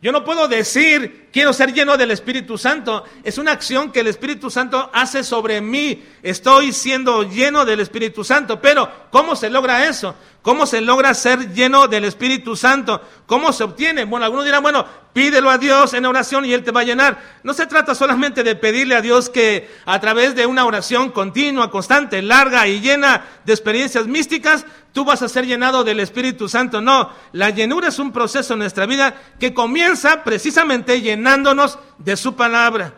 Yo 0.01 0.13
no 0.13 0.23
puedo 0.23 0.47
decir, 0.47 1.27
quiero 1.33 1.51
ser 1.51 1.73
lleno 1.73 1.97
del 1.97 2.11
Espíritu 2.11 2.57
Santo. 2.57 3.03
Es 3.21 3.37
una 3.37 3.51
acción 3.51 3.91
que 3.91 3.99
el 3.99 4.07
Espíritu 4.07 4.49
Santo 4.49 4.89
hace 4.93 5.25
sobre 5.25 5.59
mí. 5.59 6.05
Estoy 6.23 6.71
siendo 6.71 7.23
lleno 7.23 7.65
del 7.65 7.81
Espíritu 7.81 8.23
Santo. 8.23 8.61
Pero, 8.61 8.89
¿cómo 9.11 9.35
se 9.35 9.49
logra 9.49 9.85
eso? 9.87 10.15
¿Cómo 10.41 10.65
se 10.65 10.79
logra 10.79 11.13
ser 11.13 11.53
lleno 11.53 11.89
del 11.89 12.05
Espíritu 12.05 12.55
Santo? 12.55 13.01
¿Cómo 13.25 13.51
se 13.51 13.65
obtiene? 13.65 14.05
Bueno, 14.05 14.25
algunos 14.25 14.45
dirán, 14.45 14.63
bueno, 14.63 14.85
pídelo 15.11 15.49
a 15.49 15.57
Dios 15.57 15.93
en 15.93 16.05
oración 16.05 16.45
y 16.45 16.53
Él 16.53 16.63
te 16.63 16.71
va 16.71 16.79
a 16.79 16.85
llenar. 16.85 17.19
No 17.43 17.53
se 17.53 17.67
trata 17.67 17.93
solamente 17.93 18.41
de 18.41 18.55
pedirle 18.55 18.95
a 18.95 19.01
Dios 19.01 19.29
que 19.29 19.69
a 19.85 19.99
través 19.99 20.35
de 20.35 20.45
una 20.45 20.65
oración 20.65 21.11
continua, 21.11 21.69
constante, 21.69 22.21
larga 22.21 22.65
y 22.67 22.79
llena 22.79 23.25
de 23.43 23.51
experiencias 23.51 24.07
místicas, 24.07 24.65
tú 24.93 25.03
vas 25.03 25.21
a 25.21 25.27
ser 25.27 25.45
llenado 25.45 25.83
del 25.83 25.99
Espíritu 25.99 26.47
Santo. 26.47 26.79
No, 26.79 27.11
la 27.33 27.49
llenura 27.49 27.89
es 27.89 27.99
un 27.99 28.13
proceso 28.13 28.53
en 28.53 28.59
nuestra 28.59 28.85
vida 28.85 29.15
que 29.41 29.53
comienza 29.53 30.23
precisamente 30.23 31.01
llenándonos 31.01 31.79
de 31.97 32.15
su 32.15 32.37
palabra 32.37 32.93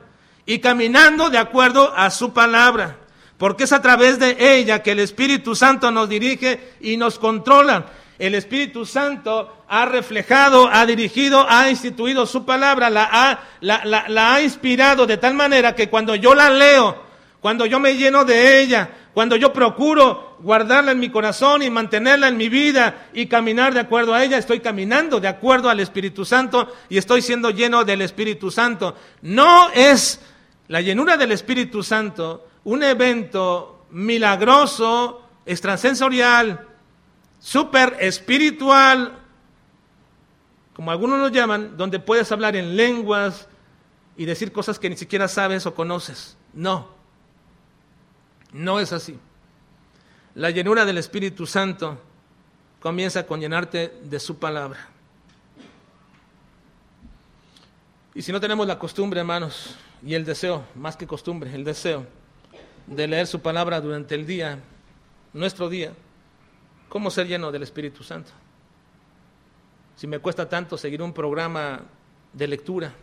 y 0.46 0.60
caminando 0.60 1.32
de 1.32 1.40
acuerdo 1.40 1.92
a 1.98 2.12
su 2.12 2.34
palabra 2.34 3.01
porque 3.42 3.64
es 3.64 3.74
a 3.74 3.82
través 3.82 4.20
de 4.20 4.38
ella 4.38 4.84
que 4.84 4.92
el 4.92 5.00
Espíritu 5.00 5.56
Santo 5.56 5.90
nos 5.90 6.08
dirige 6.08 6.76
y 6.80 6.96
nos 6.96 7.18
controla. 7.18 7.88
El 8.20 8.36
Espíritu 8.36 8.86
Santo 8.86 9.64
ha 9.68 9.88
reflejado, 9.88 10.70
ha 10.72 10.86
dirigido, 10.86 11.44
ha 11.50 11.68
instituido 11.68 12.28
su 12.28 12.46
palabra, 12.46 12.92
la 12.92 13.40
ha, 13.60 14.42
inspirado 14.44 15.08
de 15.08 15.18
tal 15.18 15.34
manera 15.34 15.74
que 15.74 15.90
cuando 15.90 16.14
yo 16.14 16.36
la 16.36 16.52
leo, 16.52 17.02
cuando 17.40 17.66
yo 17.66 17.80
me 17.80 17.96
lleno 17.96 18.26
de 18.26 18.62
ella, 18.62 18.92
cuando 19.12 19.36
yo 19.36 19.52
procuro 19.52 20.38
guardarla 20.42 20.92
en 20.92 21.00
mi 21.00 21.10
corazón 21.10 21.64
y 21.64 21.72
mantenerla 21.72 22.28
en 22.28 22.38
mi 22.38 22.48
vida 22.48 23.08
y 23.12 23.26
caminar 23.26 23.74
de 23.74 23.80
acuerdo 23.80 24.14
a 24.14 24.24
ella, 24.24 24.38
estoy 24.38 24.60
caminando 24.60 25.20
de 25.20 25.30
acuerdo 25.30 25.68
al 25.68 25.80
Espíritu 25.80 26.26
Santo 26.26 26.72
y 26.90 27.00
estoy 27.00 27.24
siendo 27.24 27.50
lleno 27.50 27.86
del 27.86 28.04
Espíritu 28.04 28.52
Santo. 28.52 28.96
No 29.24 29.72
es 29.72 30.22
la 30.68 30.82
llenura 30.82 31.18
del 31.18 31.32
Espíritu 31.32 31.82
Santo 31.82 32.51
un 32.64 32.84
evento 32.84 33.86
milagroso, 33.92 35.22
extrasensorial, 35.46 36.68
super 37.40 37.98
espiritual, 38.00 39.20
como 40.74 40.92
algunos 40.92 41.20
lo 41.20 41.28
llaman, 41.28 41.76
donde 41.78 42.00
puedes 42.00 42.32
hablar 42.32 42.56
en 42.56 42.76
lenguas 42.76 43.48
y 44.16 44.26
decir 44.26 44.52
cosas 44.52 44.80
que 44.80 44.90
ni 44.90 44.98
siquiera 44.98 45.28
sabes 45.28 45.66
o 45.66 45.76
conoces. 45.76 46.38
No, 46.54 46.88
no 48.54 48.80
es 48.80 48.94
así. 48.94 49.20
La 50.36 50.50
llenura 50.50 50.86
del 50.86 50.98
Espíritu 50.98 51.46
Santo 51.46 52.00
comienza 52.80 53.26
con 53.26 53.40
llenarte 53.40 54.00
de 54.04 54.20
su 54.20 54.38
palabra. 54.38 54.88
Y 58.14 58.22
si 58.22 58.32
no 58.32 58.40
tenemos 58.42 58.68
la 58.68 58.78
costumbre, 58.78 59.20
hermanos, 59.20 59.76
y 60.04 60.16
el 60.16 60.26
deseo, 60.26 60.64
más 60.76 60.98
que 60.98 61.08
costumbre, 61.08 61.54
el 61.54 61.64
deseo, 61.64 62.06
de 62.88 63.08
leer 63.08 63.28
su 63.28 63.42
palabra 63.42 63.80
durante 63.82 64.16
el 64.16 64.26
día, 64.26 64.60
nuestro 65.34 65.70
día, 65.70 65.94
¿cómo 66.90 67.10
ser 67.10 67.28
lleno 67.28 67.52
del 67.52 67.64
Espíritu 67.64 68.04
Santo? 68.04 68.32
Si 69.96 70.08
me 70.08 70.20
cuesta 70.20 70.50
tanto 70.50 70.78
seguir 70.78 71.02
un 71.02 71.14
programa 71.14 71.82
de 72.34 72.48
lectura, 72.48 72.94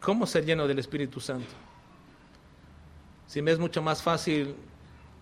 ¿cómo 0.00 0.26
ser 0.26 0.44
lleno 0.44 0.66
del 0.66 0.78
Espíritu 0.78 1.20
Santo? 1.20 1.52
Si 3.26 3.40
me 3.42 3.50
es 3.50 3.58
mucho 3.58 3.82
más 3.82 4.02
fácil 4.02 4.54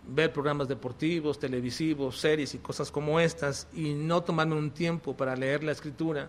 ver 0.06 0.32
programas 0.32 0.68
deportivos, 0.68 1.38
televisivos, 1.38 2.18
series 2.18 2.54
y 2.54 2.58
cosas 2.58 2.90
como 2.90 3.20
estas 3.20 3.68
y 3.72 3.94
no 3.94 4.22
tomarme 4.22 4.56
un 4.56 4.72
tiempo 4.72 5.16
para 5.16 5.36
leer 5.36 5.62
la 5.62 5.72
escritura, 5.72 6.28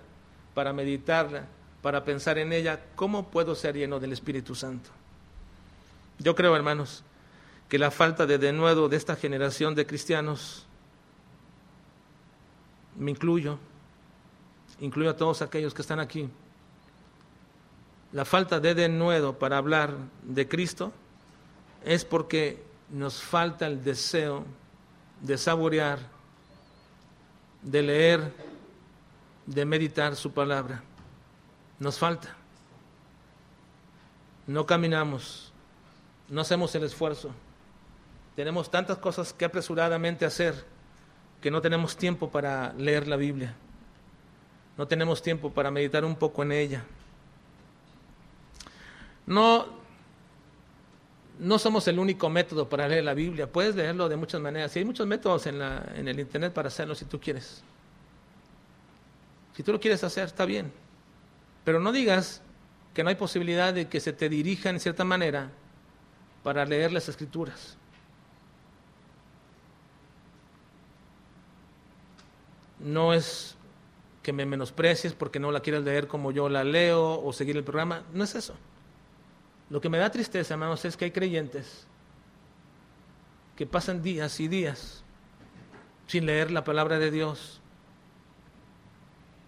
para 0.53 0.71
meditarla, 0.73 1.47
para 1.81 2.03
pensar 2.03 2.37
en 2.37 2.53
ella, 2.53 2.79
¿cómo 2.95 3.29
puedo 3.29 3.55
ser 3.55 3.75
lleno 3.75 3.99
del 3.99 4.13
Espíritu 4.13 4.55
Santo? 4.55 4.89
Yo 6.19 6.35
creo, 6.35 6.55
hermanos, 6.55 7.03
que 7.69 7.79
la 7.79 7.91
falta 7.91 8.25
de 8.25 8.37
denuedo 8.37 8.89
de 8.89 8.97
esta 8.97 9.15
generación 9.15 9.75
de 9.75 9.85
cristianos, 9.85 10.65
me 12.95 13.11
incluyo, 13.11 13.57
incluyo 14.79 15.09
a 15.09 15.17
todos 15.17 15.41
aquellos 15.41 15.73
que 15.73 15.81
están 15.81 15.99
aquí, 15.99 16.29
la 18.11 18.25
falta 18.25 18.59
de 18.59 18.75
denuedo 18.75 19.39
para 19.39 19.57
hablar 19.57 19.95
de 20.21 20.47
Cristo 20.47 20.93
es 21.83 22.05
porque 22.05 22.63
nos 22.89 23.21
falta 23.21 23.65
el 23.65 23.83
deseo 23.83 24.45
de 25.21 25.37
saborear, 25.37 25.99
de 27.63 27.81
leer, 27.81 28.33
de 29.45 29.65
meditar 29.65 30.15
su 30.15 30.31
palabra. 30.31 30.83
Nos 31.79 31.97
falta. 31.97 32.35
No 34.45 34.65
caminamos, 34.65 35.52
no 36.29 36.41
hacemos 36.41 36.73
el 36.75 36.83
esfuerzo. 36.83 37.31
Tenemos 38.35 38.71
tantas 38.71 38.97
cosas 38.97 39.33
que 39.33 39.45
apresuradamente 39.45 40.25
hacer 40.25 40.65
que 41.41 41.51
no 41.51 41.61
tenemos 41.61 41.97
tiempo 41.97 42.31
para 42.31 42.73
leer 42.73 43.07
la 43.07 43.17
Biblia. 43.17 43.53
No 44.77 44.87
tenemos 44.87 45.21
tiempo 45.21 45.51
para 45.51 45.69
meditar 45.69 46.05
un 46.05 46.15
poco 46.15 46.41
en 46.41 46.51
ella. 46.53 46.83
No, 49.25 49.65
no 51.39 51.59
somos 51.59 51.87
el 51.87 51.99
único 51.99 52.29
método 52.29 52.67
para 52.67 52.87
leer 52.87 53.03
la 53.03 53.13
Biblia. 53.13 53.51
Puedes 53.51 53.75
leerlo 53.75 54.09
de 54.09 54.15
muchas 54.15 54.41
maneras. 54.41 54.75
Y 54.75 54.79
hay 54.79 54.85
muchos 54.85 55.05
métodos 55.05 55.45
en, 55.45 55.59
la, 55.59 55.85
en 55.95 56.07
el 56.07 56.19
Internet 56.19 56.53
para 56.53 56.69
hacerlo 56.69 56.95
si 56.95 57.05
tú 57.05 57.19
quieres. 57.19 57.61
Si 59.55 59.61
tú 59.61 59.73
lo 59.73 59.79
quieres 59.79 60.03
hacer, 60.03 60.25
está 60.25 60.45
bien. 60.45 60.71
Pero 61.63 61.79
no 61.79 61.91
digas 61.91 62.41
que 62.93 63.03
no 63.03 63.09
hay 63.09 63.15
posibilidad 63.15 63.73
de 63.73 63.87
que 63.87 63.99
se 63.99 64.13
te 64.13 64.29
dirija 64.29 64.69
en 64.69 64.79
cierta 64.79 65.03
manera 65.03 65.51
para 66.43 66.65
leer 66.65 66.91
las 66.91 67.07
escrituras. 67.07 67.77
No 72.79 73.13
es 73.13 73.55
que 74.21 74.33
me 74.33 74.45
menosprecies 74.45 75.13
porque 75.13 75.39
no 75.39 75.51
la 75.51 75.61
quieras 75.61 75.83
leer 75.83 76.07
como 76.07 76.31
yo 76.31 76.49
la 76.49 76.63
leo 76.63 77.21
o 77.23 77.31
seguir 77.31 77.55
el 77.55 77.63
programa. 77.63 78.03
No 78.13 78.23
es 78.23 78.35
eso. 78.35 78.55
Lo 79.69 79.79
que 79.79 79.89
me 79.89 79.97
da 79.97 80.11
tristeza, 80.11 80.53
hermanos, 80.53 80.83
es 80.85 80.97
que 80.97 81.05
hay 81.05 81.11
creyentes 81.11 81.87
que 83.55 83.65
pasan 83.65 84.01
días 84.01 84.39
y 84.39 84.47
días 84.47 85.03
sin 86.07 86.25
leer 86.25 86.51
la 86.51 86.63
palabra 86.63 86.99
de 86.99 87.11
Dios, 87.11 87.61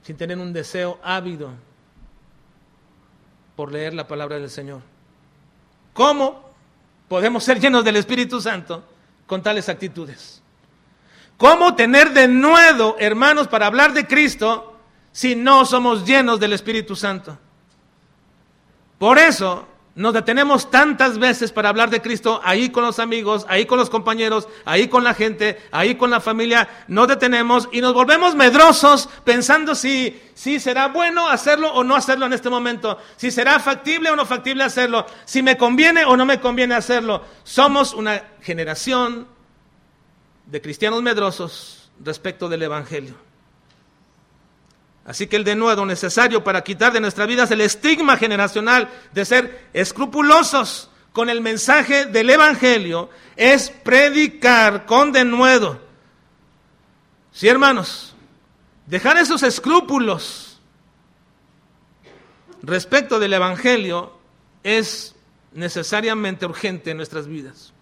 sin 0.04 0.16
tener 0.16 0.38
un 0.38 0.54
deseo 0.54 1.00
ávido 1.04 1.52
por 3.56 3.72
leer 3.72 3.94
la 3.94 4.08
palabra 4.08 4.38
del 4.40 4.50
Señor. 4.50 4.82
¿Cómo 5.94 6.45
podemos 7.08 7.44
ser 7.44 7.60
llenos 7.60 7.84
del 7.84 7.96
Espíritu 7.98 8.42
Santo 8.42 8.84
con 9.26 9.42
tales 9.42 9.70
actitudes? 9.70 10.42
¿Cómo 11.38 11.76
tener 11.76 12.14
de 12.14 12.28
nuevo, 12.28 12.96
hermanos, 13.00 13.48
para 13.48 13.68
hablar 13.68 13.94
de 13.94 14.08
Cristo 14.08 14.78
si 15.12 15.36
no 15.36 15.66
somos 15.66 16.06
llenos 16.06 16.40
del 16.40 16.54
Espíritu 16.54 16.96
Santo? 16.96 17.38
Por 18.98 19.18
eso 19.18 19.68
nos 19.96 20.14
detenemos 20.14 20.70
tantas 20.70 21.18
veces 21.18 21.54
para 21.54 21.70
hablar 21.70 21.90
de 21.90 22.02
Cristo, 22.02 22.42
ahí 22.44 22.70
con 22.70 22.84
los 22.84 23.00
amigos, 23.00 23.46
ahí 23.48 23.66
con 23.66 23.80
los 23.80 23.90
compañeros, 23.90 24.50
ahí 24.66 24.90
con 24.90 25.06
la 25.06 25.14
gente, 25.14 25.58
ahí 25.72 25.96
con 25.96 26.10
la 26.10 26.20
familia, 26.20 26.68
nos 26.90 27.08
detenemos 27.08 27.70
y 27.72 27.80
nos 27.80 27.94
volvemos 27.94 28.36
medrosos 28.36 29.08
pensando 29.24 29.74
si, 29.74 30.22
si 30.34 30.60
será 30.60 30.90
bueno 30.90 31.30
hacerlo 31.30 31.74
o 31.74 31.86
no 31.86 31.96
hacerlo 31.96 32.26
en 32.26 32.34
este 32.34 32.50
momento, 32.50 32.98
si 33.16 33.32
será 33.32 33.58
factible 33.60 34.10
o 34.10 34.18
no 34.18 34.26
factible 34.26 34.66
hacerlo, 34.66 35.06
si 35.24 35.42
me 35.42 35.56
conviene 35.58 36.04
o 36.04 36.18
no 36.18 36.26
me 36.26 36.42
conviene 36.42 36.76
hacerlo. 36.76 37.24
Somos 37.46 37.94
una 37.94 38.22
generación 38.42 39.30
de 40.46 40.62
cristianos 40.62 41.02
medrosos 41.02 41.90
respecto 42.04 42.50
del 42.50 42.64
Evangelio. 42.64 43.25
Así 45.06 45.28
que 45.28 45.36
el 45.36 45.44
denuedo 45.44 45.86
necesario 45.86 46.44
para 46.44 46.64
quitar 46.64 46.92
de 46.92 47.00
nuestra 47.00 47.28
vida 47.28 47.44
es 47.44 47.52
el 47.52 47.62
estigma 47.62 48.18
generacional 48.18 48.90
de 49.14 49.24
ser 49.24 49.70
escrupulosos 49.74 50.90
con 51.12 51.30
el 51.30 51.42
mensaje 51.42 52.08
del 52.08 52.30
Evangelio, 52.30 53.10
es 53.36 53.70
predicar 53.70 54.86
con 54.86 55.12
denuedo. 55.12 55.80
Sí, 57.32 57.48
hermanos, 57.48 58.16
dejar 58.88 59.18
esos 59.18 59.44
escrúpulos 59.44 60.60
respecto 62.64 63.20
del 63.20 63.34
Evangelio 63.34 64.18
es 64.64 65.16
necesariamente 65.54 66.46
urgente 66.46 66.92
en 66.92 66.98
nuestras 66.98 67.28
vidas. 67.28 67.75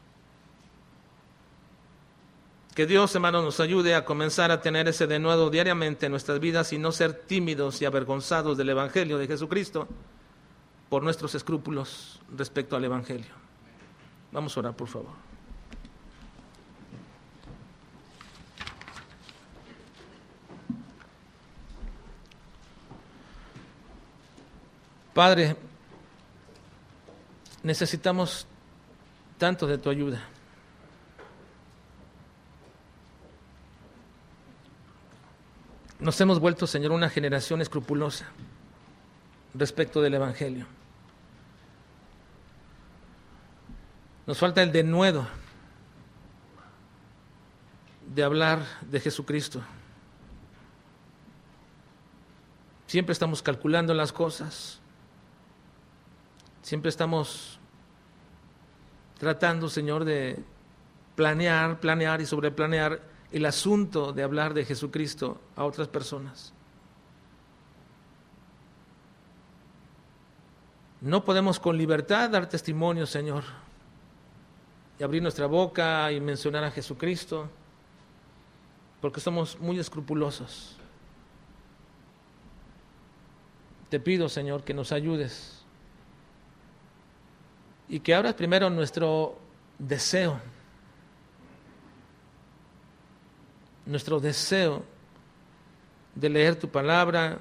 Que 2.76 2.88
Dios, 2.88 3.14
hermanos, 3.14 3.44
nos 3.44 3.60
ayude 3.60 3.94
a 3.94 4.04
comenzar 4.04 4.50
a 4.50 4.62
tener 4.62 4.88
ese 4.88 5.06
denuedo 5.06 5.52
diariamente 5.52 6.08
en 6.08 6.12
nuestras 6.12 6.40
vidas 6.40 6.74
y 6.74 6.80
no 6.80 6.92
ser 6.92 7.14
tímidos 7.14 7.80
y 7.82 7.86
avergonzados 7.86 8.58
del 8.58 8.70
Evangelio 8.70 9.20
de 9.20 9.28
Jesucristo 9.28 9.88
por 10.90 11.04
nuestros 11.04 11.36
escrúpulos 11.36 12.20
respecto 12.36 12.76
al 12.76 12.84
Evangelio. 12.84 13.32
Vamos 14.32 14.58
a 14.58 14.60
orar, 14.62 14.76
por 14.76 14.88
favor. 14.88 15.12
Padre, 25.14 25.56
necesitamos 27.62 28.48
tanto 29.38 29.68
de 29.68 29.78
tu 29.78 29.92
ayuda. 29.92 30.33
Nos 36.04 36.20
hemos 36.20 36.42
vuelto, 36.42 36.68
Señor, 36.68 36.92
una 36.92 37.10
generación 37.10 37.62
escrupulosa 37.62 38.26
respecto 39.54 40.02
del 40.02 40.16
Evangelio. 40.16 40.66
Nos 44.28 44.38
falta 44.38 44.62
el 44.62 44.74
denuedo 44.74 45.26
de 48.14 48.22
hablar 48.22 48.60
de 48.82 49.00
Jesucristo. 49.00 49.62
Siempre 52.88 53.14
estamos 53.14 53.42
calculando 53.42 53.94
las 53.94 54.12
cosas. 54.12 54.82
Siempre 56.64 56.90
estamos 56.90 57.62
tratando, 59.20 59.70
Señor, 59.70 60.04
de 60.04 60.44
planear, 61.16 61.80
planear 61.80 62.20
y 62.20 62.26
sobreplanear 62.26 63.13
el 63.34 63.48
asunto 63.48 64.14
de 64.14 64.22
hablar 64.22 64.54
de 64.54 64.64
Jesucristo 64.64 65.42
a 65.56 65.66
otras 65.66 65.88
personas. 65.88 66.54
No 71.02 71.26
podemos 71.26 71.60
con 71.60 71.76
libertad 71.76 72.30
dar 72.30 72.48
testimonio, 72.48 73.08
Señor, 73.08 73.44
y 75.00 75.04
abrir 75.04 75.24
nuestra 75.24 75.48
boca 75.48 76.12
y 76.12 76.22
mencionar 76.22 76.64
a 76.64 76.70
Jesucristo, 76.70 77.50
porque 79.02 79.20
somos 79.20 79.60
muy 79.60 79.80
escrupulosos. 79.80 80.78
Te 83.90 84.00
pido, 84.00 84.30
Señor, 84.30 84.64
que 84.64 84.76
nos 84.76 84.92
ayudes 84.92 85.64
y 87.90 88.00
que 88.00 88.14
abras 88.14 88.36
primero 88.36 88.70
nuestro 88.70 89.40
deseo 89.80 90.40
nuestro 93.86 94.20
deseo 94.20 94.84
de 96.16 96.30
leer 96.30 96.56
tu 96.56 96.70
palabra, 96.70 97.40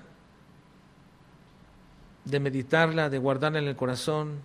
de 2.25 2.41
meditarla, 2.41 3.09
de 3.09 3.19
guardarla 3.19 3.59
en 3.59 3.69
el 3.69 3.77
corazón, 3.77 4.41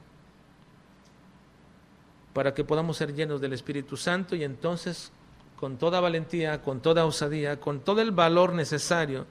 para 2.34 2.54
que 2.54 2.64
podamos 2.64 2.98
ser 2.98 3.14
llenos 3.14 3.42
del 3.42 3.54
Espíritu 3.54 3.98
Santo 3.98 4.36
y 4.36 4.44
entonces 4.44 5.12
con 5.56 5.78
toda 5.78 6.00
valentía, 6.00 6.62
con 6.62 6.82
toda 6.82 7.06
osadía, 7.06 7.60
con 7.60 7.80
todo 7.80 8.02
el 8.02 8.12
valor 8.12 8.54
necesario, 8.54 9.26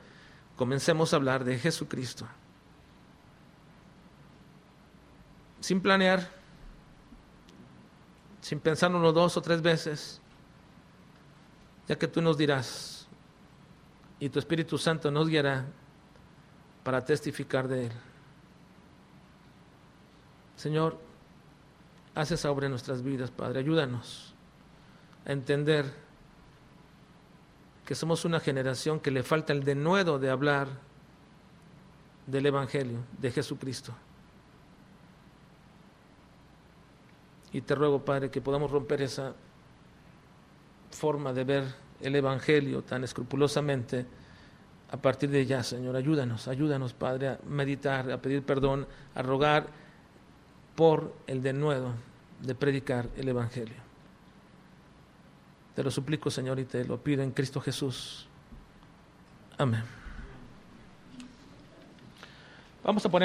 comencemos 0.56 1.12
a 1.12 1.16
hablar 1.16 1.44
de 1.44 1.58
Jesucristo. 1.58 2.26
Sin 5.60 5.80
planear, 5.80 6.28
sin 8.40 8.58
pensárnoslo 8.58 9.12
dos 9.12 9.36
o 9.36 9.42
tres 9.42 9.62
veces, 9.62 10.20
ya 11.88 11.96
que 11.96 12.08
tú 12.08 12.20
nos 12.20 12.36
dirás 12.36 13.06
y 14.18 14.28
tu 14.28 14.38
Espíritu 14.38 14.78
Santo 14.78 15.10
nos 15.10 15.28
guiará 15.28 15.66
para 16.82 17.04
testificar 17.04 17.68
de 17.68 17.86
Él. 17.86 17.92
Señor, 20.56 20.98
haz 22.14 22.30
esa 22.30 22.50
obra 22.50 22.66
en 22.66 22.72
nuestras 22.72 23.02
vidas, 23.02 23.30
Padre, 23.30 23.60
ayúdanos. 23.60 24.32
a 25.26 25.32
entender 25.32 25.92
que 27.84 27.94
somos 27.94 28.24
una 28.24 28.40
generación 28.40 29.00
que 29.00 29.10
le 29.10 29.22
falta 29.22 29.52
el 29.52 29.64
denuedo 29.64 30.18
de 30.18 30.30
hablar 30.30 30.68
del 32.26 32.46
Evangelio, 32.46 33.00
de 33.18 33.30
Jesucristo. 33.30 33.94
Y 37.52 37.60
te 37.60 37.74
ruego, 37.74 38.04
Padre, 38.04 38.30
que 38.30 38.40
podamos 38.40 38.70
romper 38.70 39.02
esa 39.02 39.34
forma 40.96 41.32
de 41.32 41.44
ver 41.44 41.64
el 42.00 42.16
Evangelio 42.16 42.82
tan 42.82 43.04
escrupulosamente 43.04 44.06
a 44.90 44.96
partir 44.96 45.30
de 45.30 45.44
ya, 45.44 45.62
Señor. 45.62 45.94
Ayúdanos, 45.94 46.48
ayúdanos, 46.48 46.94
Padre, 46.94 47.28
a 47.28 47.38
meditar, 47.46 48.10
a 48.10 48.20
pedir 48.20 48.42
perdón, 48.42 48.86
a 49.14 49.22
rogar 49.22 49.66
por 50.74 51.14
el 51.26 51.42
denuedo 51.42 51.92
de 52.40 52.54
predicar 52.54 53.08
el 53.16 53.28
Evangelio. 53.28 53.86
Te 55.74 55.82
lo 55.82 55.90
suplico, 55.90 56.30
Señor, 56.30 56.58
y 56.58 56.64
te 56.64 56.84
lo 56.84 56.98
pido 56.98 57.22
en 57.22 57.32
Cristo 57.32 57.60
Jesús. 57.60 58.26
Amén. 59.58 59.82
Vamos 62.82 63.04
a 63.04 63.08
poner 63.08 63.24